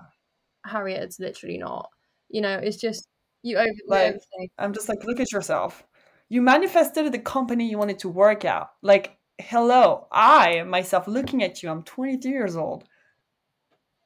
harriet 0.66 1.02
it's 1.02 1.18
literally 1.18 1.58
not. 1.58 1.88
You 2.28 2.42
know 2.42 2.58
it's 2.58 2.76
just 2.76 3.08
you 3.42 3.58
over 3.58 3.70
like, 3.88 4.20
i'm 4.58 4.72
just 4.72 4.88
like 4.88 5.02
look 5.04 5.18
at 5.18 5.32
yourself 5.32 5.84
you 6.32 6.40
manifested 6.40 7.12
the 7.12 7.18
company 7.18 7.68
you 7.68 7.76
wanted 7.76 7.98
to 7.98 8.08
work 8.08 8.46
at. 8.46 8.66
Like, 8.80 9.18
hello, 9.38 10.06
I 10.10 10.62
myself 10.62 11.06
looking 11.06 11.42
at 11.42 11.62
you, 11.62 11.68
I'm 11.68 11.82
23 11.82 12.30
years 12.30 12.56
old, 12.56 12.84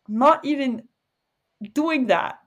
not 0.08 0.44
even 0.44 0.88
doing 1.72 2.08
that. 2.08 2.40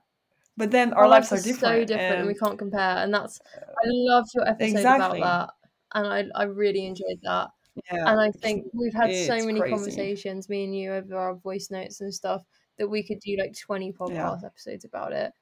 But 0.58 0.70
then 0.70 0.92
our, 0.92 1.04
our 1.04 1.08
lives, 1.08 1.30
lives 1.30 1.46
are 1.46 1.48
different. 1.48 1.88
So 1.88 1.94
different, 1.96 2.18
and, 2.18 2.26
we 2.26 2.34
can't 2.34 2.58
compare. 2.58 2.98
And 2.98 3.14
that's 3.14 3.40
I 3.56 3.86
loved 3.86 4.28
your 4.34 4.46
episode 4.46 4.76
exactly. 4.76 5.18
about 5.20 5.48
that, 5.48 5.98
and 5.98 6.06
I 6.06 6.24
I 6.38 6.44
really 6.44 6.84
enjoyed 6.84 7.20
that. 7.22 7.48
Yeah, 7.90 8.04
and 8.06 8.20
I 8.20 8.32
think 8.32 8.66
we've 8.74 8.92
had 8.92 9.14
so 9.26 9.46
many 9.46 9.60
crazy. 9.60 9.74
conversations, 9.74 10.50
me 10.50 10.64
and 10.64 10.76
you, 10.76 10.92
over 10.92 11.16
our 11.16 11.36
voice 11.36 11.70
notes 11.70 12.02
and 12.02 12.12
stuff, 12.12 12.42
that 12.76 12.86
we 12.86 13.02
could 13.02 13.20
do 13.20 13.34
like 13.38 13.56
20 13.58 13.94
podcast 13.94 14.42
yeah. 14.42 14.46
episodes 14.46 14.84
about 14.84 15.14
it 15.14 15.32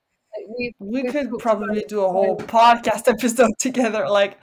we, 0.47 0.74
we 0.78 1.03
could 1.05 1.30
probably 1.39 1.84
do 1.89 2.01
a 2.05 2.09
whole 2.09 2.36
podcast 2.36 3.09
episode 3.09 3.51
together, 3.59 4.09
like 4.09 4.39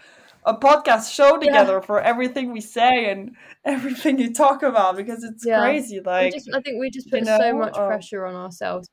a 0.46 0.56
podcast 0.56 1.14
show 1.14 1.38
together 1.38 1.76
yeah. 1.76 1.80
for 1.86 2.02
everything 2.02 2.52
we 2.52 2.62
say 2.62 3.10
and 3.10 3.36
everything 3.64 4.20
you 4.20 4.34
talk 4.34 4.64
about 4.64 4.96
because 4.96 5.24
it's 5.24 5.46
yeah. 5.46 5.60
crazy. 5.62 6.00
Like 6.00 6.34
just, 6.34 6.50
I 6.54 6.62
think 6.62 6.80
we 6.80 6.90
just 6.90 7.10
put 7.10 7.20
you 7.20 7.26
know, 7.26 7.40
so 7.40 7.58
much 7.58 7.78
um, 7.78 7.88
pressure 7.88 8.26
on 8.26 8.36
ourselves. 8.36 8.88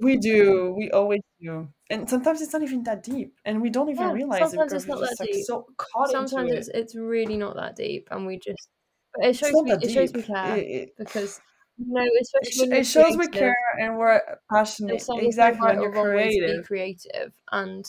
We 0.00 0.16
do. 0.16 0.74
We 0.76 0.90
always 0.90 1.20
do. 1.40 1.68
And 1.90 2.08
sometimes 2.08 2.40
it's 2.40 2.52
not 2.52 2.62
even 2.62 2.82
that 2.84 3.02
deep, 3.02 3.34
and 3.44 3.60
we 3.60 3.70
don't 3.70 3.88
even 3.88 4.08
yeah, 4.08 4.12
realize 4.12 4.50
sometimes 4.50 4.72
it 4.72 4.76
it's 4.76 4.86
not 4.86 5.00
that 5.00 5.16
like 5.20 5.32
deep. 5.32 5.44
so 5.44 5.66
caught 5.76 6.10
sometimes 6.10 6.52
it's 6.52 6.68
it. 6.68 6.76
it's 6.76 6.96
really 6.96 7.36
not 7.36 7.56
that 7.56 7.76
deep, 7.76 8.08
and 8.10 8.26
we 8.26 8.38
just. 8.38 8.68
it 9.16 9.36
shows 9.36 9.52
me. 9.52 9.72
It 9.72 9.90
shows 9.90 10.14
me 10.14 10.22
care 10.22 10.56
it, 10.56 10.96
because 10.96 11.40
no, 11.86 12.06
especially 12.20 12.76
it, 12.76 12.80
it 12.80 12.86
shows 12.86 13.16
we 13.16 13.26
care 13.28 13.56
and 13.80 13.96
we're 13.96 14.20
passionate. 14.50 15.02
Exactly, 15.08 15.66
right 15.66 15.76
you're 15.76 15.92
creative. 15.92 16.66
creative, 16.66 17.32
and 17.50 17.86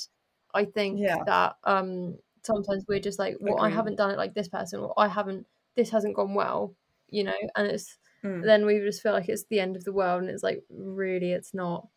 I 0.53 0.65
think 0.65 0.99
yeah. 0.99 1.17
that 1.25 1.55
um 1.65 2.17
sometimes 2.43 2.85
we're 2.87 2.99
just 2.99 3.19
like, 3.19 3.37
well, 3.39 3.55
Agreed. 3.55 3.67
I 3.67 3.75
haven't 3.75 3.97
done 3.97 4.11
it 4.11 4.17
like 4.17 4.33
this 4.33 4.47
person, 4.47 4.79
or 4.79 4.93
I 4.97 5.07
haven't. 5.07 5.45
This 5.75 5.89
hasn't 5.89 6.15
gone 6.15 6.33
well, 6.33 6.75
you 7.09 7.23
know, 7.23 7.33
and 7.55 7.67
it's 7.67 7.97
mm. 8.23 8.43
then 8.43 8.65
we 8.65 8.79
just 8.79 9.01
feel 9.01 9.13
like 9.13 9.29
it's 9.29 9.45
the 9.49 9.59
end 9.59 9.75
of 9.75 9.83
the 9.83 9.93
world, 9.93 10.21
and 10.21 10.31
it's 10.31 10.43
like 10.43 10.63
really, 10.69 11.33
it's 11.33 11.53
not. 11.53 11.87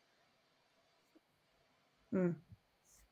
Mm. 2.13 2.35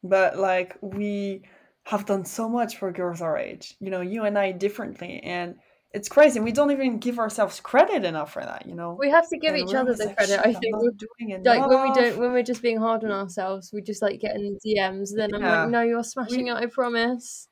But 0.02 0.38
like 0.38 0.76
we 0.80 1.42
have 1.84 2.06
done 2.06 2.24
so 2.24 2.48
much 2.48 2.76
for 2.76 2.92
girls 2.92 3.22
our 3.22 3.38
age, 3.38 3.76
you 3.80 3.90
know, 3.90 4.00
you 4.00 4.24
and 4.24 4.36
I 4.36 4.52
differently, 4.52 5.20
and 5.20 5.56
it's 5.94 6.08
crazy. 6.08 6.40
We 6.40 6.52
don't 6.52 6.70
even 6.70 6.98
give 6.98 7.18
ourselves 7.18 7.60
credit 7.60 8.04
enough 8.04 8.32
for 8.32 8.42
that, 8.42 8.66
you 8.66 8.74
know. 8.74 8.96
We 8.98 9.10
have 9.10 9.28
to 9.28 9.38
give 9.38 9.54
and 9.54 9.68
each 9.68 9.74
other 9.74 9.94
the 9.94 10.06
like, 10.06 10.16
credit. 10.16 10.40
I 10.40 10.54
think 10.54 10.76
we're 10.76 10.90
doing 10.90 11.30
enough. 11.30 11.44
Like 11.44 11.68
when 11.68 11.82
we 11.82 11.92
don't, 11.94 12.18
when 12.18 12.32
we're 12.32 12.42
just 12.42 12.62
being 12.62 12.78
hard 12.78 13.04
on 13.04 13.10
ourselves, 13.10 13.70
we 13.72 13.82
just 13.82 14.00
like 14.00 14.20
get 14.20 14.34
in 14.36 14.58
the 14.62 14.74
DMs. 14.74 15.10
Then 15.14 15.30
yeah. 15.30 15.36
I'm 15.36 15.42
like, 15.42 15.68
no, 15.70 15.82
you're 15.82 16.02
smashing 16.02 16.44
we, 16.44 16.50
it. 16.50 16.54
I 16.54 16.66
promise. 16.66 17.48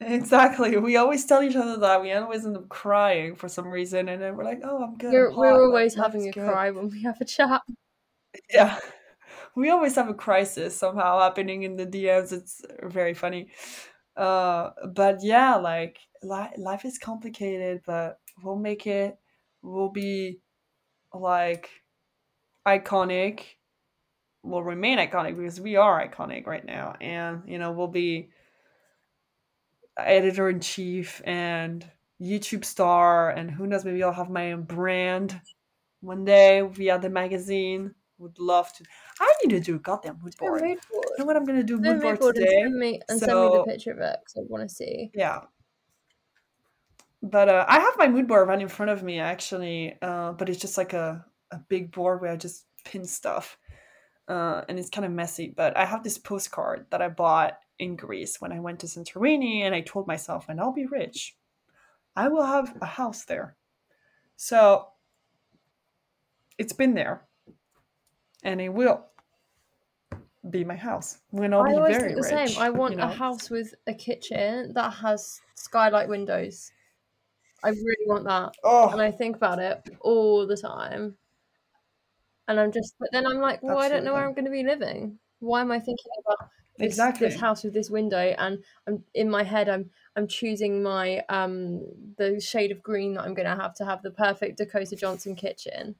Exactly. 0.00 0.76
We 0.76 0.96
always 0.96 1.26
tell 1.26 1.42
each 1.42 1.56
other 1.56 1.76
that. 1.78 2.00
We 2.00 2.12
always 2.12 2.46
end 2.46 2.56
up 2.56 2.68
crying 2.68 3.34
for 3.34 3.48
some 3.48 3.66
reason, 3.66 4.08
and 4.08 4.22
then 4.22 4.36
we're 4.36 4.44
like, 4.44 4.60
"Oh, 4.62 4.84
I'm 4.84 4.96
good." 4.96 5.12
We're, 5.12 5.30
I'm 5.30 5.36
we're 5.36 5.64
always 5.66 5.96
having 5.96 6.28
a 6.28 6.30
good. 6.30 6.44
cry 6.44 6.70
when 6.70 6.88
we 6.88 7.02
have 7.02 7.20
a 7.20 7.24
chat. 7.24 7.62
Yeah, 8.48 8.78
we 9.56 9.70
always 9.70 9.96
have 9.96 10.08
a 10.08 10.14
crisis 10.14 10.76
somehow 10.76 11.18
happening 11.18 11.64
in 11.64 11.76
the 11.76 11.86
DMs. 11.86 12.32
It's 12.32 12.64
very 12.84 13.14
funny. 13.14 13.48
Uh, 14.18 14.72
but 14.94 15.18
yeah, 15.22 15.56
like 15.56 15.98
li- 16.22 16.54
life 16.58 16.84
is 16.84 16.98
complicated, 16.98 17.82
but 17.86 18.18
we'll 18.42 18.56
make 18.56 18.86
it. 18.86 19.18
We'll 19.62 19.90
be 19.90 20.40
like 21.14 21.70
iconic. 22.66 23.42
We'll 24.42 24.62
remain 24.62 24.98
iconic 24.98 25.36
because 25.36 25.60
we 25.60 25.76
are 25.76 26.06
iconic 26.06 26.46
right 26.46 26.64
now, 26.64 26.96
and 27.00 27.42
you 27.46 27.58
know 27.58 27.72
we'll 27.72 27.88
be 27.88 28.30
editor 29.98 30.48
in 30.48 30.60
chief 30.60 31.20
and 31.24 31.84
YouTube 32.20 32.64
star, 32.64 33.30
and 33.30 33.50
who 33.50 33.66
knows, 33.66 33.84
maybe 33.84 34.02
I'll 34.02 34.12
have 34.12 34.30
my 34.30 34.52
own 34.52 34.62
brand 34.62 35.40
one 36.00 36.24
day 36.24 36.60
via 36.62 36.98
the 36.98 37.10
magazine. 37.10 37.94
Would 38.18 38.38
love 38.38 38.72
to. 38.74 38.84
I 39.20 39.32
need 39.42 39.50
to 39.50 39.60
do 39.60 39.76
a 39.76 39.78
goddamn 39.78 40.18
mood 40.22 40.36
board. 40.38 40.60
board. 40.60 40.78
You 40.90 41.14
know 41.18 41.24
what 41.24 41.36
I'm 41.36 41.44
gonna 41.44 41.62
do? 41.62 41.78
Mood, 41.78 42.02
mood 42.02 42.18
board, 42.18 42.34
today. 42.34 42.62
And, 42.62 42.72
send 42.72 42.78
me, 42.78 43.00
and 43.08 43.20
so, 43.20 43.26
send 43.26 43.40
me 43.40 43.58
the 43.58 43.64
picture 43.64 43.92
of 43.92 43.98
it 43.98 44.16
because 44.20 44.36
I 44.36 44.40
want 44.48 44.68
to 44.68 44.74
see. 44.74 45.10
Yeah. 45.14 45.42
But 47.22 47.48
uh, 47.48 47.64
I 47.68 47.80
have 47.80 47.94
my 47.98 48.08
mood 48.08 48.26
board 48.26 48.48
right 48.48 48.60
in 48.60 48.68
front 48.68 48.90
of 48.90 49.02
me 49.02 49.20
actually, 49.20 49.96
uh, 50.02 50.32
but 50.32 50.48
it's 50.48 50.60
just 50.60 50.78
like 50.78 50.92
a, 50.92 51.24
a 51.50 51.58
big 51.68 51.92
board 51.92 52.20
where 52.20 52.32
I 52.32 52.36
just 52.36 52.66
pin 52.84 53.04
stuff, 53.04 53.56
uh, 54.28 54.62
and 54.68 54.78
it's 54.78 54.90
kind 54.90 55.04
of 55.04 55.12
messy. 55.12 55.52
But 55.56 55.76
I 55.76 55.84
have 55.84 56.02
this 56.02 56.18
postcard 56.18 56.86
that 56.90 57.02
I 57.02 57.08
bought 57.08 57.58
in 57.78 57.96
Greece 57.96 58.40
when 58.40 58.52
I 58.52 58.60
went 58.60 58.80
to 58.80 58.86
Santorini, 58.86 59.60
and 59.60 59.74
I 59.74 59.80
told 59.80 60.06
myself, 60.08 60.48
when 60.48 60.58
I'll 60.58 60.72
be 60.72 60.86
rich, 60.86 61.36
I 62.16 62.28
will 62.28 62.44
have 62.44 62.76
a 62.80 62.86
house 62.86 63.24
there. 63.24 63.56
So 64.36 64.88
it's 66.56 66.72
been 66.72 66.94
there, 66.94 67.27
and 68.42 68.60
it 68.60 68.68
will 68.68 69.04
be 70.50 70.64
my 70.64 70.76
house 70.76 71.18
when 71.30 71.52
I'll 71.52 71.62
I 71.62 71.88
be 71.88 71.94
very 71.94 72.14
the 72.14 72.22
rich. 72.22 72.52
Same. 72.52 72.62
I 72.62 72.70
want 72.70 72.92
you 72.92 72.98
know? 72.98 73.04
a 73.04 73.12
house 73.12 73.50
with 73.50 73.74
a 73.86 73.94
kitchen 73.94 74.72
that 74.74 74.92
has 74.94 75.40
skylight 75.54 76.08
windows. 76.08 76.70
I 77.62 77.70
really 77.70 78.06
want 78.06 78.24
that, 78.24 78.54
oh. 78.62 78.90
and 78.90 79.02
I 79.02 79.10
think 79.10 79.36
about 79.36 79.58
it 79.58 79.82
all 80.00 80.46
the 80.46 80.56
time. 80.56 81.16
And 82.46 82.58
I'm 82.58 82.72
just, 82.72 82.94
but 82.98 83.10
then 83.12 83.26
I'm 83.26 83.40
like, 83.40 83.62
well, 83.62 83.76
Absolutely. 83.76 83.84
I 83.84 83.96
don't 83.96 84.04
know 84.06 84.14
where 84.14 84.26
I'm 84.26 84.32
going 84.32 84.46
to 84.46 84.50
be 84.50 84.62
living. 84.62 85.18
Why 85.40 85.60
am 85.60 85.70
I 85.70 85.78
thinking 85.78 86.12
about 86.24 86.48
this, 86.78 86.86
exactly. 86.86 87.28
this 87.28 87.40
house 87.40 87.64
with 87.64 87.74
this 87.74 87.90
window 87.90 88.34
and 88.38 88.62
I'm 88.86 89.02
in 89.14 89.28
my 89.28 89.42
head 89.42 89.68
I'm 89.68 89.90
I'm 90.16 90.28
choosing 90.28 90.82
my 90.82 91.22
um 91.28 91.82
the 92.16 92.40
shade 92.40 92.70
of 92.70 92.82
green 92.82 93.14
that 93.14 93.24
I'm 93.24 93.34
gonna 93.34 93.56
have 93.56 93.74
to 93.74 93.84
have 93.84 94.02
the 94.02 94.10
perfect 94.12 94.58
Dakota 94.58 94.96
Johnson 94.96 95.34
kitchen. 95.34 95.96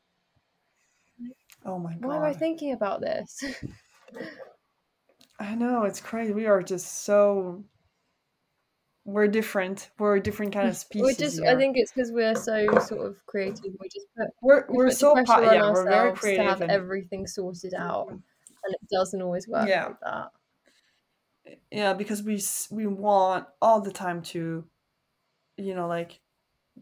Oh 1.68 1.78
my 1.78 1.92
god. 1.92 2.04
Why 2.04 2.16
am 2.16 2.22
I 2.22 2.32
thinking 2.32 2.72
about 2.72 3.00
this? 3.00 3.44
I 5.40 5.54
know, 5.54 5.84
it's 5.84 6.00
crazy. 6.00 6.32
We 6.32 6.46
are 6.46 6.62
just 6.62 7.04
so 7.04 7.62
we're 9.04 9.28
different. 9.28 9.90
We're 9.98 10.16
a 10.16 10.20
different 10.20 10.52
kind 10.52 10.68
of 10.68 10.76
species. 10.84 11.02
We're 11.02 11.14
just 11.14 11.40
here. 11.40 11.50
I 11.50 11.56
think 11.56 11.76
it's 11.76 11.92
because 11.92 12.10
we're 12.10 12.34
so 12.34 12.66
sort 12.80 13.06
of 13.06 13.24
creative. 13.26 13.72
We 13.80 13.88
just 13.88 14.06
put 14.16 14.28
we're 14.42 14.66
we 14.68 14.76
we're 14.76 14.90
so 14.90 15.14
pa- 15.24 15.40
yeah, 15.40 15.70
we're 15.70 15.84
very 15.84 16.12
creative 16.12 16.44
to 16.44 16.50
have 16.50 16.60
and... 16.62 16.70
everything 16.70 17.26
sorted 17.26 17.74
out. 17.74 18.08
And 18.10 18.22
it 18.74 18.80
doesn't 18.90 19.22
always 19.22 19.46
work 19.46 19.68
yeah. 19.68 19.86
like 19.86 20.00
that 20.00 20.30
yeah 21.70 21.92
because 21.92 22.22
we 22.22 22.40
we 22.70 22.86
want 22.86 23.46
all 23.60 23.80
the 23.80 23.92
time 23.92 24.22
to 24.22 24.64
you 25.56 25.74
know 25.74 25.86
like 25.86 26.20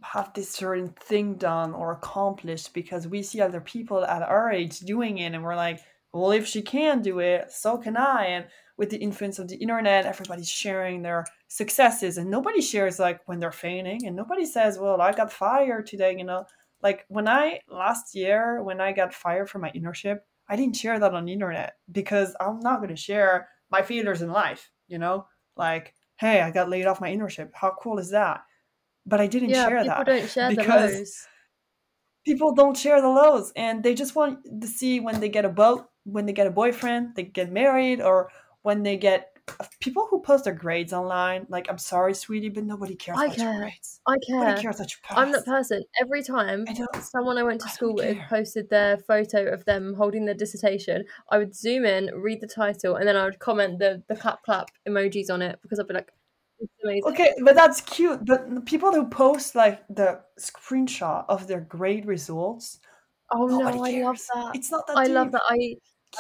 have 0.03 0.33
this 0.35 0.51
certain 0.51 0.89
thing 1.01 1.35
done 1.35 1.73
or 1.73 1.93
accomplished 1.93 2.73
because 2.75 3.07
we 3.07 3.23
see 3.23 3.41
other 3.41 3.61
people 3.61 4.05
at 4.05 4.23
our 4.23 4.51
age 4.51 4.81
doing 4.81 5.19
it 5.19 5.35
and 5.35 5.43
we're 5.43 5.57
like 5.57 5.81
well 6.13 6.31
if 6.31 6.47
she 6.47 6.63
can 6.63 7.03
do 7.03 7.19
it 7.19 7.51
so 7.51 7.77
can 7.77 7.97
i 7.97 8.25
and 8.25 8.47
with 8.77 8.91
the 8.91 8.99
influence 8.99 9.39
of 9.39 9.49
the 9.49 9.57
internet 9.57 10.07
everybody's 10.07 10.49
sharing 10.49 11.03
their 11.03 11.25
successes 11.49 12.19
and 12.19 12.31
nobody 12.31 12.61
shares 12.61 12.99
like 12.99 13.21
when 13.27 13.39
they're 13.39 13.53
failing 13.53 14.07
and 14.07 14.17
nobody 14.17 14.45
says 14.45 14.79
well 14.79 15.01
i 15.01 15.13
got 15.13 15.33
fired 15.33 15.87
today 15.87 16.15
you 16.17 16.25
know 16.25 16.45
like 16.83 17.05
when 17.09 17.29
i 17.29 17.59
last 17.69 18.15
year 18.15 18.63
when 18.63 18.81
i 18.81 18.93
got 18.93 19.13
fired 19.13 19.49
from 19.49 19.63
my 19.63 19.71
internship 19.73 20.19
i 20.49 20.57
didn't 20.57 20.77
share 20.77 20.99
that 20.99 21.15
on 21.15 21.25
the 21.25 21.33
internet 21.33 21.75
because 21.93 22.35
i'm 22.41 22.61
not 22.61 22.79
going 22.79 22.89
to 22.89 22.97
share 22.97 23.49
my 23.71 23.83
failures 23.83 24.23
in 24.23 24.31
life, 24.31 24.71
you 24.89 24.99
know? 24.99 25.27
Like, 25.57 25.95
hey, 26.17 26.41
I 26.41 26.51
got 26.51 26.69
laid 26.69 26.87
off 26.87 27.01
my 27.01 27.11
internship. 27.11 27.51
How 27.55 27.75
cool 27.81 27.99
is 27.99 28.11
that? 28.11 28.43
But 29.07 29.21
I 29.21 29.27
didn't 29.27 29.51
yeah, 29.51 29.69
share 29.69 29.83
people 29.83 29.97
that. 29.97 30.07
don't 30.07 30.31
share 30.31 30.51
because 30.51 30.93
the 30.93 30.99
lows. 30.99 31.27
People 32.25 32.55
don't 32.55 32.77
share 32.77 33.01
the 33.01 33.09
lows 33.09 33.53
and 33.55 33.85
they 33.85 33.95
just 33.95 34.17
want 34.17 34.41
to 34.61 34.67
see 34.67 34.99
when 34.99 35.21
they 35.21 35.29
get 35.29 35.45
a 35.45 35.49
boat, 35.49 35.87
when 36.05 36.27
they 36.27 36.33
get 36.33 36.49
a 36.49 36.51
boyfriend, 36.51 37.15
they 37.15 37.23
get 37.23 37.53
married, 37.53 38.01
or 38.01 38.31
when 38.63 38.83
they 38.83 38.97
get 38.97 39.37
people 39.81 40.07
who 40.11 40.21
post 40.21 40.45
their 40.45 40.55
grades 40.55 40.93
online, 40.93 41.47
like 41.49 41.67
I'm 41.69 41.79
sorry, 41.79 42.15
sweetie, 42.15 42.49
but 42.49 42.65
nobody 42.65 42.95
cares 42.95 43.19
I 43.19 43.27
about 43.27 43.37
care. 43.37 43.53
your 43.53 43.63
grades. 43.63 44.01
I 44.07 44.17
care. 44.27 44.41
Nobody 44.41 44.63
cares 44.63 44.77
about 44.77 44.91
your. 44.91 45.19
I'm 45.19 45.33
that 45.33 45.45
person. 45.45 45.83
Every 46.01 46.23
time 46.23 46.65
I 46.69 47.01
someone 47.01 47.39
I 47.39 47.43
went 47.43 47.61
to 47.63 47.69
school 47.69 47.95
with 47.95 48.19
posted 48.29 48.69
their 48.71 48.99
photo 48.99 49.47
of 49.47 49.65
them 49.65 49.95
holding 49.95 50.25
their 50.25 50.35
dissertation, 50.35 51.05
I 51.31 51.39
would 51.39 51.55
zoom 51.55 51.85
in, 51.85 52.11
read 52.15 52.41
the 52.41 52.49
title, 52.49 52.97
and 52.97 53.07
then 53.07 53.17
I 53.17 53.25
would 53.25 53.39
comment 53.39 53.79
the 53.79 54.03
the 54.09 54.17
clap 54.17 54.43
clap 54.43 54.71
emojis 54.89 55.31
on 55.31 55.43
it 55.43 55.59
because 55.63 55.79
I'd 55.79 55.87
be 55.87 55.95
like, 55.95 56.13
Okay, 57.07 57.35
but 57.43 57.55
that's 57.55 57.81
cute. 57.81 58.25
But 58.25 58.65
people 58.65 58.93
who 58.93 59.07
post 59.07 59.55
like 59.55 59.87
the 59.89 60.21
screenshot 60.39 61.25
of 61.29 61.47
their 61.47 61.61
grade 61.61 62.07
results, 62.07 62.81
oh 63.33 63.47
no, 63.47 63.61
cares. 63.61 63.77
I 63.77 64.01
love 64.01 64.21
that. 64.35 64.57
It's 64.57 64.71
not 64.71 64.87
that. 64.87 64.97
I 64.97 65.05
deep. 65.07 65.15
love 65.15 65.33
that. 65.33 65.43
I 65.49 65.57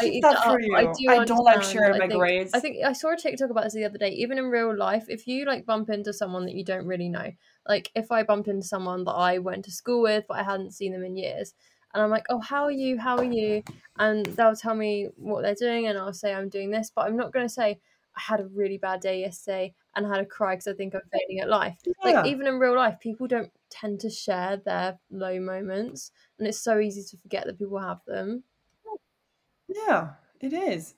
keep 0.01 0.24
I, 0.24 0.32
that 0.32 0.45
for 0.45 0.61
you. 0.61 0.76
I, 0.76 0.82
do 0.93 1.09
I 1.09 1.24
don't 1.24 1.45
like 1.45 1.62
sharing 1.62 1.99
my 1.99 2.07
think, 2.07 2.18
grades. 2.18 2.51
I 2.55 2.61
think 2.61 2.84
I 2.84 2.93
saw 2.93 3.12
a 3.12 3.16
TikTok 3.16 3.51
about 3.51 3.64
this 3.64 3.74
the 3.74 3.84
other 3.84 3.99
day. 3.99 4.11
Even 4.11 4.39
in 4.39 4.47
real 4.47 4.76
life, 4.76 5.07
if 5.09 5.26
you 5.26 5.45
like 5.45 5.64
bump 5.64 5.91
into 5.91 6.12
someone 6.12 6.45
that 6.47 6.55
you 6.55 6.64
don't 6.64 6.87
really 6.87 7.09
know, 7.09 7.32
like 7.68 7.91
if 7.95 8.11
I 8.11 8.22
bump 8.22 8.49
into 8.49 8.66
someone 8.66 9.05
that 9.05 9.12
I 9.12 9.39
went 9.39 9.64
to 9.66 9.70
school 9.70 10.03
with 10.03 10.24
but 10.28 10.39
I 10.39 10.43
hadn't 10.43 10.72
seen 10.72 10.93
them 10.93 11.05
in 11.05 11.16
years, 11.16 11.55
and 11.95 12.03
I'm 12.03 12.11
like, 12.11 12.26
oh, 12.28 12.41
how 12.41 12.64
are 12.64 12.72
you? 12.72 12.99
How 12.99 13.16
are 13.16 13.24
you? 13.24 13.62
And 13.99 14.26
they'll 14.26 14.57
tell 14.57 14.74
me 14.74 15.09
what 15.16 15.43
they're 15.43 15.55
doing, 15.55 15.87
and 15.87 15.99
I'll 15.99 16.12
say 16.12 16.34
I'm 16.34 16.49
doing 16.49 16.70
this, 16.70 16.91
but 16.95 17.07
I'm 17.07 17.16
not 17.16 17.32
going 17.32 17.47
to 17.47 17.53
say 17.53 17.80
I 18.16 18.20
had 18.20 18.41
a 18.41 18.47
really 18.47 18.78
bad 18.78 19.01
day 19.01 19.20
yesterday 19.20 19.74
and 19.97 20.07
had 20.07 20.20
a 20.20 20.26
cry 20.26 20.55
because 20.55 20.68
I 20.68 20.74
think 20.74 20.94
I'm 20.94 21.01
failing 21.12 21.40
at 21.40 21.49
life. 21.49 21.78
Yeah. 21.86 21.92
Like 22.05 22.26
even 22.26 22.47
in 22.47 22.59
real 22.59 22.76
life, 22.76 23.01
people 23.01 23.26
don't 23.26 23.51
tend 23.70 24.01
to 24.01 24.11
share 24.11 24.59
their 24.59 24.99
low 25.11 25.40
moments, 25.40 26.12
and 26.38 26.47
it's 26.47 26.61
so 26.61 26.78
easy 26.78 27.03
to 27.03 27.16
forget 27.16 27.47
that 27.47 27.59
people 27.59 27.78
have 27.78 28.01
them. 28.07 28.44
Yeah, 29.68 30.14
it 30.40 30.53
is. 30.53 30.94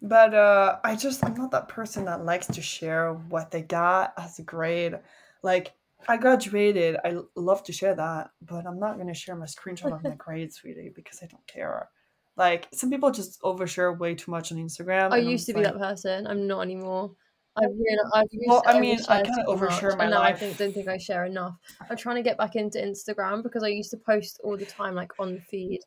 But 0.00 0.32
uh 0.34 0.78
I 0.84 0.96
just 0.96 1.24
I'm 1.24 1.34
not 1.34 1.50
that 1.50 1.68
person 1.68 2.04
that 2.04 2.24
likes 2.24 2.46
to 2.48 2.62
share 2.62 3.12
what 3.12 3.50
they 3.50 3.62
got 3.62 4.14
as 4.16 4.38
a 4.38 4.42
grade. 4.42 4.94
Like 5.42 5.74
I 6.06 6.16
graduated, 6.16 6.96
I 7.04 7.18
love 7.34 7.64
to 7.64 7.72
share 7.72 7.96
that, 7.96 8.30
but 8.40 8.66
I'm 8.66 8.78
not 8.78 8.98
gonna 8.98 9.14
share 9.14 9.34
my 9.34 9.46
screenshot 9.46 9.92
of 9.92 10.04
my 10.04 10.10
grades, 10.18 10.56
sweetie, 10.56 10.92
because 10.94 11.22
I 11.22 11.26
don't 11.26 11.46
care. 11.48 11.88
Like 12.36 12.68
some 12.72 12.90
people 12.90 13.10
just 13.10 13.42
overshare 13.42 13.98
way 13.98 14.14
too 14.14 14.30
much 14.30 14.52
on 14.52 14.58
Instagram. 14.58 15.12
I 15.12 15.18
used 15.18 15.46
to 15.46 15.54
be 15.54 15.62
that 15.62 15.76
person. 15.76 16.26
I'm 16.28 16.46
not 16.46 16.60
anymore. 16.60 17.16
I 17.60 17.64
really, 17.64 17.98
I 18.14 18.24
well, 18.46 18.62
I 18.66 18.78
mean, 18.78 18.98
I 19.08 19.22
kind 19.22 19.40
of 19.46 19.58
overshare 19.58 19.96
my 19.98 20.08
life. 20.08 20.36
I 20.36 20.38
think, 20.38 20.56
don't 20.56 20.72
think 20.72 20.88
I 20.88 20.96
share 20.96 21.24
enough. 21.24 21.56
I'm 21.90 21.96
trying 21.96 22.16
to 22.16 22.22
get 22.22 22.38
back 22.38 22.54
into 22.54 22.78
Instagram 22.78 23.42
because 23.42 23.64
I 23.64 23.68
used 23.68 23.90
to 23.90 23.96
post 23.96 24.40
all 24.44 24.56
the 24.56 24.66
time, 24.66 24.94
like 24.94 25.12
on 25.18 25.34
the 25.34 25.40
feed. 25.40 25.80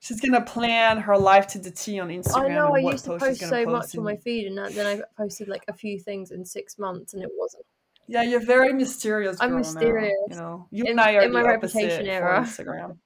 She's 0.00 0.20
gonna 0.20 0.44
plan 0.44 0.98
her 0.98 1.16
life 1.16 1.46
to 1.48 1.58
the 1.58 1.70
T 1.70 1.98
on 1.98 2.08
Instagram. 2.08 2.50
I 2.50 2.54
know. 2.54 2.74
I 2.74 2.78
used 2.78 3.04
to 3.06 3.18
post 3.18 3.40
so 3.40 3.64
post 3.64 3.68
much 3.68 3.96
on 3.96 4.04
my 4.04 4.16
feed, 4.16 4.46
and 4.46 4.58
then 4.74 4.86
I 4.86 5.02
posted 5.16 5.48
like 5.48 5.64
a 5.68 5.72
few 5.72 5.98
things 5.98 6.30
in 6.30 6.44
six 6.44 6.78
months, 6.78 7.14
and 7.14 7.22
it 7.22 7.30
wasn't. 7.36 7.64
Yeah, 8.06 8.22
you're 8.22 8.44
very 8.44 8.72
mysterious. 8.72 9.36
I'm 9.40 9.56
mysterious. 9.56 10.12
Now, 10.28 10.36
you 10.36 10.40
know, 10.40 10.68
you 10.70 10.84
in, 10.84 10.90
and 10.92 11.00
I 11.00 11.14
are 11.14 11.22
in 11.22 11.32
my 11.32 11.42
reputation 11.42 12.06
era. 12.06 12.40
Instagram. 12.40 12.98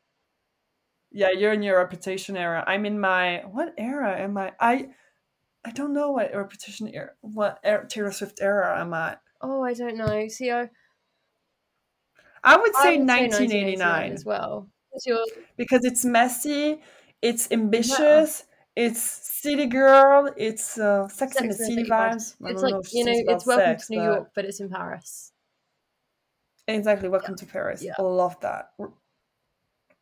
Yeah, 1.11 1.30
you're 1.30 1.53
in 1.53 1.62
your 1.62 1.78
reputation 1.78 2.36
era. 2.36 2.64
I'm 2.66 2.86
in 2.86 2.98
my 2.98 3.42
what 3.50 3.74
era 3.78 4.18
am 4.18 4.36
I? 4.36 4.53
I 4.61 4.88
I 5.64 5.70
don't 5.70 5.92
know 5.92 6.10
what 6.12 6.34
repetition 6.34 6.88
era, 6.88 7.10
what 7.20 7.60
era, 7.62 7.86
Taylor 7.88 8.12
Swift 8.12 8.40
era 8.40 8.80
I'm 8.80 8.92
at. 8.94 9.20
Oh, 9.40 9.62
I 9.62 9.74
don't 9.74 9.96
know. 9.96 10.28
See, 10.28 10.50
I 10.50 10.68
I 12.44 12.56
would 12.56 12.74
say, 12.74 12.94
I 12.94 12.96
would 12.96 13.06
1989. 13.06 13.78
1989 13.78 14.12
as 14.12 14.24
well 14.24 14.68
because 15.56 15.84
it's 15.84 16.04
messy, 16.04 16.80
it's 17.20 17.50
ambitious, 17.50 18.44
yeah. 18.76 18.84
it's 18.84 19.00
city 19.00 19.66
girl, 19.66 20.32
it's 20.36 20.78
uh, 20.78 21.08
sex, 21.08 21.34
sex 21.34 21.36
and 21.36 21.50
the 21.50 21.54
city 21.54 21.84
vibes. 21.84 22.34
It's 22.40 22.62
like 22.62 22.74
you 22.92 23.04
know, 23.04 23.12
it's 23.14 23.46
welcome 23.46 23.66
sex, 23.66 23.86
to 23.86 23.92
New 23.94 24.00
but... 24.00 24.04
York, 24.04 24.30
but 24.34 24.44
it's 24.44 24.60
in 24.60 24.68
Paris. 24.68 25.32
Exactly, 26.68 27.08
welcome 27.08 27.34
yeah. 27.36 27.44
to 27.44 27.52
Paris. 27.52 27.82
Yeah. 27.82 27.94
I 27.98 28.02
love 28.02 28.38
that. 28.40 28.72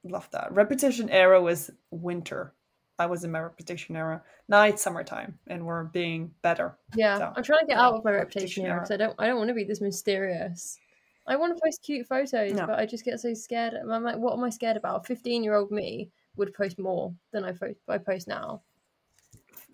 Love 0.04 0.28
that. 0.32 0.52
Repetition 0.52 1.08
era 1.10 1.40
was 1.40 1.70
winter. 1.90 2.54
I 3.00 3.06
was 3.06 3.24
in 3.24 3.32
my 3.32 3.40
reputation 3.40 3.96
era. 3.96 4.22
Now 4.48 4.62
it's 4.64 4.82
summertime, 4.82 5.38
and 5.46 5.64
we're 5.64 5.84
being 5.84 6.32
better. 6.42 6.76
Yeah, 6.94 7.16
so, 7.16 7.32
I'm 7.34 7.42
trying 7.42 7.60
to 7.60 7.66
get 7.66 7.78
out 7.78 7.94
of 7.94 8.04
my 8.04 8.12
reputation 8.12 8.66
era 8.66 8.76
because 8.76 8.90
I 8.90 8.98
don't 8.98 9.14
I 9.18 9.26
don't 9.26 9.38
want 9.38 9.48
to 9.48 9.54
be 9.54 9.64
this 9.64 9.80
mysterious. 9.80 10.78
I 11.26 11.36
want 11.36 11.56
to 11.56 11.62
post 11.64 11.82
cute 11.82 12.06
photos, 12.06 12.52
no. 12.52 12.66
but 12.66 12.78
I 12.78 12.84
just 12.84 13.04
get 13.04 13.18
so 13.20 13.32
scared. 13.32 13.72
I'm 13.74 14.02
like, 14.02 14.18
what 14.18 14.34
am 14.34 14.44
I 14.44 14.50
scared 14.50 14.76
about? 14.76 15.06
Fifteen 15.06 15.42
year 15.42 15.54
old 15.54 15.70
me 15.70 16.10
would 16.36 16.52
post 16.52 16.78
more 16.78 17.14
than 17.32 17.44
I 17.44 17.52
post 17.52 17.78
I 17.88 17.96
post 17.96 18.28
now. 18.28 18.60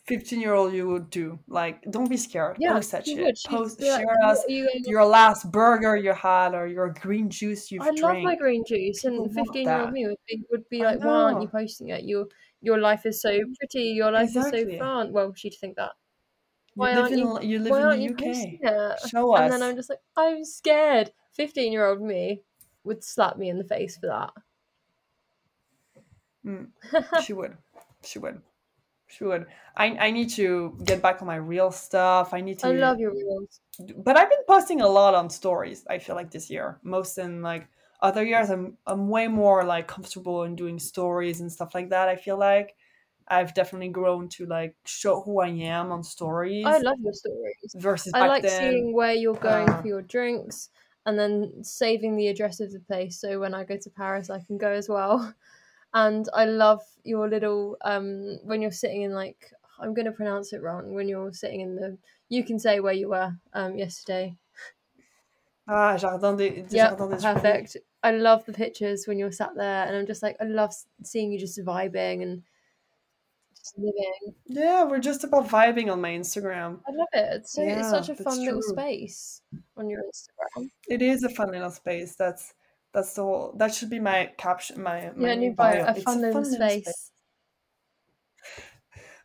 15 0.07 0.41
year 0.41 0.55
old 0.55 0.73
you 0.73 0.87
would 0.89 1.11
do 1.11 1.39
like 1.49 1.83
don't 1.91 2.09
be 2.09 2.17
scared 2.17 2.57
yeah, 2.61 2.73
post 2.73 2.93
that 2.93 3.05
shit 3.05 3.19
would. 3.19 3.37
post 3.49 3.81
share 3.81 4.05
like, 4.07 4.25
us 4.25 4.45
you 4.47 4.69
your 4.85 5.05
last 5.05 5.51
burger 5.51 5.97
you 5.97 6.13
had 6.13 6.55
or 6.55 6.67
your 6.67 6.91
green 7.01 7.29
juice 7.29 7.73
you've 7.73 7.83
i 7.83 7.87
drank. 7.87 8.03
love 8.03 8.23
my 8.23 8.37
green 8.37 8.63
juice 8.65 9.05
and 9.05 9.33
15 9.35 9.65
year 9.65 9.81
old 9.81 9.93
me 9.93 10.07
would 10.07 10.17
be, 10.29 10.43
would 10.51 10.69
be 10.69 10.83
like 10.83 11.01
why 11.01 11.07
aren't 11.07 11.43
you 11.43 11.49
posting 11.49 11.89
it 11.89 12.05
your 12.05 12.27
your 12.67 12.79
life 12.79 13.07
is 13.07 13.21
so 13.21 13.31
pretty 13.59 13.85
your 14.01 14.11
life 14.11 14.29
exactly. 14.29 14.63
is 14.63 14.73
so 14.73 14.79
fun 14.79 15.13
well 15.13 15.33
she'd 15.35 15.55
think 15.61 15.77
that 15.77 15.93
why 16.75 16.91
you 16.93 17.03
live, 17.03 17.13
in, 17.13 17.19
you, 17.19 17.41
you 17.43 17.59
live 17.61 17.77
in 17.79 17.89
the 17.91 18.11
uk 18.11 19.09
show 19.09 19.35
us 19.35 19.43
and 19.43 19.53
then 19.53 19.63
i'm 19.63 19.77
just 19.77 19.89
like 19.89 20.01
i'm 20.17 20.45
scared 20.45 21.13
15 21.33 21.73
year 21.73 21.87
old 21.87 22.03
me 22.03 22.43
would 22.85 23.03
slap 23.05 23.37
me 23.37 23.49
in 23.49 23.59
the 23.59 23.65
face 23.65 23.97
for 23.97 24.09
that 24.09 24.33
mm, 26.45 26.67
she 27.25 27.33
would 27.33 27.57
she 28.03 28.19
would 28.19 28.43
she 29.09 29.25
would. 29.25 29.47
I 29.77 29.87
I 30.09 30.11
need 30.11 30.31
to 30.31 30.79
get 30.85 31.03
back 31.03 31.21
on 31.21 31.27
my 31.27 31.37
real 31.37 31.71
stuff. 31.71 32.35
I 32.35 32.41
need 32.41 32.59
to. 32.61 32.69
I 32.69 32.73
love 32.73 32.99
your 32.99 33.13
reels. 33.13 33.61
But 33.99 34.17
I've 34.17 34.31
been 34.31 34.45
posting 34.49 34.81
a 34.81 34.89
lot 34.89 35.15
on 35.15 35.31
stories. 35.31 35.87
I 35.89 35.99
feel 35.99 36.17
like 36.17 36.31
this 36.31 36.51
year, 36.51 36.79
most 36.83 37.19
in 37.19 37.43
like 37.43 37.69
other 38.01 38.25
years, 38.25 38.51
I'm 38.51 38.77
I'm 38.87 39.09
way 39.09 39.29
more 39.29 39.65
like 39.65 39.89
comfortable 39.89 40.45
in 40.45 40.57
doing 40.57 40.79
stories 40.79 41.41
and 41.41 41.51
stuff 41.51 41.75
like 41.75 41.91
that. 41.91 42.09
I 42.09 42.17
feel 42.17 42.39
like 42.39 42.77
I've 43.29 43.55
definitely 43.55 43.89
grown 43.89 44.29
to 44.31 44.47
like 44.47 44.77
show 44.85 45.21
who 45.21 45.41
I 45.41 45.49
am 45.49 45.91
on 45.93 46.03
stories. 46.03 46.67
I 46.67 46.79
love 46.79 46.99
your 47.03 47.13
stories. 47.13 47.75
Versus 47.75 48.13
I 48.15 48.27
like 48.29 48.43
then, 48.43 48.73
seeing 48.73 48.95
where 48.95 49.15
you're 49.15 49.35
going 49.35 49.69
uh, 49.69 49.83
for 49.83 49.89
your 49.89 50.03
drinks 50.03 50.71
and 51.05 51.19
then 51.19 51.63
saving 51.63 52.17
the 52.17 52.29
address 52.29 52.61
of 52.61 52.73
the 52.73 52.81
place 52.81 53.21
so 53.21 53.39
when 53.39 53.55
I 53.55 53.65
go 53.65 53.77
to 53.77 53.91
Paris 53.91 54.31
I 54.31 54.41
can 54.41 54.59
go 54.59 54.71
as 54.71 54.89
well. 54.89 55.35
and 55.95 56.29
I 56.35 56.45
love 56.45 56.83
your 57.05 57.29
little 57.29 57.77
um 57.85 58.39
when 58.45 58.63
you're 58.63 58.71
sitting 58.71 59.03
in 59.03 59.13
like 59.13 59.53
I'm 59.79 59.93
going 59.93 60.07
to 60.07 60.13
pronounce 60.13 60.53
it 60.53 60.63
wrong 60.63 60.95
when 60.95 61.09
you're 61.09 61.33
sitting 61.33 61.61
in 61.61 61.77
the 61.77 61.99
you 62.29 62.45
can 62.45 62.59
say 62.59 62.81
where 62.81 62.93
you 62.93 63.09
were 63.11 63.33
um 63.53 63.77
yesterday. 63.77 64.37
Ah, 65.69 65.97
Jardin 65.97 66.37
des, 66.37 66.65
yeah, 66.71 66.95
perfect. 66.95 67.77
I 68.03 68.13
love 68.13 68.45
the 68.45 68.53
pictures 68.53 69.07
when 69.07 69.19
you're 69.19 69.33
sat 69.33 69.55
there, 69.57 69.87
and 69.87 69.97
I'm 69.97 70.07
just 70.07 70.23
like, 70.23 70.37
I 70.41 70.45
love 70.45 70.75
seeing 71.03 71.33
you 71.33 71.39
just 71.39 71.59
vibing 71.65 72.23
and 72.23 72.43
just 73.57 73.77
living. 73.79 74.35
Yeah, 74.47 74.85
we're 74.85 75.01
just 75.01 75.25
about 75.25 75.49
vibing 75.49 75.91
on 75.91 76.01
my 76.01 76.11
Instagram. 76.11 76.81
I 76.87 76.93
love 76.93 77.09
it. 77.13 77.29
It's, 77.33 77.53
so, 77.53 77.63
yeah, 77.63 77.81
it's 77.81 77.91
such 77.91 78.09
a 78.09 78.15
fun 78.15 78.45
little 78.45 78.63
space 78.63 79.43
on 79.77 79.91
your 79.91 80.03
Instagram. 80.03 80.71
It 80.89 81.03
is 81.03 81.25
a 81.25 81.29
fun 81.29 81.51
little 81.51 81.71
space. 81.71 82.15
That's 82.17 82.55
that's 82.93 83.15
the 83.15 83.23
whole. 83.23 83.55
That 83.57 83.75
should 83.75 83.91
be 83.91 84.01
my 84.01 84.31
caption. 84.39 84.83
My, 84.83 85.11
my 85.17 85.29
yeah, 85.29 85.35
new 85.35 85.53
bio. 85.53 85.85
bio. 85.85 85.93
A 85.93 85.95
fun, 86.01 86.21
little, 86.21 86.45
space. 86.45 86.85
space. 86.85 87.11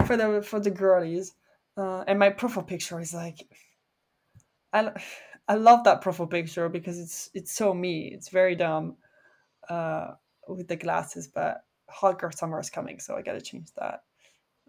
for 0.05 0.17
the 0.17 0.41
for 0.41 0.59
the 0.59 0.71
girlies, 0.71 1.33
uh, 1.77 2.03
and 2.07 2.17
my 2.17 2.29
profile 2.29 2.63
picture 2.63 2.99
is 2.99 3.13
like, 3.13 3.47
I 4.73 4.91
I 5.51 5.55
love 5.55 5.83
that 5.83 5.99
profile 5.99 6.27
picture 6.27 6.69
because 6.69 6.97
it's 6.97 7.29
it's 7.33 7.51
so 7.51 7.73
me. 7.73 8.07
It's 8.07 8.29
very 8.29 8.55
dumb, 8.55 8.95
uh, 9.67 10.11
with 10.47 10.69
the 10.69 10.77
glasses, 10.77 11.27
but 11.27 11.65
hot 11.89 12.19
girl 12.19 12.31
summer 12.31 12.57
is 12.61 12.69
coming, 12.69 13.01
so 13.01 13.17
I 13.17 13.21
gotta 13.21 13.41
change 13.41 13.67
that. 13.75 14.03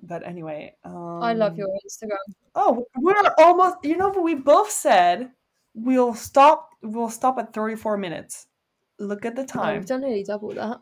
But 0.02 0.26
anyway, 0.26 0.74
um, 0.82 1.22
I 1.22 1.34
love 1.34 1.56
your 1.56 1.68
Instagram. 1.68 2.34
Oh, 2.56 2.84
we're 2.96 3.14
almost. 3.38 3.76
You 3.84 3.96
know, 3.96 4.08
we 4.08 4.34
both 4.34 4.72
said 4.72 5.30
we'll 5.72 6.14
stop. 6.14 6.70
We'll 6.82 7.10
stop 7.10 7.38
at 7.38 7.54
thirty 7.54 7.76
four 7.76 7.96
minutes. 7.96 8.48
Look 8.98 9.24
at 9.24 9.36
the 9.36 9.44
time. 9.44 9.76
we've 9.76 9.86
done 9.86 10.00
nearly 10.00 10.24
double 10.24 10.50
that. 10.54 10.80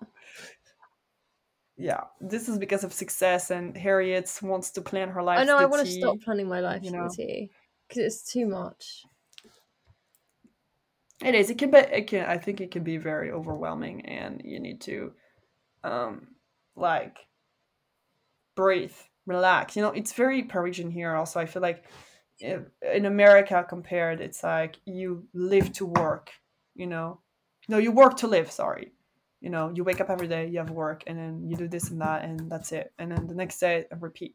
Yeah, 1.77 2.05
this 2.23 2.49
is 2.49 2.57
because 2.57 2.85
of 2.85 2.95
success, 2.95 3.51
and 3.51 3.77
Harriet 3.77 4.31
wants 4.41 4.71
to 4.71 4.81
plan 4.81 5.11
her 5.11 5.23
life. 5.23 5.41
I 5.41 5.45
know. 5.45 5.59
I 5.59 5.67
want 5.67 5.85
to 5.85 5.93
stop 5.93 6.23
planning 6.25 6.49
my 6.49 6.61
life 6.61 6.83
you 6.85 6.91
know? 6.91 7.07
because 7.07 7.99
it's 7.99 8.33
too 8.33 8.47
much. 8.47 9.05
It 11.25 11.35
is. 11.35 11.51
It 11.51 11.59
can 11.59 11.71
be. 11.71 11.79
It 11.79 12.07
can. 12.07 12.27
I 12.27 12.39
think 12.39 12.61
it 12.61 12.71
can 12.71 12.83
be 12.83 12.97
very 12.97 13.31
overwhelming, 13.31 14.07
and 14.07 14.41
you 14.45 14.59
need 14.59 14.81
to, 14.83 15.13
um, 15.85 16.29
like, 16.77 17.19
breathe, 18.57 18.95
relax. 19.27 19.77
You 19.77 19.83
know, 19.83 19.91
it's 19.91 20.13
very 20.13 20.43
Parisian 20.45 20.91
here. 20.91 21.15
Also, 21.15 21.41
I 21.41 21.47
feel 21.47 21.63
like, 21.63 21.85
in 22.41 23.05
America 23.05 23.67
compared, 23.69 24.21
it's 24.21 24.43
like 24.43 24.77
you 24.87 25.29
live 25.35 25.73
to 25.75 25.87
work. 25.87 26.31
You 26.75 26.87
know, 26.87 27.21
no 27.71 27.79
you 27.79 27.93
work 27.93 28.17
to 28.17 28.27
live 28.27 28.51
sorry 28.51 28.93
you 29.41 29.49
know 29.49 29.73
you 29.75 29.85
wake 29.85 30.01
up 30.01 30.11
every 30.11 30.29
day 30.29 30.47
you 30.49 30.59
have 30.59 30.71
work 30.71 31.05
and 31.07 31.19
then 31.19 31.49
you 31.49 31.57
do 31.57 31.69
this 31.69 31.91
and 31.91 32.01
that 32.01 32.25
and 32.25 32.51
that's 32.51 32.73
it 32.73 32.93
and 32.99 33.13
then 33.13 33.27
the 33.27 33.35
next 33.35 33.59
day 33.59 33.85
repeat 34.01 34.35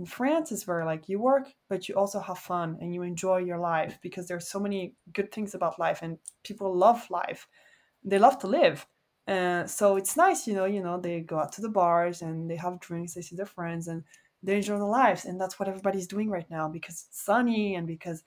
in 0.00 0.06
france 0.06 0.50
is 0.50 0.66
where 0.66 0.84
like 0.86 1.08
you 1.08 1.18
work 1.20 1.54
but 1.68 1.88
you 1.88 1.94
also 1.94 2.20
have 2.20 2.38
fun 2.38 2.78
and 2.80 2.94
you 2.94 3.02
enjoy 3.02 3.38
your 3.38 3.58
life 3.58 3.98
because 4.02 4.26
there's 4.26 4.48
so 4.48 4.58
many 4.58 4.94
good 5.12 5.30
things 5.30 5.54
about 5.54 5.78
life 5.78 6.00
and 6.02 6.18
people 6.42 6.74
love 6.74 7.08
life 7.10 7.48
they 8.02 8.18
love 8.18 8.38
to 8.38 8.46
live 8.46 8.86
and 9.26 9.70
so 9.70 9.96
it's 9.96 10.16
nice 10.16 10.46
you 10.46 10.54
know 10.54 10.64
you 10.64 10.82
know 10.82 10.98
they 10.98 11.20
go 11.20 11.38
out 11.38 11.52
to 11.52 11.60
the 11.60 11.68
bars 11.68 12.22
and 12.22 12.50
they 12.50 12.56
have 12.56 12.80
drinks 12.80 13.14
they 13.14 13.22
see 13.22 13.36
their 13.36 13.46
friends 13.46 13.88
and 13.88 14.02
they 14.42 14.56
enjoy 14.56 14.78
their 14.78 14.84
lives 15.02 15.26
and 15.26 15.40
that's 15.40 15.58
what 15.58 15.68
everybody's 15.68 16.06
doing 16.06 16.30
right 16.30 16.50
now 16.50 16.68
because 16.68 17.04
it's 17.08 17.22
sunny 17.22 17.74
and 17.74 17.86
because 17.86 18.24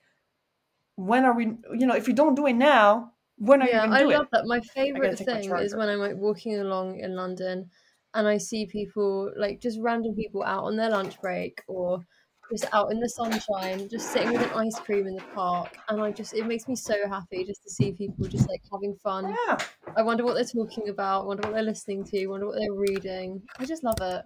when 0.96 1.24
are 1.24 1.34
we 1.34 1.46
you 1.72 1.86
know 1.86 1.94
if 1.94 2.06
we 2.06 2.12
don't 2.12 2.36
do 2.36 2.46
it 2.46 2.54
now 2.54 3.12
when 3.36 3.62
are 3.62 3.68
yeah, 3.68 3.84
you 3.84 3.92
I 3.92 4.02
love 4.04 4.26
it? 4.26 4.28
that. 4.30 4.46
My 4.46 4.60
favorite 4.60 5.18
thing 5.18 5.56
is 5.56 5.74
when 5.74 5.88
I'm 5.88 5.98
like 5.98 6.16
walking 6.16 6.58
along 6.60 7.00
in 7.00 7.16
London 7.16 7.70
and 8.14 8.26
I 8.26 8.38
see 8.38 8.66
people 8.66 9.32
like 9.36 9.60
just 9.60 9.78
random 9.80 10.14
people 10.14 10.42
out 10.42 10.64
on 10.64 10.76
their 10.76 10.90
lunch 10.90 11.20
break 11.20 11.62
or 11.66 12.04
just 12.50 12.66
out 12.72 12.92
in 12.92 13.00
the 13.00 13.08
sunshine, 13.08 13.88
just 13.88 14.12
sitting 14.12 14.32
with 14.32 14.42
an 14.42 14.50
ice 14.58 14.78
cream 14.78 15.06
in 15.06 15.16
the 15.16 15.22
park, 15.34 15.76
and 15.88 16.00
I 16.00 16.12
just 16.12 16.34
it 16.34 16.46
makes 16.46 16.68
me 16.68 16.76
so 16.76 16.94
happy 17.08 17.44
just 17.44 17.62
to 17.64 17.70
see 17.70 17.92
people 17.92 18.26
just 18.26 18.48
like 18.48 18.62
having 18.70 18.94
fun. 19.02 19.34
Yeah. 19.46 19.58
I 19.96 20.02
wonder 20.02 20.24
what 20.24 20.34
they're 20.34 20.44
talking 20.44 20.88
about. 20.88 21.26
Wonder 21.26 21.48
what 21.48 21.54
they're 21.54 21.62
listening 21.62 22.04
to. 22.04 22.26
Wonder 22.26 22.46
what 22.46 22.56
they're 22.58 22.72
reading. 22.72 23.42
I 23.58 23.64
just 23.64 23.82
love 23.82 23.98
it. 24.00 24.24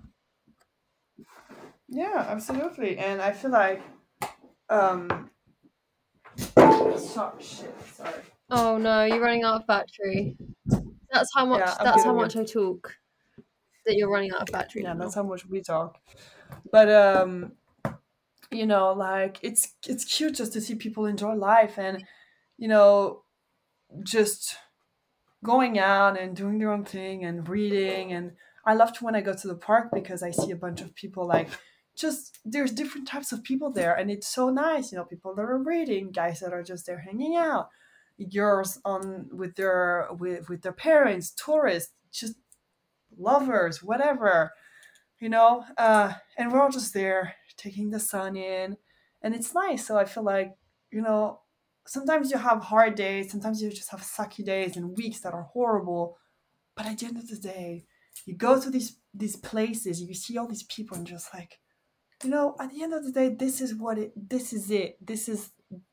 Yeah, 1.88 2.26
absolutely, 2.28 2.98
and 2.98 3.22
I 3.22 3.32
feel 3.32 3.50
like 3.50 3.82
um. 4.68 5.30
Sorry, 6.36 7.42
shit, 7.42 7.74
sorry. 7.94 8.12
Oh 8.50 8.78
no, 8.78 9.04
you're 9.04 9.20
running 9.20 9.44
out 9.44 9.60
of 9.60 9.66
battery. 9.66 10.36
That's 11.12 11.30
how 11.34 11.46
much. 11.46 11.60
Yeah, 11.60 11.76
that's 11.82 12.04
how 12.04 12.14
much 12.14 12.36
I 12.36 12.44
talk. 12.44 12.92
That 13.88 13.96
you're 13.96 14.10
running 14.10 14.32
out 14.32 14.42
of 14.42 14.52
battery. 14.52 14.82
Yeah, 14.82 14.92
now. 14.92 15.00
that's 15.00 15.14
how 15.14 15.22
much 15.22 15.46
we 15.46 15.62
talk. 15.62 15.98
But 16.70 16.90
um, 16.90 17.52
you 18.50 18.66
know, 18.66 18.92
like 18.92 19.38
it's 19.42 19.74
it's 19.86 20.04
cute 20.04 20.36
just 20.36 20.52
to 20.52 20.60
see 20.60 20.74
people 20.74 21.06
enjoy 21.06 21.34
life 21.34 21.78
and 21.78 22.04
you 22.58 22.68
know, 22.68 23.22
just 24.02 24.56
going 25.44 25.78
out 25.78 26.18
and 26.20 26.36
doing 26.36 26.58
their 26.58 26.72
own 26.72 26.84
thing 26.84 27.24
and 27.24 27.48
reading 27.48 28.12
and 28.12 28.32
I 28.64 28.74
love 28.74 28.92
to 28.98 29.04
when 29.04 29.14
I 29.14 29.20
go 29.20 29.32
to 29.32 29.48
the 29.48 29.54
park 29.54 29.88
because 29.94 30.22
I 30.22 30.30
see 30.30 30.50
a 30.50 30.56
bunch 30.56 30.80
of 30.80 30.94
people 30.94 31.26
like 31.26 31.48
just 31.96 32.38
there's 32.44 32.72
different 32.72 33.08
types 33.08 33.32
of 33.32 33.44
people 33.44 33.70
there 33.70 33.94
and 33.94 34.10
it's 34.10 34.26
so 34.26 34.50
nice 34.50 34.90
you 34.90 34.98
know 34.98 35.04
people 35.04 35.34
that 35.34 35.42
are 35.42 35.58
reading 35.58 36.10
guys 36.10 36.40
that 36.40 36.52
are 36.52 36.62
just 36.62 36.86
there 36.86 36.98
hanging 36.98 37.36
out 37.36 37.68
girls 38.34 38.80
on 38.84 39.28
with 39.32 39.54
their 39.54 40.08
with, 40.18 40.48
with 40.48 40.62
their 40.62 40.72
parents 40.72 41.30
tourists 41.30 41.92
just 42.12 42.34
lovers 43.18 43.82
whatever 43.82 44.52
you 45.20 45.28
know 45.28 45.64
uh 45.76 46.12
and 46.36 46.52
we're 46.52 46.62
all 46.62 46.70
just 46.70 46.94
there 46.94 47.34
taking 47.56 47.90
the 47.90 48.00
sun 48.00 48.36
in 48.36 48.76
and 49.22 49.34
it's 49.34 49.54
nice 49.54 49.86
so 49.86 49.98
i 49.98 50.04
feel 50.04 50.22
like 50.24 50.52
you 50.92 51.00
know 51.00 51.40
sometimes 51.86 52.30
you 52.30 52.38
have 52.38 52.62
hard 52.64 52.94
days 52.94 53.30
sometimes 53.30 53.62
you 53.62 53.70
just 53.70 53.90
have 53.90 54.00
sucky 54.00 54.44
days 54.44 54.76
and 54.76 54.96
weeks 54.96 55.20
that 55.20 55.34
are 55.34 55.48
horrible 55.52 56.18
but 56.76 56.86
at 56.86 56.98
the 56.98 57.06
end 57.06 57.16
of 57.16 57.28
the 57.28 57.36
day 57.36 57.84
you 58.26 58.36
go 58.36 58.60
to 58.60 58.70
these 58.70 58.98
these 59.14 59.36
places 59.36 60.00
you 60.00 60.14
see 60.14 60.36
all 60.36 60.46
these 60.46 60.64
people 60.64 60.96
and 60.96 61.06
just 61.06 61.32
like 61.34 61.58
you 62.22 62.30
know 62.30 62.54
at 62.60 62.70
the 62.70 62.82
end 62.82 62.92
of 62.92 63.04
the 63.04 63.12
day 63.12 63.28
this 63.28 63.60
is 63.60 63.74
what 63.74 63.98
it 63.98 64.12
this 64.16 64.52
is 64.52 64.70
it 64.70 64.96
this 65.04 65.28
is 65.28 65.50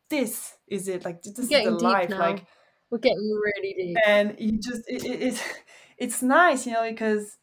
this 0.09 0.53
is 0.67 0.87
it 0.87 1.03
like 1.05 1.21
this 1.23 1.39
is 1.39 1.49
the 1.49 1.71
life 1.71 2.09
now. 2.09 2.19
like 2.19 2.45
we're 2.91 2.97
getting 2.99 3.41
really 3.43 3.73
deep 3.73 3.97
and 4.05 4.35
you 4.37 4.59
just 4.59 4.81
it, 4.87 5.03
it, 5.03 5.21
it's 5.21 5.43
it's 5.97 6.21
nice 6.21 6.65
you 6.65 6.73
know 6.73 6.89
because 6.89 7.37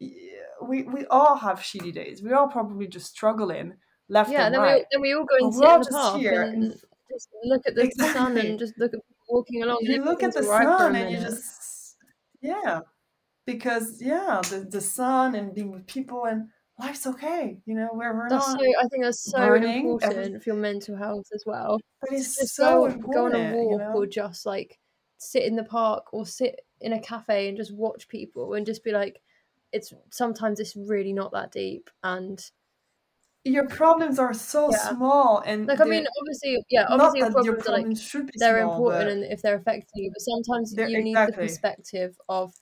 we 0.00 0.82
we 0.82 1.06
all 1.06 1.36
have 1.36 1.60
shitty 1.60 1.92
days 1.92 2.22
we 2.22 2.32
all 2.32 2.48
probably 2.48 2.86
just 2.86 3.10
struggling 3.10 3.74
left 4.08 4.30
yeah 4.30 4.46
and 4.46 4.54
then, 4.54 4.60
right. 4.60 4.78
we, 4.78 4.86
then 4.92 5.00
we 5.00 5.14
all 5.14 5.24
go 5.24 5.46
and 5.46 5.54
sit 5.54 5.64
in 5.64 5.80
the 5.80 5.90
park 5.90 6.22
and, 6.22 6.64
and 6.64 6.72
just 7.10 7.28
look 7.44 7.62
at 7.66 7.74
the 7.74 7.82
exactly. 7.82 8.12
sun 8.12 8.38
and 8.38 8.58
just 8.58 8.74
look 8.78 8.92
at 8.92 9.00
walking 9.28 9.62
along 9.62 9.78
you 9.82 10.02
look 10.02 10.22
at 10.22 10.34
the 10.34 10.42
sun 10.42 10.96
and 10.96 11.10
you 11.10 11.18
just 11.18 11.96
yeah 12.40 12.80
because 13.46 14.00
yeah 14.00 14.40
the, 14.50 14.66
the 14.70 14.80
sun 14.80 15.34
and 15.34 15.54
being 15.54 15.70
with 15.70 15.86
people 15.86 16.24
and 16.24 16.48
life's 16.78 17.06
okay. 17.06 17.58
You 17.66 17.74
know, 17.74 17.88
where 17.92 18.14
we're 18.14 18.28
that's 18.28 18.48
not. 18.48 18.60
So, 18.60 18.66
I 18.66 18.88
think 18.88 19.04
that's 19.04 19.30
so 19.30 19.38
burning, 19.38 19.80
important 19.80 20.12
every... 20.12 20.40
for 20.40 20.50
your 20.50 20.56
mental 20.56 20.96
health 20.96 21.26
as 21.34 21.42
well. 21.46 21.78
But 22.00 22.12
it's 22.12 22.36
just 22.36 22.54
so 22.54 22.64
go, 22.64 22.84
important, 22.86 23.14
go 23.14 23.26
on 23.26 23.34
a 23.34 23.54
walk 23.54 23.70
you 23.72 23.78
know? 23.78 23.92
or 23.94 24.06
just 24.06 24.46
like 24.46 24.78
sit 25.18 25.42
in 25.42 25.56
the 25.56 25.64
park 25.64 26.12
or 26.12 26.26
sit 26.26 26.60
in 26.80 26.92
a 26.92 27.00
cafe 27.00 27.48
and 27.48 27.56
just 27.56 27.74
watch 27.74 28.08
people 28.08 28.54
and 28.54 28.66
just 28.66 28.84
be 28.84 28.92
like, 28.92 29.20
it's 29.72 29.92
sometimes 30.10 30.60
it's 30.60 30.76
really 30.76 31.12
not 31.12 31.32
that 31.32 31.52
deep 31.52 31.90
and 32.02 32.50
your 33.44 33.66
problems 33.68 34.18
are 34.18 34.32
so 34.32 34.70
yeah. 34.70 34.88
small 34.88 35.42
and 35.44 35.66
like 35.66 35.80
I 35.80 35.84
mean 35.84 36.06
obviously 36.20 36.58
yeah 36.70 36.86
obviously 36.88 37.20
your 37.20 37.30
problems, 37.30 37.64
problems 37.64 37.98
like, 37.98 38.08
should 38.08 38.26
be 38.26 38.32
they're 38.36 38.62
small, 38.62 38.72
important 38.72 39.10
and 39.10 39.32
if 39.32 39.42
they're 39.42 39.56
affecting 39.56 40.04
you 40.04 40.10
but 40.10 40.20
sometimes 40.22 40.74
you 40.76 40.82
exactly. 40.84 41.02
need 41.02 41.16
the 41.16 41.32
perspective 41.32 42.16
of 42.30 42.54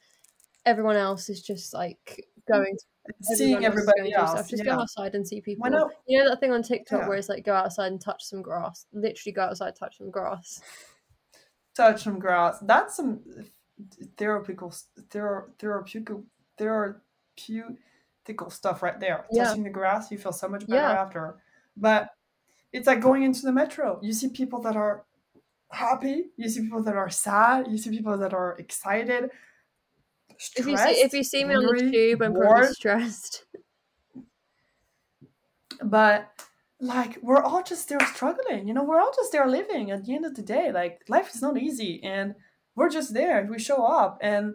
everyone 0.64 0.96
else 0.96 1.28
is 1.28 1.40
just 1.40 1.72
like 1.72 2.26
going 2.48 2.76
seeing 3.22 3.64
everybody 3.64 4.12
else. 4.12 4.32
Stuff. 4.32 4.48
Just 4.50 4.64
yeah. 4.64 4.74
go 4.74 4.80
outside 4.80 5.14
and 5.14 5.26
see 5.26 5.40
people. 5.40 5.66
You 6.06 6.18
know 6.18 6.28
that 6.28 6.40
thing 6.40 6.52
on 6.52 6.62
TikTok 6.62 7.02
yeah. 7.02 7.08
where 7.08 7.16
it's 7.16 7.28
like 7.28 7.44
go 7.44 7.54
outside 7.54 7.92
and 7.92 8.00
touch 8.00 8.24
some 8.24 8.42
grass. 8.42 8.86
Literally 8.92 9.32
go 9.32 9.42
outside, 9.42 9.74
touch 9.76 9.98
some 9.98 10.10
grass. 10.10 10.60
Touch 11.76 12.02
some 12.02 12.18
grass. 12.18 12.58
That's 12.62 12.96
some 12.96 13.20
therapeutical, 14.16 14.82
thera, 15.10 15.44
therapeutical, 15.58 16.24
therapeutical 16.58 18.52
stuff 18.52 18.82
right 18.82 18.98
there. 19.00 19.26
Yeah. 19.30 19.44
Touching 19.44 19.64
the 19.64 19.70
grass, 19.70 20.10
you 20.10 20.18
feel 20.18 20.32
so 20.32 20.48
much 20.48 20.66
better 20.66 20.80
after. 20.80 21.36
But 21.76 22.10
it's 22.72 22.86
like 22.86 23.00
going 23.00 23.22
into 23.22 23.42
the 23.42 23.52
metro. 23.52 23.98
You 24.02 24.12
see 24.12 24.28
people 24.28 24.60
that 24.62 24.76
are 24.76 25.04
happy. 25.70 26.26
You 26.36 26.48
see 26.48 26.62
people 26.62 26.82
that 26.82 26.96
are 26.96 27.10
sad. 27.10 27.68
You 27.70 27.78
see 27.78 27.90
people 27.90 28.16
that 28.18 28.32
are 28.32 28.56
excited 28.58 29.30
if 30.56 30.66
you 30.66 30.76
see 30.76 30.90
if 30.90 31.12
you 31.12 31.24
see 31.24 31.44
me 31.44 31.54
on 31.54 31.66
the 31.66 31.90
tube, 31.90 32.22
I'm 32.22 32.32
bored. 32.32 32.46
probably 32.48 32.72
stressed. 32.72 33.44
But 35.82 36.30
like 36.80 37.18
we're 37.20 37.42
all 37.42 37.62
just 37.62 37.90
there 37.90 38.00
struggling, 38.14 38.66
you 38.66 38.72
know, 38.72 38.82
we're 38.82 38.98
all 38.98 39.12
just 39.14 39.30
there 39.30 39.46
living 39.46 39.90
at 39.90 40.06
the 40.06 40.14
end 40.14 40.24
of 40.24 40.34
the 40.34 40.40
day. 40.40 40.72
Like 40.72 41.02
life 41.06 41.34
is 41.34 41.42
not 41.42 41.58
easy 41.58 42.02
and 42.02 42.34
we're 42.76 42.90
just 42.90 43.12
there. 43.12 43.46
We 43.50 43.58
show 43.58 43.84
up 43.84 44.18
and 44.20 44.54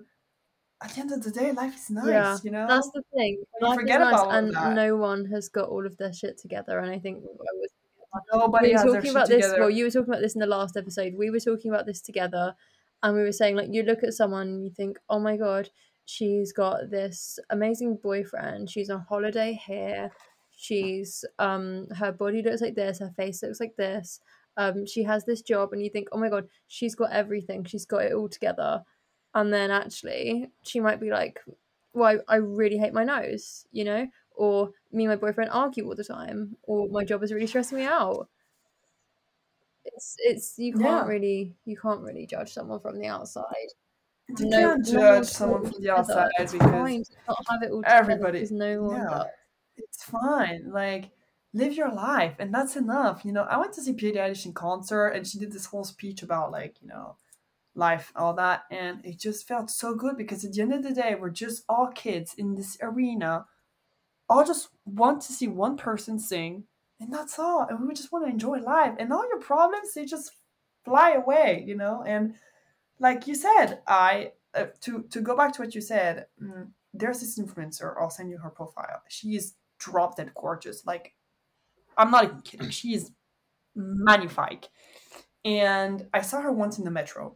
at 0.84 0.96
the 0.96 1.02
end 1.02 1.12
of 1.12 1.24
the 1.24 1.32
day, 1.32 1.52
life 1.52 1.76
is 1.76 1.90
nice, 1.92 2.08
yeah, 2.08 2.38
you 2.44 2.50
know. 2.50 2.66
That's 2.68 2.90
the 2.92 3.04
thing. 3.14 3.44
Life 3.62 3.76
forget 3.76 4.00
nice 4.00 4.14
about 4.14 4.34
and 4.34 4.56
that. 4.56 4.74
no 4.74 4.96
one 4.96 5.26
has 5.26 5.50
got 5.50 5.70
all 5.70 5.86
of 5.86 5.98
their 5.98 6.14
shit 6.14 6.40
together. 6.40 6.80
And 6.80 6.90
I 6.90 6.98
think 6.98 7.24
I 7.24 7.28
was 7.28 7.70
nobody 8.34 8.70
we 8.70 8.74
were 8.74 8.96
talking 8.96 9.12
about 9.12 9.28
this. 9.28 9.46
Together. 9.46 9.60
Well, 9.60 9.70
you 9.70 9.84
were 9.84 9.92
talking 9.92 10.10
about 10.10 10.22
this 10.22 10.34
in 10.34 10.40
the 10.40 10.48
last 10.48 10.78
episode. 10.78 11.14
We 11.16 11.30
were 11.30 11.40
talking 11.40 11.70
about 11.72 11.86
this 11.86 12.02
together, 12.02 12.56
and 13.04 13.16
we 13.16 13.24
were 13.24 13.32
saying 13.32 13.56
like 13.56 13.70
you 13.72 13.84
look 13.84 14.04
at 14.04 14.14
someone 14.14 14.48
and 14.48 14.64
you 14.64 14.72
think 14.72 14.98
oh 15.10 15.20
my 15.20 15.38
god 15.38 15.70
she's 16.06 16.52
got 16.52 16.90
this 16.90 17.40
amazing 17.50 17.98
boyfriend 18.02 18.70
she's 18.70 18.90
on 18.90 19.06
holiday 19.08 19.60
here 19.66 20.12
she's 20.56 21.24
um 21.40 21.88
her 21.98 22.12
body 22.12 22.42
looks 22.42 22.62
like 22.62 22.76
this 22.76 23.00
her 23.00 23.12
face 23.16 23.42
looks 23.44 23.60
like 23.60 23.76
this 23.78 24.20
um 24.58 24.86
she 24.86 25.04
has 25.04 25.26
this 25.26 25.42
job 25.42 25.74
and 25.74 25.84
you 25.84 25.90
think 25.90 26.08
oh 26.12 26.18
my 26.18 26.30
god 26.30 26.48
she's 26.68 26.96
got 26.96 27.12
everything 27.12 27.64
she's 27.64 27.86
got 27.86 28.04
it 28.04 28.14
all 28.14 28.30
together 28.30 28.84
and 29.34 29.54
then 29.54 29.72
actually 29.72 30.48
she 30.64 30.80
might 30.80 31.00
be 31.00 31.10
like 31.10 31.40
well 31.94 32.20
I, 32.28 32.34
I 32.34 32.38
really 32.38 32.78
hate 32.78 32.94
my 32.94 33.04
nose 33.04 33.66
you 33.72 33.84
know 33.84 34.08
or 34.36 34.72
me 34.92 35.06
and 35.06 35.12
my 35.12 35.16
boyfriend 35.16 35.52
argue 35.52 35.88
all 35.88 35.96
the 35.96 36.04
time 36.04 36.56
or 36.64 36.88
my 36.90 37.04
job 37.04 37.24
is 37.24 37.32
really 37.32 37.48
stressing 37.48 37.78
me 37.78 37.86
out 37.86 38.28
it's 39.86 40.16
it's 40.20 40.54
you 40.58 40.74
can't 40.74 40.84
yeah. 40.84 41.06
really 41.06 41.56
you 41.66 41.78
can't 41.78 42.02
really 42.02 42.26
judge 42.26 42.52
someone 42.52 42.80
from 42.80 43.00
the 43.00 43.08
outside. 43.08 43.46
You 44.38 44.46
no, 44.48 44.60
can't 44.60 44.86
judge 44.86 45.26
someone 45.26 45.70
from 45.70 45.82
the 45.82 45.90
outside 45.92 46.30
it's 46.38 46.54
because 46.54 47.12
everybody 47.86 48.48
no 48.52 48.84
one 48.84 48.96
yeah, 48.98 49.24
it's 49.78 50.04
fine. 50.04 50.72
Like 50.72 51.10
live 51.54 51.74
your 51.74 51.92
life 51.92 52.36
and 52.40 52.54
that's 52.54 52.76
enough. 52.76 53.26
You 53.26 53.34
know, 53.34 53.44
I 53.44 53.58
went 53.58 53.74
to 53.74 53.82
see 53.82 53.92
Billie 53.92 54.14
Eilish 54.14 54.46
in 54.46 54.54
concert 54.54 55.10
and 55.10 55.28
she 55.28 55.40
did 55.40 55.52
this 55.52 55.66
whole 55.66 55.84
speech 55.84 56.24
about 56.24 56.52
like, 56.52 56.76
you 56.82 56.88
know, 56.88 57.18
life, 57.76 58.12
all 58.16 58.34
that, 58.34 58.64
and 58.70 59.04
it 59.06 59.20
just 59.20 59.48
felt 59.48 59.70
so 59.70 59.96
good 59.96 60.18
because 60.18 60.44
at 60.44 60.54
the 60.54 60.62
end 60.62 60.74
of 60.74 60.84
the 60.84 60.94
day, 60.94 61.16
we're 61.16 61.30
just 61.30 61.64
all 61.70 61.88
kids 61.88 62.34
in 62.38 62.56
this 62.56 62.78
arena, 62.82 63.46
all 64.30 64.46
just 64.46 64.70
want 64.86 65.22
to 65.22 65.34
see 65.34 65.48
one 65.48 65.78
person 65.78 66.20
sing 66.20 66.66
and 67.02 67.12
that's 67.12 67.40
all 67.40 67.66
and 67.68 67.86
we 67.86 67.94
just 67.94 68.12
want 68.12 68.24
to 68.26 68.32
enjoy 68.32 68.60
life 68.60 68.94
and 69.00 69.12
all 69.12 69.28
your 69.28 69.40
problems 69.40 69.94
they 69.94 70.06
just 70.06 70.32
fly 70.86 71.12
away 71.12 71.64
you 71.66 71.76
know 71.76 72.04
and 72.08 72.36
like 73.00 73.28
you 73.28 73.36
said 73.36 73.80
i 73.88 74.32
uh, 74.54 74.66
to 74.80 75.04
to 75.10 75.20
go 75.20 75.36
back 75.36 75.52
to 75.52 75.62
what 75.62 75.76
you 75.76 75.82
said 75.82 76.28
mm, 76.42 76.68
there's 76.94 77.20
this 77.20 77.40
influencer 77.40 77.96
i'll 78.00 78.10
send 78.10 78.30
you 78.30 78.38
her 78.38 78.50
profile 78.50 79.02
she 79.10 79.36
is 79.36 79.56
drop 79.80 80.16
dead 80.16 80.32
gorgeous 80.36 80.86
like 80.86 81.14
i'm 81.98 82.12
not 82.12 82.26
even 82.26 82.42
kidding 82.42 82.70
she 82.70 82.94
is 82.94 83.12
magnifique 83.76 84.68
and 85.46 86.08
i 86.14 86.22
saw 86.22 86.42
her 86.42 86.52
once 86.52 86.78
in 86.78 86.86
the 86.86 86.92
metro 86.92 87.36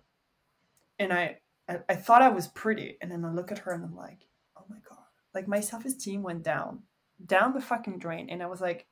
and 1.00 1.14
I, 1.14 1.38
I 1.70 1.80
i 1.90 1.96
thought 1.96 2.22
i 2.22 2.30
was 2.30 2.48
pretty 2.48 2.98
and 3.02 3.12
then 3.12 3.24
i 3.26 3.32
look 3.32 3.52
at 3.52 3.60
her 3.60 3.72
and 3.72 3.84
i'm 3.84 3.96
like 3.96 4.28
oh 4.58 4.64
my 4.70 4.78
god 4.88 5.00
like 5.34 5.48
my 5.48 5.60
self-esteem 5.60 6.22
went 6.24 6.44
down 6.44 6.84
down 7.26 7.54
the 7.54 7.62
fucking 7.62 8.00
drain 8.00 8.30
and 8.30 8.44
i 8.44 8.48
was 8.48 8.62
like 8.62 8.88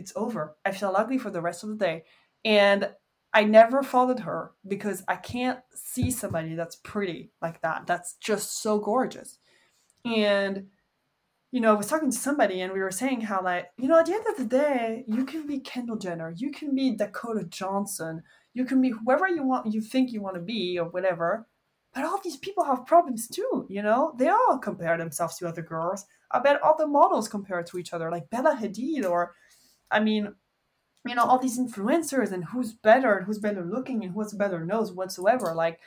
it's 0.00 0.14
over. 0.16 0.56
I 0.64 0.72
feel 0.72 0.94
ugly 0.96 1.18
for 1.18 1.30
the 1.30 1.42
rest 1.42 1.62
of 1.62 1.68
the 1.68 1.76
day. 1.76 2.04
And 2.42 2.90
I 3.34 3.44
never 3.44 3.82
followed 3.82 4.20
her 4.20 4.52
because 4.66 5.04
I 5.06 5.16
can't 5.16 5.60
see 5.74 6.10
somebody 6.10 6.54
that's 6.54 6.76
pretty 6.76 7.32
like 7.42 7.60
that. 7.60 7.86
That's 7.86 8.14
just 8.14 8.62
so 8.62 8.78
gorgeous. 8.78 9.38
And, 10.04 10.68
you 11.52 11.60
know, 11.60 11.70
I 11.70 11.76
was 11.76 11.88
talking 11.88 12.10
to 12.10 12.16
somebody 12.16 12.60
and 12.60 12.72
we 12.72 12.80
were 12.80 12.90
saying 12.90 13.22
how, 13.22 13.42
like, 13.42 13.70
you 13.76 13.88
know, 13.88 13.98
at 13.98 14.06
the 14.06 14.14
end 14.14 14.24
of 14.28 14.36
the 14.36 14.44
day, 14.44 15.04
you 15.08 15.24
can 15.24 15.46
be 15.46 15.58
Kendall 15.58 15.96
Jenner, 15.96 16.32
you 16.36 16.52
can 16.52 16.74
be 16.74 16.96
Dakota 16.96 17.44
Johnson, 17.44 18.22
you 18.54 18.64
can 18.64 18.80
be 18.80 18.90
whoever 18.90 19.28
you 19.28 19.42
want, 19.42 19.72
you 19.72 19.80
think 19.80 20.12
you 20.12 20.22
want 20.22 20.36
to 20.36 20.40
be 20.40 20.78
or 20.78 20.88
whatever. 20.88 21.46
But 21.92 22.04
all 22.04 22.20
these 22.22 22.36
people 22.36 22.64
have 22.64 22.86
problems 22.86 23.26
too, 23.26 23.66
you 23.68 23.82
know? 23.82 24.14
They 24.16 24.28
all 24.28 24.58
compare 24.58 24.96
themselves 24.96 25.36
to 25.38 25.48
other 25.48 25.62
girls. 25.62 26.06
I 26.30 26.38
bet 26.38 26.62
all 26.62 26.76
the 26.76 26.86
models 26.86 27.28
compare 27.28 27.64
to 27.64 27.78
each 27.78 27.92
other, 27.92 28.10
like 28.10 28.30
Bella 28.30 28.56
Hadid 28.60 29.04
or 29.04 29.34
I 29.90 29.98
mean, 29.98 30.34
you 31.04 31.14
know, 31.14 31.24
all 31.24 31.38
these 31.38 31.58
influencers 31.58 32.30
and 32.30 32.44
who's 32.44 32.72
better 32.72 33.14
and 33.14 33.26
who's 33.26 33.38
better 33.38 33.64
looking 33.64 34.04
and 34.04 34.12
who's 34.12 34.32
better 34.32 34.64
nose 34.64 34.92
whatsoever. 34.92 35.54
Like, 35.54 35.80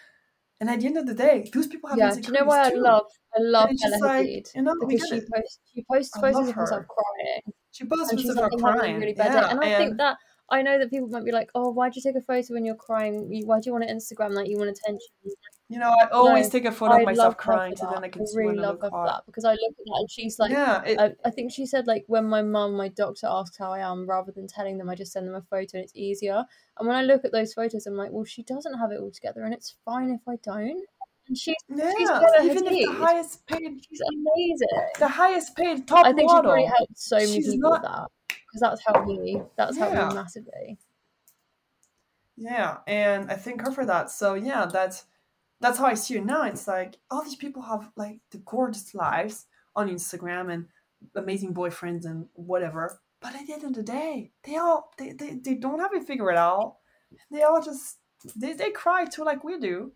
and 0.60 0.70
at 0.70 0.80
the 0.80 0.86
end 0.86 0.98
of 0.98 1.06
the 1.06 1.14
day, 1.14 1.50
those 1.54 1.68
people 1.68 1.90
have 1.90 1.98
yeah. 1.98 2.14
Do 2.14 2.22
you 2.22 2.32
know 2.32 2.46
why 2.46 2.70
too. 2.70 2.78
I 2.78 2.80
love? 2.80 3.06
I 3.36 3.42
love 3.42 3.70
Bella 3.82 3.98
like, 4.00 4.26
Hadid 4.28 4.56
you 4.56 4.62
know, 4.62 4.76
because 4.80 5.10
she 5.10 5.22
posts 5.34 5.60
she 5.74 5.86
posts 5.92 6.20
photos 6.20 6.50
of 6.50 6.56
herself 6.56 6.86
crying. 6.88 7.42
She 7.72 7.86
posts 7.86 8.12
photos 8.12 8.30
of 8.30 8.38
her 8.38 8.50
crying. 8.58 9.00
Really 9.00 9.14
bad 9.14 9.34
yeah, 9.34 9.50
and 9.50 9.60
I 9.60 9.68
and... 9.68 9.78
think 9.78 9.98
that 9.98 10.18
I 10.50 10.62
know 10.62 10.78
that 10.78 10.90
people 10.90 11.08
might 11.08 11.26
be 11.26 11.32
like, 11.32 11.50
"Oh, 11.56 11.72
why'd 11.72 11.96
you 11.96 12.02
take 12.02 12.16
a 12.16 12.22
photo 12.22 12.54
when 12.54 12.66
you're 12.66 12.76
crying? 12.76 13.28
Why 13.46 13.60
do 13.60 13.70
you 13.70 13.74
want 13.74 13.86
to 13.88 13.94
Instagram 13.94 14.36
that? 14.36 14.48
You 14.48 14.58
want 14.58 14.70
attention?" 14.70 15.08
You 15.74 15.80
know, 15.80 15.90
I 15.90 16.06
always 16.10 16.46
no, 16.46 16.52
take 16.52 16.66
a 16.66 16.72
photo 16.72 16.94
I 16.94 17.00
of 17.00 17.06
myself 17.08 17.36
crying, 17.36 17.76
so 17.76 17.90
then 17.92 18.04
I 18.04 18.08
can 18.08 18.22
I 18.22 18.26
really 18.36 18.58
love 18.58 18.80
her 18.80 18.92
for 18.92 19.08
that 19.08 19.24
because 19.26 19.44
I 19.44 19.54
look 19.54 19.72
at 19.72 19.86
that 19.86 19.98
and 20.02 20.12
she's 20.12 20.38
like, 20.38 20.52
yeah. 20.52 20.84
It, 20.84 21.00
I, 21.00 21.14
I, 21.26 21.32
think 21.32 21.52
she 21.52 21.66
said 21.66 21.88
like 21.88 22.04
when 22.06 22.26
my 22.26 22.44
mum, 22.44 22.78
my 22.78 22.90
doctor 22.90 23.26
asks 23.28 23.58
how 23.58 23.72
I 23.72 23.80
am, 23.80 24.08
rather 24.08 24.32
than 24.32 24.46
telling 24.46 24.78
them, 24.78 24.88
I 24.88 24.94
just 24.94 25.12
send 25.12 25.28
them 25.28 25.34
a 25.34 25.42
photo 25.42 25.78
and 25.78 25.84
it's 25.84 25.96
easier. 25.96 26.46
And 26.78 26.88
when 26.88 26.96
I 26.96 27.02
look 27.02 27.26
at 27.26 27.32
those 27.32 27.56
photos, 27.56 27.88
I'm 27.88 27.96
like, 27.96 28.12
well, 28.12 28.24
she 28.24 28.44
doesn't 28.44 28.78
have 28.78 28.92
it 28.92 29.00
all 29.00 29.10
together, 29.10 29.46
and 29.46 29.52
it's 29.52 29.74
fine 29.84 30.12
if 30.12 30.22
I 30.28 30.36
don't. 30.44 30.86
And 31.28 31.36
she's 31.36 31.56
yeah, 31.68 31.92
she's 31.98 32.10
even 32.52 32.68
if 32.68 32.90
the 32.90 32.94
highest 32.94 33.48
paid, 33.48 33.82
she's 33.90 34.02
amazing. 34.02 34.90
The 35.00 35.08
highest 35.08 35.56
paid 35.56 35.88
top 35.88 36.06
I 36.06 36.14
think 36.14 36.30
model. 36.30 36.52
she's 36.52 36.56
really 36.56 36.68
helped 36.68 37.00
so 37.00 37.16
many 37.16 37.28
she's 37.32 37.46
people 37.48 37.72
not... 37.72 37.82
with 37.82 37.90
that 37.90 38.08
because 38.28 38.62
that's 38.62 38.86
helped 38.86 39.08
me. 39.08 39.42
That's 39.56 39.76
helped 39.76 39.96
yeah. 39.96 40.10
me 40.10 40.14
massively. 40.14 40.78
Yeah, 42.38 42.78
and 42.86 43.32
I 43.32 43.38
thank 43.38 43.62
her 43.62 43.72
for 43.72 43.88
that. 43.88 44.12
So 44.12 44.36
yeah, 44.36 44.68
that's 44.72 45.06
that's 45.64 45.78
how 45.78 45.86
I 45.86 45.94
see 45.94 46.18
it 46.18 46.26
now. 46.26 46.44
It's 46.44 46.68
like 46.68 46.98
all 47.10 47.24
these 47.24 47.38
people 47.38 47.62
have 47.62 47.90
like 47.96 48.20
the 48.32 48.40
gorgeous 48.40 48.94
lives 48.94 49.46
on 49.78 49.90
Instagram 49.90 50.54
and 50.54 50.66
amazing 51.16 51.54
boyfriends 51.54 52.04
and 52.04 52.26
whatever. 52.34 53.00
But 53.22 53.36
at 53.36 53.48
the 53.48 53.54
end 53.54 53.64
of 53.64 53.74
the 53.74 53.82
day, 53.82 54.34
they 54.44 54.58
all 54.58 54.92
they, 54.98 55.14
they, 55.14 55.36
they 55.36 55.56
don't 55.56 55.80
have 55.80 55.94
it 55.94 56.06
figured 56.06 56.36
out. 56.36 56.76
They 57.32 57.44
all 57.44 57.62
just 57.62 58.00
they, 58.36 58.52
they 58.52 58.72
cry 58.72 59.06
too 59.06 59.24
like 59.24 59.46
we 59.46 59.58
do. 59.58 59.94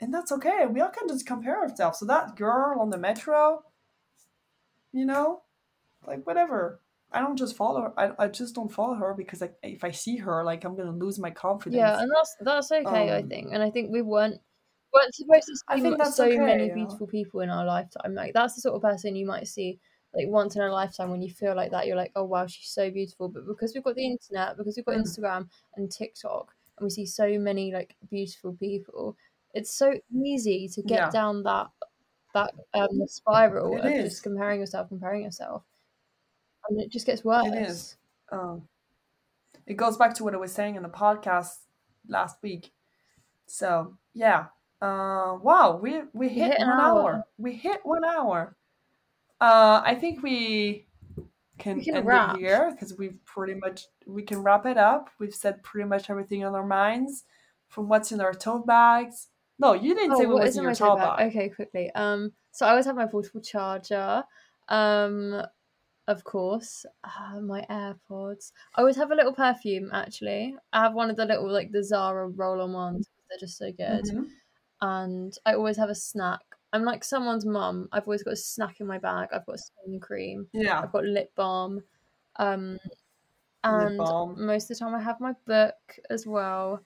And 0.00 0.12
that's 0.12 0.32
okay. 0.32 0.66
We 0.66 0.82
all 0.82 0.90
can 0.90 1.08
just 1.08 1.26
compare 1.26 1.62
ourselves. 1.62 2.00
So 2.00 2.04
that 2.04 2.36
girl 2.36 2.78
on 2.78 2.90
the 2.90 2.98
metro, 2.98 3.62
you 4.92 5.06
know, 5.06 5.44
like 6.06 6.26
whatever. 6.26 6.82
I 7.10 7.20
don't 7.20 7.38
just 7.38 7.56
follow 7.56 7.80
her. 7.80 7.92
I, 7.96 8.24
I 8.24 8.28
just 8.28 8.54
don't 8.54 8.70
follow 8.70 8.96
her 8.96 9.14
because 9.16 9.40
like 9.40 9.54
if 9.62 9.82
I 9.82 9.92
see 9.92 10.16
her, 10.18 10.44
like 10.44 10.64
I'm 10.64 10.76
gonna 10.76 10.92
lose 10.92 11.18
my 11.18 11.30
confidence. 11.30 11.78
Yeah, 11.78 11.98
and 11.98 12.10
that's 12.14 12.36
that's 12.42 12.70
okay. 12.70 13.08
Um, 13.08 13.24
I 13.24 13.26
think, 13.26 13.48
and 13.52 13.62
I 13.62 13.70
think 13.70 13.90
we 13.90 14.02
weren't 14.02 14.40
weren't 14.96 15.14
supposed 15.14 15.46
to 15.46 15.56
see 15.56 15.62
I 15.68 15.80
think 15.80 15.98
that's 15.98 16.16
so 16.16 16.26
okay, 16.26 16.38
many 16.38 16.70
beautiful 16.70 17.06
people 17.06 17.40
in 17.40 17.50
our 17.50 17.64
lifetime. 17.64 18.14
Like 18.14 18.34
that's 18.34 18.54
the 18.54 18.60
sort 18.60 18.76
of 18.76 18.82
person 18.82 19.16
you 19.16 19.26
might 19.26 19.48
see 19.48 19.78
like 20.14 20.28
once 20.28 20.56
in 20.56 20.62
a 20.62 20.72
lifetime 20.72 21.10
when 21.10 21.22
you 21.22 21.30
feel 21.30 21.54
like 21.54 21.70
that. 21.70 21.86
You're 21.86 21.96
like, 21.96 22.12
oh 22.16 22.24
wow, 22.24 22.46
she's 22.46 22.70
so 22.70 22.90
beautiful. 22.90 23.28
But 23.28 23.46
because 23.46 23.74
we've 23.74 23.84
got 23.84 23.96
the 23.96 24.06
internet, 24.06 24.56
because 24.56 24.76
we've 24.76 24.84
got 24.84 24.96
mm. 24.96 25.02
Instagram 25.02 25.48
and 25.76 25.90
TikTok, 25.90 26.52
and 26.78 26.84
we 26.84 26.90
see 26.90 27.06
so 27.06 27.38
many 27.38 27.72
like 27.72 27.94
beautiful 28.10 28.54
people, 28.54 29.16
it's 29.54 29.74
so 29.74 29.92
easy 30.24 30.68
to 30.74 30.82
get 30.82 30.98
yeah. 30.98 31.10
down 31.10 31.42
that 31.44 31.68
that 32.34 32.52
um 32.74 33.06
spiral 33.06 33.76
it 33.76 33.84
of 33.84 33.92
is. 33.92 34.12
just 34.12 34.22
comparing 34.22 34.60
yourself, 34.60 34.88
comparing 34.88 35.22
yourself. 35.22 35.62
and 36.68 36.80
it 36.80 36.90
just 36.90 37.06
gets 37.06 37.24
worse. 37.24 37.46
It 37.46 37.54
is. 37.54 37.96
Um, 38.32 38.62
it 39.66 39.76
goes 39.76 39.96
back 39.96 40.14
to 40.14 40.24
what 40.24 40.34
I 40.34 40.38
was 40.38 40.52
saying 40.52 40.76
in 40.76 40.82
the 40.82 40.88
podcast 40.88 41.56
last 42.08 42.38
week. 42.42 42.72
So 43.46 43.96
yeah. 44.14 44.46
Uh, 44.80 45.38
wow, 45.42 45.78
we 45.82 46.02
we 46.12 46.28
hit, 46.28 46.58
hit 46.58 46.60
one 46.60 46.80
hour. 46.80 47.12
hour. 47.12 47.24
We 47.38 47.54
hit 47.54 47.80
one 47.84 48.04
hour. 48.04 48.56
Uh, 49.40 49.82
I 49.84 49.94
think 49.94 50.22
we 50.22 50.86
can, 51.58 51.78
we 51.78 51.84
can 51.84 51.96
end 51.96 52.06
wrap. 52.06 52.36
it 52.36 52.40
here 52.40 52.70
because 52.72 52.96
we've 52.96 53.18
pretty 53.24 53.54
much 53.54 53.86
we 54.06 54.22
can 54.22 54.42
wrap 54.42 54.66
it 54.66 54.76
up. 54.76 55.08
We've 55.18 55.34
said 55.34 55.62
pretty 55.62 55.88
much 55.88 56.10
everything 56.10 56.44
on 56.44 56.54
our 56.54 56.66
minds 56.66 57.24
from 57.68 57.88
what's 57.88 58.12
in 58.12 58.20
our 58.20 58.34
tote 58.34 58.66
bags. 58.66 59.28
No, 59.58 59.72
you 59.72 59.94
didn't 59.94 60.12
oh, 60.12 60.18
say 60.18 60.26
what, 60.26 60.34
what 60.36 60.44
was 60.44 60.56
in 60.56 60.62
your 60.62 60.74
tote 60.74 60.98
bag. 60.98 61.18
bag. 61.18 61.28
Okay, 61.28 61.48
quickly. 61.48 61.90
Um, 61.94 62.32
so 62.52 62.66
I 62.66 62.70
always 62.70 62.86
have 62.86 62.96
my 62.96 63.06
portable 63.06 63.40
charger. 63.40 64.24
Um, 64.68 65.42
of 66.08 66.22
course, 66.24 66.84
uh, 67.02 67.40
my 67.40 67.64
AirPods. 67.70 68.52
I 68.74 68.80
always 68.80 68.96
have 68.96 69.10
a 69.10 69.14
little 69.14 69.32
perfume. 69.32 69.90
Actually, 69.92 70.54
I 70.72 70.82
have 70.82 70.94
one 70.94 71.10
of 71.10 71.16
the 71.16 71.24
little 71.24 71.50
like 71.50 71.72
the 71.72 71.82
Zara 71.82 72.28
roll-on 72.28 72.72
ones. 72.72 73.08
They're 73.28 73.38
just 73.38 73.58
so 73.58 73.72
good. 73.72 74.04
Mm-hmm. 74.04 74.22
And 74.80 75.36
I 75.44 75.54
always 75.54 75.76
have 75.76 75.88
a 75.88 75.94
snack. 75.94 76.40
I'm 76.72 76.84
like 76.84 77.04
someone's 77.04 77.46
mum. 77.46 77.88
I've 77.92 78.06
always 78.06 78.22
got 78.22 78.34
a 78.34 78.36
snack 78.36 78.80
in 78.80 78.86
my 78.86 78.98
bag. 78.98 79.28
I've 79.32 79.46
got 79.46 79.58
skin 79.58 80.00
cream. 80.00 80.48
Yeah. 80.52 80.80
I've 80.80 80.92
got 80.92 81.04
lip 81.04 81.32
balm. 81.36 81.82
Um, 82.36 82.78
and 83.64 83.98
balm. 83.98 84.46
most 84.46 84.70
of 84.70 84.78
the 84.78 84.84
time 84.84 84.94
I 84.94 85.02
have 85.02 85.20
my 85.20 85.32
book 85.46 85.74
as 86.10 86.26
well. 86.26 86.82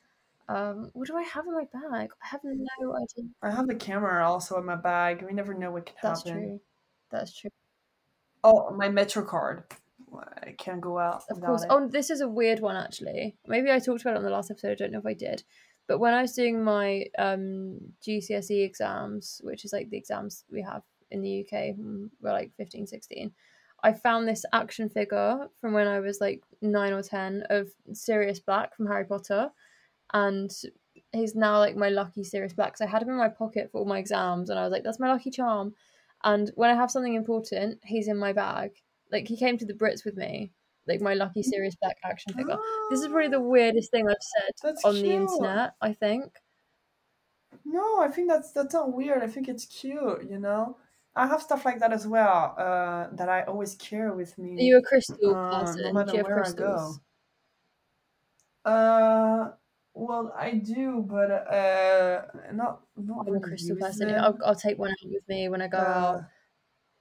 Um, 0.49 0.91
what 0.95 1.07
do 1.07 1.16
I 1.16 1.22
have 1.22 1.47
in 1.47 1.55
my 1.55 1.66
bag? 1.72 2.11
I 2.22 2.26
have 2.26 2.41
no 2.45 2.97
idea. 2.97 3.30
I 3.43 3.51
have 3.51 3.68
the 3.68 3.74
camera 3.74 4.28
also 4.28 4.59
in 4.59 4.66
my 4.66 4.76
bag. 4.76 5.22
We 5.22 5.32
never 5.32 5.55
know 5.55 5.70
what 5.70 5.86
can 5.86 5.95
happen. 5.97 6.11
That's 6.11 6.24
happen. 6.24 6.43
true. 6.43 6.61
That's 7.11 7.36
true. 7.36 7.51
Oh, 8.43 8.70
my 8.70 8.88
Metro 8.88 9.24
card. 9.24 9.64
I 10.43 10.53
can't 10.53 10.80
go 10.80 10.99
out. 10.99 11.22
Of 11.30 11.41
course. 11.41 11.62
It. 11.62 11.68
Oh, 11.70 11.86
this 11.86 12.11
is 12.11 12.20
a 12.20 12.28
weird 12.28 12.61
one 12.61 12.76
actually. 12.76 13.36
Maybe 13.47 13.70
I 13.70 13.78
talked 13.78 14.01
about 14.01 14.14
it 14.14 14.18
on 14.18 14.24
the 14.24 14.30
last 14.30 14.51
episode. 14.51 14.72
I 14.72 14.74
don't 14.74 14.93
know 14.93 14.99
if 14.99 15.07
I 15.07 15.14
did. 15.14 15.45
But 15.91 15.99
when 15.99 16.14
I 16.14 16.22
was 16.22 16.34
doing 16.34 16.62
my 16.62 17.07
um, 17.18 17.80
GCSE 18.07 18.64
exams, 18.64 19.41
which 19.43 19.64
is 19.64 19.72
like 19.72 19.91
the 19.91 19.97
exams 19.97 20.45
we 20.49 20.62
have 20.62 20.84
in 21.11 21.20
the 21.20 21.41
UK, 21.41 21.74
we're 22.20 22.30
like 22.30 22.53
15, 22.57 22.86
16, 22.86 23.32
I 23.82 23.93
found 23.95 24.28
this 24.28 24.45
action 24.53 24.88
figure 24.88 25.49
from 25.61 25.72
when 25.72 25.88
I 25.88 25.99
was 25.99 26.20
like 26.20 26.45
nine 26.62 26.93
or 26.93 27.03
10 27.03 27.43
of 27.51 27.70
Sirius 27.93 28.38
Black 28.38 28.76
from 28.76 28.86
Harry 28.86 29.05
Potter. 29.05 29.51
And 30.12 30.53
he's 31.11 31.34
now 31.34 31.59
like 31.59 31.74
my 31.74 31.88
lucky 31.88 32.22
Sirius 32.22 32.53
Black. 32.53 32.76
So 32.76 32.84
I 32.84 32.88
had 32.88 33.03
him 33.03 33.09
in 33.09 33.16
my 33.16 33.28
pocket 33.28 33.70
for 33.72 33.78
all 33.78 33.84
my 33.84 33.99
exams, 33.99 34.49
and 34.49 34.61
I 34.61 34.62
was 34.62 34.70
like, 34.70 34.84
that's 34.84 35.01
my 35.01 35.11
lucky 35.11 35.32
charm. 35.32 35.74
And 36.22 36.53
when 36.55 36.70
I 36.70 36.74
have 36.74 36.93
something 36.93 37.14
important, 37.14 37.80
he's 37.82 38.07
in 38.07 38.16
my 38.16 38.32
bag. 38.32 38.70
Like 39.11 39.26
he 39.26 39.36
came 39.36 39.59
to 39.59 39.66
the 39.66 39.74
Brits 39.74 40.05
with 40.05 40.16
me, 40.16 40.53
like 40.87 41.01
my 41.01 41.14
lucky 41.14 41.43
Sirius 41.43 41.76
Black 41.76 41.97
action 42.05 42.33
figure. 42.35 42.57
Oh, 42.59 42.89
this 42.91 43.01
is 43.01 43.09
probably 43.09 43.28
the 43.28 43.41
weirdest 43.41 43.91
thing 43.91 44.09
I've 44.09 44.16
said 44.20 44.74
on 44.85 44.95
cute. 44.95 45.07
the 45.07 45.12
internet. 45.12 45.74
I 45.81 45.93
think. 45.93 46.33
No, 47.64 48.01
I 48.01 48.09
think 48.09 48.28
that's 48.28 48.53
that's 48.53 48.74
not 48.74 48.93
weird. 48.93 49.22
I 49.22 49.26
think 49.26 49.49
it's 49.49 49.66
cute. 49.66 50.28
You 50.28 50.39
know, 50.39 50.76
I 51.14 51.26
have 51.26 51.43
stuff 51.43 51.64
like 51.64 51.81
that 51.81 51.93
as 51.93 52.07
well. 52.07 52.55
Uh, 52.57 53.09
that 53.12 53.28
I 53.28 53.43
always 53.43 53.74
carry 53.74 54.14
with 54.14 54.37
me. 54.39 54.57
Are 54.59 54.62
you 54.62 54.78
a 54.78 54.83
crystal 54.83 55.35
uh, 55.35 55.61
person? 55.61 55.83
No 55.83 55.93
matter 55.93 56.12
Do 56.12 56.12
you 56.12 56.18
have 56.18 56.26
where 56.26 56.37
crystals? 56.37 57.01
I 58.64 58.68
go. 58.68 58.74
Uh, 58.74 59.51
well, 59.95 60.33
I 60.39 60.53
do, 60.53 61.05
but 61.07 61.31
uh, 61.31 62.22
not 62.53 62.81
not. 62.97 63.26
I'm 63.28 63.37
a 63.37 63.41
crystal 63.41 63.76
person. 63.76 64.14
I'll, 64.14 64.39
I'll 64.45 64.55
take 64.55 64.78
one 64.78 64.91
out 64.91 65.11
with 65.11 65.28
me 65.28 65.49
when 65.49 65.61
I 65.61 65.68
go 65.68 65.78
uh, 65.78 65.81
out. 65.81 66.24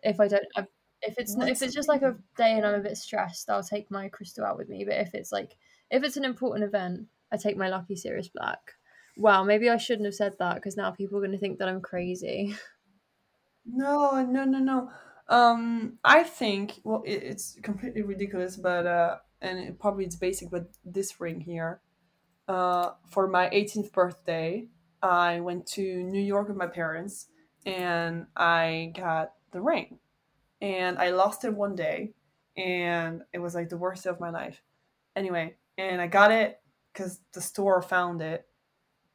If 0.01 0.19
I 0.19 0.27
don't, 0.27 0.45
I, 0.55 0.65
if 1.01 1.15
it's 1.17 1.35
if 1.39 1.61
it's 1.61 1.73
just 1.73 1.89
like 1.89 2.01
a 2.01 2.15
day 2.37 2.53
and 2.53 2.65
I'm 2.65 2.75
a 2.75 2.83
bit 2.83 2.97
stressed, 2.97 3.49
I'll 3.49 3.63
take 3.63 3.89
my 3.89 4.09
crystal 4.09 4.45
out 4.45 4.57
with 4.57 4.69
me. 4.69 4.83
But 4.85 4.95
if 4.95 5.13
it's 5.13 5.31
like 5.31 5.55
if 5.89 6.03
it's 6.03 6.17
an 6.17 6.25
important 6.25 6.65
event, 6.65 7.07
I 7.31 7.37
take 7.37 7.57
my 7.57 7.69
lucky 7.69 7.95
Sirius 7.95 8.29
Black. 8.29 8.59
Wow, 9.17 9.43
maybe 9.43 9.69
I 9.69 9.77
shouldn't 9.77 10.05
have 10.05 10.15
said 10.15 10.33
that 10.39 10.55
because 10.55 10.77
now 10.77 10.91
people 10.91 11.17
are 11.17 11.21
going 11.21 11.31
to 11.31 11.37
think 11.37 11.59
that 11.59 11.67
I'm 11.67 11.81
crazy. 11.81 12.55
No, 13.71 14.25
no, 14.25 14.45
no, 14.45 14.57
no. 14.57 14.89
Um, 15.27 15.99
I 16.03 16.23
think 16.23 16.79
well, 16.83 17.03
it, 17.05 17.21
it's 17.23 17.57
completely 17.61 18.01
ridiculous, 18.01 18.57
but 18.57 18.87
uh, 18.87 19.17
and 19.41 19.59
it, 19.59 19.79
probably 19.79 20.05
it's 20.05 20.15
basic, 20.15 20.49
but 20.49 20.69
this 20.83 21.19
ring 21.19 21.41
here 21.41 21.81
uh, 22.49 22.93
for 23.09 23.27
my 23.27 23.47
18th 23.49 23.93
birthday, 23.93 24.67
I 25.03 25.39
went 25.39 25.67
to 25.67 25.81
New 25.81 26.21
York 26.21 26.47
with 26.47 26.57
my 26.57 26.67
parents 26.67 27.27
and 27.65 28.25
I 28.35 28.91
got 28.95 29.33
the 29.51 29.61
ring. 29.61 29.99
And 30.61 30.97
I 30.97 31.11
lost 31.11 31.45
it 31.45 31.53
one 31.53 31.75
day 31.75 32.13
and 32.57 33.21
it 33.33 33.39
was 33.39 33.55
like 33.55 33.69
the 33.69 33.77
worst 33.77 34.03
day 34.03 34.09
of 34.09 34.19
my 34.19 34.29
life. 34.29 34.61
Anyway, 35.15 35.55
and 35.77 36.01
I 36.01 36.07
got 36.07 36.31
it 36.31 36.59
because 36.93 37.19
the 37.33 37.41
store 37.41 37.81
found 37.81 38.21
it 38.21 38.45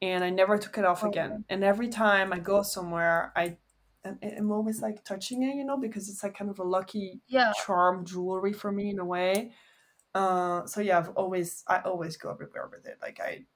and 0.01 0.25
I 0.25 0.31
never 0.31 0.59
took 0.59 0.79
it 0.79 0.85
off 0.85 1.05
oh, 1.05 1.09
again. 1.09 1.45
And 1.49 1.63
every 1.63 1.89
time 1.89 2.33
I 2.33 2.39
go 2.39 2.63
somewhere, 2.63 3.33
I 3.37 3.57
I'm 4.05 4.53
always 4.53 4.83
like 4.83 5.03
touching 5.05 5.43
it, 5.43 5.57
you 5.57 5.65
know, 5.65 5.79
because 5.79 6.11
it's 6.11 6.23
like 6.23 6.37
kind 6.37 6.51
of 6.51 6.59
a 6.59 6.65
lucky 6.65 7.23
yeah. 7.27 7.53
charm 7.65 8.05
jewelry 8.05 8.53
for 8.53 8.71
me 8.71 8.91
in 8.91 8.99
a 8.99 9.05
way. 9.05 9.53
Uh, 10.15 10.67
so 10.67 10.81
yeah, 10.81 10.99
I've 10.99 11.11
always 11.11 11.65
I 11.67 11.79
always 11.81 12.17
go 12.17 12.31
everywhere 12.31 12.69
with 12.71 12.87
it. 12.87 12.99
Like 13.01 13.19
I 13.21 13.47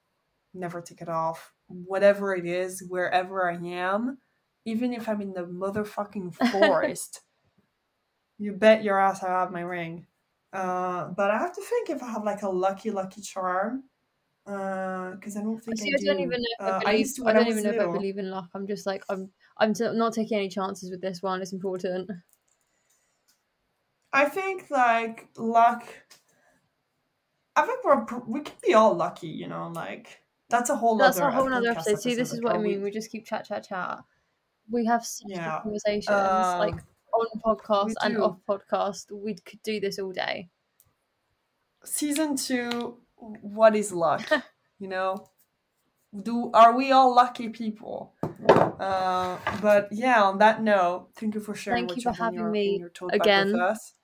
never 0.55 0.81
take 0.81 1.03
it 1.03 1.09
off, 1.09 1.53
whatever 1.67 2.35
it 2.35 2.47
is, 2.47 2.83
wherever 2.89 3.49
I 3.51 3.57
am, 3.57 4.19
even 4.65 4.93
if 4.93 5.09
I'm 5.09 5.21
in 5.21 5.35
the 5.35 5.45
motherfucking 5.45 6.35
forest. 6.53 7.21
You 8.39 8.53
bet 8.53 8.83
your 8.83 9.01
ass 9.01 9.23
I 9.23 9.29
have 9.29 9.53
my 9.53 9.61
ring. 9.61 10.07
Uh, 10.53 11.09
but 11.09 11.31
I 11.31 11.39
have 11.39 11.55
to 11.55 11.63
think 11.63 11.91
if 11.91 12.03
I 12.03 12.11
have 12.11 12.25
like 12.25 12.43
a 12.43 12.49
lucky 12.49 12.91
lucky 12.91 13.21
charm. 13.21 13.85
Because 14.45 15.37
uh, 15.37 15.41
I 15.41 15.43
don't 15.43 15.63
think 15.63 15.79
See, 15.79 15.93
I, 15.93 15.97
I, 16.01 16.05
don't 16.07 16.21
even 16.21 16.41
know 16.41 16.67
if 16.67 16.75
I, 16.87 16.93
believe, 16.93 17.15
I, 17.27 17.29
I 17.29 17.33
don't 17.35 17.49
even 17.49 17.63
know 17.65 17.71
little. 17.71 17.85
if 17.85 17.89
I 17.91 17.93
believe 17.93 18.19
in 18.19 18.31
luck. 18.31 18.49
I'm 18.55 18.67
just 18.67 18.87
like 18.87 19.05
I'm. 19.09 19.31
I'm 19.59 19.75
t- 19.75 19.93
not 19.93 20.15
taking 20.15 20.39
any 20.39 20.49
chances 20.49 20.91
with 20.91 21.03
this 21.03 21.23
one. 21.23 21.43
It's 21.43 21.53
important. 21.53 22.11
I 24.11 24.25
think 24.25 24.71
like 24.71 25.29
luck 25.37 25.85
I 27.59 27.67
think 27.67 27.85
we're 27.85 28.07
we 28.27 28.41
can 28.41 28.55
be 28.63 28.75
all 28.75 28.95
lucky, 28.95 29.27
you 29.27 29.49
know, 29.49 29.73
like 29.75 30.23
that's 30.49 30.71
a 30.71 30.77
whole 30.77 30.97
that's 30.97 31.19
a 31.19 31.29
whole 31.29 31.53
other 31.53 31.71
episode. 31.71 32.01
See, 32.01 32.15
this 32.15 32.33
is 32.33 32.41
what 32.41 32.55
I 32.55 32.59
mean. 32.59 32.83
We 32.83 32.93
just 32.93 33.11
keep 33.11 33.27
chat, 33.27 33.47
chat, 33.47 33.69
chat. 33.69 33.99
We 34.71 34.87
have 34.87 35.05
such 35.05 35.27
yeah. 35.31 35.59
conversations 35.61 36.09
uh, 36.09 36.57
like 36.61 36.77
on 37.21 37.41
podcast 37.41 37.95
and 38.03 38.19
off 38.19 38.39
podcast. 38.49 39.07
We 39.13 39.35
could 39.35 39.63
do 39.63 39.81
this 39.81 39.99
all 39.99 40.13
day. 40.13 40.49
Season 41.85 42.37
two, 42.37 42.99
what 43.17 43.77
is 43.77 43.93
luck? 43.93 44.29
you 44.79 44.89
know, 44.89 45.29
do 46.23 46.51
are 46.53 46.77
we 46.77 46.93
all 46.93 47.15
lucky 47.15 47.49
people? 47.49 48.15
Uh, 48.49 49.39
but 49.61 49.89
yeah, 49.91 50.23
on 50.23 50.39
that 50.39 50.63
note, 50.63 51.09
thank 51.17 51.35
you 51.35 51.41
for 51.41 51.55
sharing. 51.55 51.87
Thank 51.87 51.97
you 51.97 52.03
for 52.03 52.13
having 52.13 52.41
your, 52.41 52.51
me 52.51 52.85
again. 53.13 53.53
With 53.53 53.61
us 53.61 53.95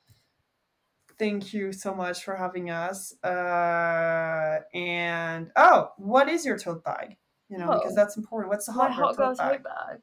thank 1.19 1.53
you 1.53 1.73
so 1.73 1.95
much 1.95 2.25
for 2.25 2.37
having 2.37 2.71
us. 2.71 3.15
Uh, 3.23 4.59
and 4.75 5.51
oh, 5.57 5.91
what 5.97 6.29
is 6.29 6.45
your 6.45 6.59
tote 6.59 6.85
bag? 6.85 7.17
You 7.49 7.59
know, 7.59 7.69
oh, 7.71 7.79
because 7.79 7.95
that's 7.95 8.17
important. 8.17 8.51
What's 8.51 8.67
the 8.67 8.73
hot, 8.73 8.93
hot 8.93 9.17
girl 9.17 9.35
tote 9.35 9.63
bag? 9.63 10.01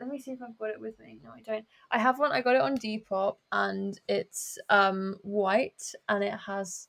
Let 0.00 0.08
me 0.08 0.18
see 0.18 0.32
if 0.32 0.42
I've 0.42 0.58
got 0.58 0.70
it 0.70 0.80
with 0.80 0.98
me. 0.98 1.20
No, 1.22 1.30
I 1.30 1.42
don't. 1.42 1.66
I 1.90 1.98
have 1.98 2.18
one. 2.18 2.32
I 2.32 2.40
got 2.40 2.56
it 2.56 2.62
on 2.62 2.76
Depop, 2.76 3.36
and 3.52 4.00
it's 4.08 4.58
um 4.70 5.18
white, 5.22 5.94
and 6.08 6.24
it 6.24 6.32
has. 6.32 6.88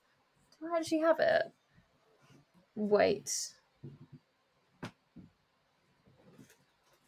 Do 0.60 0.74
I 0.74 0.78
actually 0.78 1.00
have 1.00 1.20
it? 1.20 1.44
Wait. 2.76 3.54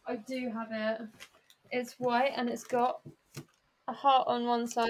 I 0.06 0.18
do 0.18 0.49
have 0.49 0.68
it. 0.72 1.01
It's 1.72 1.93
white, 1.99 2.34
and 2.36 2.49
it's 2.49 2.66
got 2.66 3.01
a 3.88 3.93
heart 3.93 4.28
on 4.28 4.45
one 4.45 4.68
side 4.68 4.89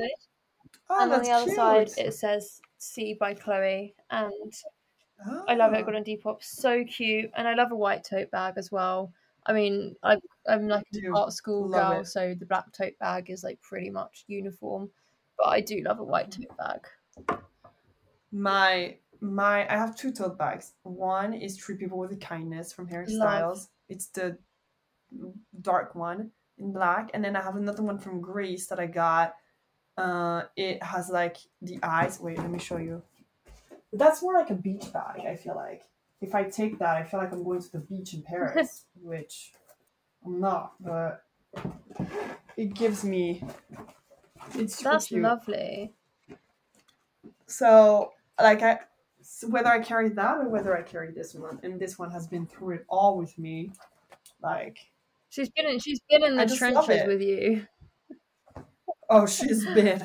Oh, 0.89 1.03
and 1.03 1.13
on 1.13 1.21
the 1.21 1.29
other 1.31 1.45
cute. 1.45 1.55
side 1.55 1.91
it 1.97 2.13
says 2.13 2.61
"See" 2.77 3.13
by 3.13 3.33
Chloe, 3.35 3.95
and 4.09 4.53
oh. 5.27 5.45
I 5.47 5.55
love 5.55 5.73
it. 5.73 5.77
I 5.77 5.81
got 5.83 5.95
on 5.95 6.03
Depop, 6.03 6.43
so 6.43 6.83
cute, 6.83 7.31
and 7.35 7.47
I 7.47 7.53
love 7.53 7.71
a 7.71 7.75
white 7.75 8.03
tote 8.03 8.31
bag 8.31 8.55
as 8.57 8.71
well. 8.71 9.13
I 9.45 9.53
mean, 9.53 9.95
I, 10.03 10.17
I'm 10.47 10.67
like 10.67 10.85
an 10.93 11.13
art 11.15 11.33
school 11.33 11.69
girl, 11.69 12.01
it. 12.01 12.07
so 12.07 12.35
the 12.37 12.45
black 12.45 12.71
tote 12.71 12.97
bag 12.99 13.29
is 13.29 13.43
like 13.43 13.61
pretty 13.61 13.89
much 13.89 14.23
uniform, 14.27 14.89
but 15.37 15.47
I 15.47 15.61
do 15.61 15.81
love 15.81 15.99
a 15.99 16.03
white 16.03 16.31
tote 16.31 16.57
bag. 16.57 17.39
My 18.31 18.97
my, 19.21 19.65
I 19.69 19.77
have 19.77 19.95
two 19.95 20.11
tote 20.11 20.37
bags. 20.37 20.73
One 20.83 21.33
is 21.33 21.55
Treat 21.55 21.79
People 21.79 21.97
with 21.97 22.11
a 22.11 22.17
Kindness 22.17 22.73
from 22.73 22.87
Harry 22.87 23.07
Styles. 23.07 23.69
It's 23.87 24.07
the 24.07 24.37
dark 25.61 25.95
one 25.95 26.31
in 26.57 26.73
black, 26.73 27.11
and 27.13 27.23
then 27.23 27.35
I 27.35 27.41
have 27.41 27.55
another 27.55 27.83
one 27.83 27.97
from 27.97 28.21
Greece 28.21 28.67
that 28.67 28.79
I 28.79 28.87
got 28.87 29.35
uh, 29.97 30.43
it 30.55 30.81
has 30.81 31.09
like 31.09 31.37
the 31.61 31.79
eyes. 31.83 32.19
Wait, 32.19 32.37
let 32.37 32.49
me 32.49 32.59
show 32.59 32.77
you. 32.77 33.01
That's 33.91 34.21
more 34.21 34.33
like 34.33 34.49
a 34.49 34.55
beach 34.55 34.91
bag. 34.91 35.21
I 35.27 35.35
feel 35.35 35.55
like 35.55 35.83
if 36.23 36.33
I 36.33 36.43
take 36.43 36.79
that, 36.79 36.95
I 36.95 37.03
feel 37.03 37.19
like 37.19 37.33
I'm 37.33 37.43
going 37.43 37.61
to 37.61 37.71
the 37.71 37.79
beach 37.79 38.13
in 38.13 38.23
Paris, 38.23 38.85
which 39.01 39.51
I'm 40.25 40.39
not. 40.39 40.73
But 40.79 41.23
it 42.55 42.73
gives 42.73 43.03
me. 43.03 43.43
It's 44.55 44.81
that's 44.81 45.11
lovely. 45.11 45.93
So 47.45 48.13
like 48.39 48.61
I 48.61 48.79
whether 49.47 49.69
I 49.69 49.79
carry 49.79 50.09
that 50.09 50.37
or 50.37 50.49
whether 50.49 50.75
I 50.77 50.81
carry 50.81 51.11
this 51.11 51.35
one, 51.35 51.59
and 51.61 51.79
this 51.79 51.99
one 51.99 52.09
has 52.11 52.25
been 52.25 52.47
through 52.47 52.75
it 52.75 52.85
all 52.87 53.17
with 53.17 53.37
me. 53.37 53.73
Like 54.41 54.77
she's 55.29 55.49
been 55.49 55.67
in 55.67 55.79
she's 55.79 55.99
been 56.09 56.23
in 56.23 56.37
the 56.37 56.47
trenches 56.47 57.05
with 57.05 57.21
you. 57.21 57.67
Oh, 59.09 59.25
she's 59.25 59.65
been 59.65 60.01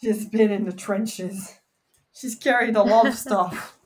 she's 0.00 0.26
been 0.26 0.52
in 0.52 0.64
the 0.64 0.72
trenches. 0.72 1.58
She's 2.12 2.36
carried 2.36 2.76
a 2.76 2.82
lot 2.82 3.08
of 3.08 3.14
stuff. 3.26 3.77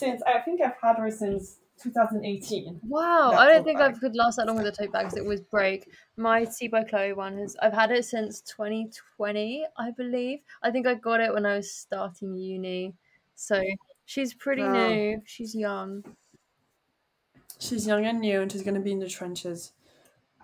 Since 0.00 0.22
I 0.26 0.38
think 0.40 0.60
I've 0.60 0.74
had 0.82 0.96
her 0.96 1.10
since 1.10 1.58
2018. 1.82 2.80
Wow, 2.88 3.32
I 3.32 3.52
don't 3.52 3.64
think 3.64 3.78
bag. 3.78 3.96
I 3.96 3.98
could 3.98 4.16
last 4.16 4.36
that 4.36 4.46
long 4.46 4.56
with 4.56 4.66
a 4.66 4.72
tote 4.72 4.92
bag 4.92 5.06
because 5.06 5.18
it 5.18 5.24
was 5.24 5.40
break. 5.40 5.88
My 6.16 6.44
Tea 6.44 6.68
by 6.68 6.84
Chloe 6.84 7.12
one 7.12 7.38
has 7.38 7.56
I've 7.62 7.72
had 7.72 7.90
it 7.90 8.04
since 8.04 8.40
2020, 8.42 9.66
I 9.78 9.90
believe. 9.90 10.38
I 10.62 10.70
think 10.70 10.86
I 10.86 10.94
got 10.94 11.20
it 11.20 11.32
when 11.32 11.46
I 11.46 11.56
was 11.56 11.72
starting 11.72 12.34
uni. 12.34 12.94
So 13.34 13.62
she's 14.06 14.34
pretty 14.34 14.62
oh. 14.62 14.88
new. 14.88 15.22
She's 15.26 15.54
young. 15.54 16.04
She's 17.58 17.86
young 17.86 18.06
and 18.06 18.20
new, 18.20 18.40
and 18.40 18.50
she's 18.50 18.62
gonna 18.62 18.80
be 18.80 18.92
in 18.92 18.98
the 18.98 19.08
trenches. 19.08 19.72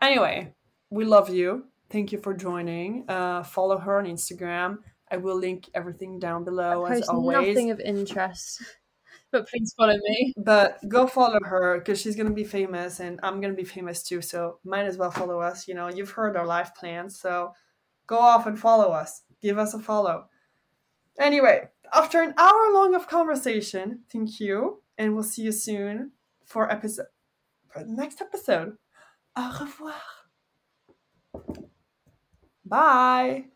Anyway, 0.02 0.52
we 0.90 1.04
love 1.04 1.30
you. 1.30 1.64
Thank 1.88 2.12
you 2.12 2.18
for 2.18 2.34
joining. 2.34 3.08
Uh, 3.08 3.42
follow 3.42 3.78
her 3.78 3.98
on 3.98 4.04
Instagram. 4.04 4.78
I 5.10 5.16
will 5.18 5.38
link 5.38 5.68
everything 5.74 6.18
down 6.18 6.44
below 6.44 6.84
as 6.84 7.08
always. 7.08 7.48
Nothing 7.48 7.70
of 7.70 7.80
interest, 7.80 8.62
but 9.32 9.48
please 9.48 9.74
follow 9.76 9.96
me. 9.96 10.32
But 10.36 10.78
go 10.88 11.06
follow 11.06 11.38
her 11.42 11.78
because 11.78 12.00
she's 12.00 12.16
gonna 12.16 12.30
be 12.30 12.44
famous, 12.44 13.00
and 13.00 13.20
I'm 13.22 13.40
gonna 13.40 13.54
be 13.54 13.64
famous 13.64 14.02
too. 14.02 14.22
So 14.22 14.58
might 14.64 14.86
as 14.86 14.96
well 14.96 15.10
follow 15.10 15.40
us. 15.40 15.68
You 15.68 15.74
know, 15.74 15.88
you've 15.88 16.10
heard 16.10 16.36
our 16.36 16.46
life 16.46 16.72
plans, 16.78 17.18
so 17.20 17.52
go 18.06 18.18
off 18.18 18.46
and 18.46 18.58
follow 18.58 18.92
us. 18.92 19.22
Give 19.40 19.58
us 19.58 19.74
a 19.74 19.78
follow. 19.78 20.26
Anyway, 21.18 21.68
after 21.94 22.22
an 22.22 22.34
hour 22.36 22.72
long 22.72 22.94
of 22.94 23.08
conversation, 23.08 24.00
thank 24.12 24.40
you, 24.40 24.82
and 24.98 25.14
we'll 25.14 25.22
see 25.22 25.42
you 25.42 25.52
soon 25.52 26.12
for 26.44 26.70
episode 26.70 27.06
for 27.68 27.84
the 27.84 27.92
next 27.92 28.20
episode. 28.20 28.76
Au 29.36 29.52
revoir. 29.60 29.94
Bye. 32.64 33.46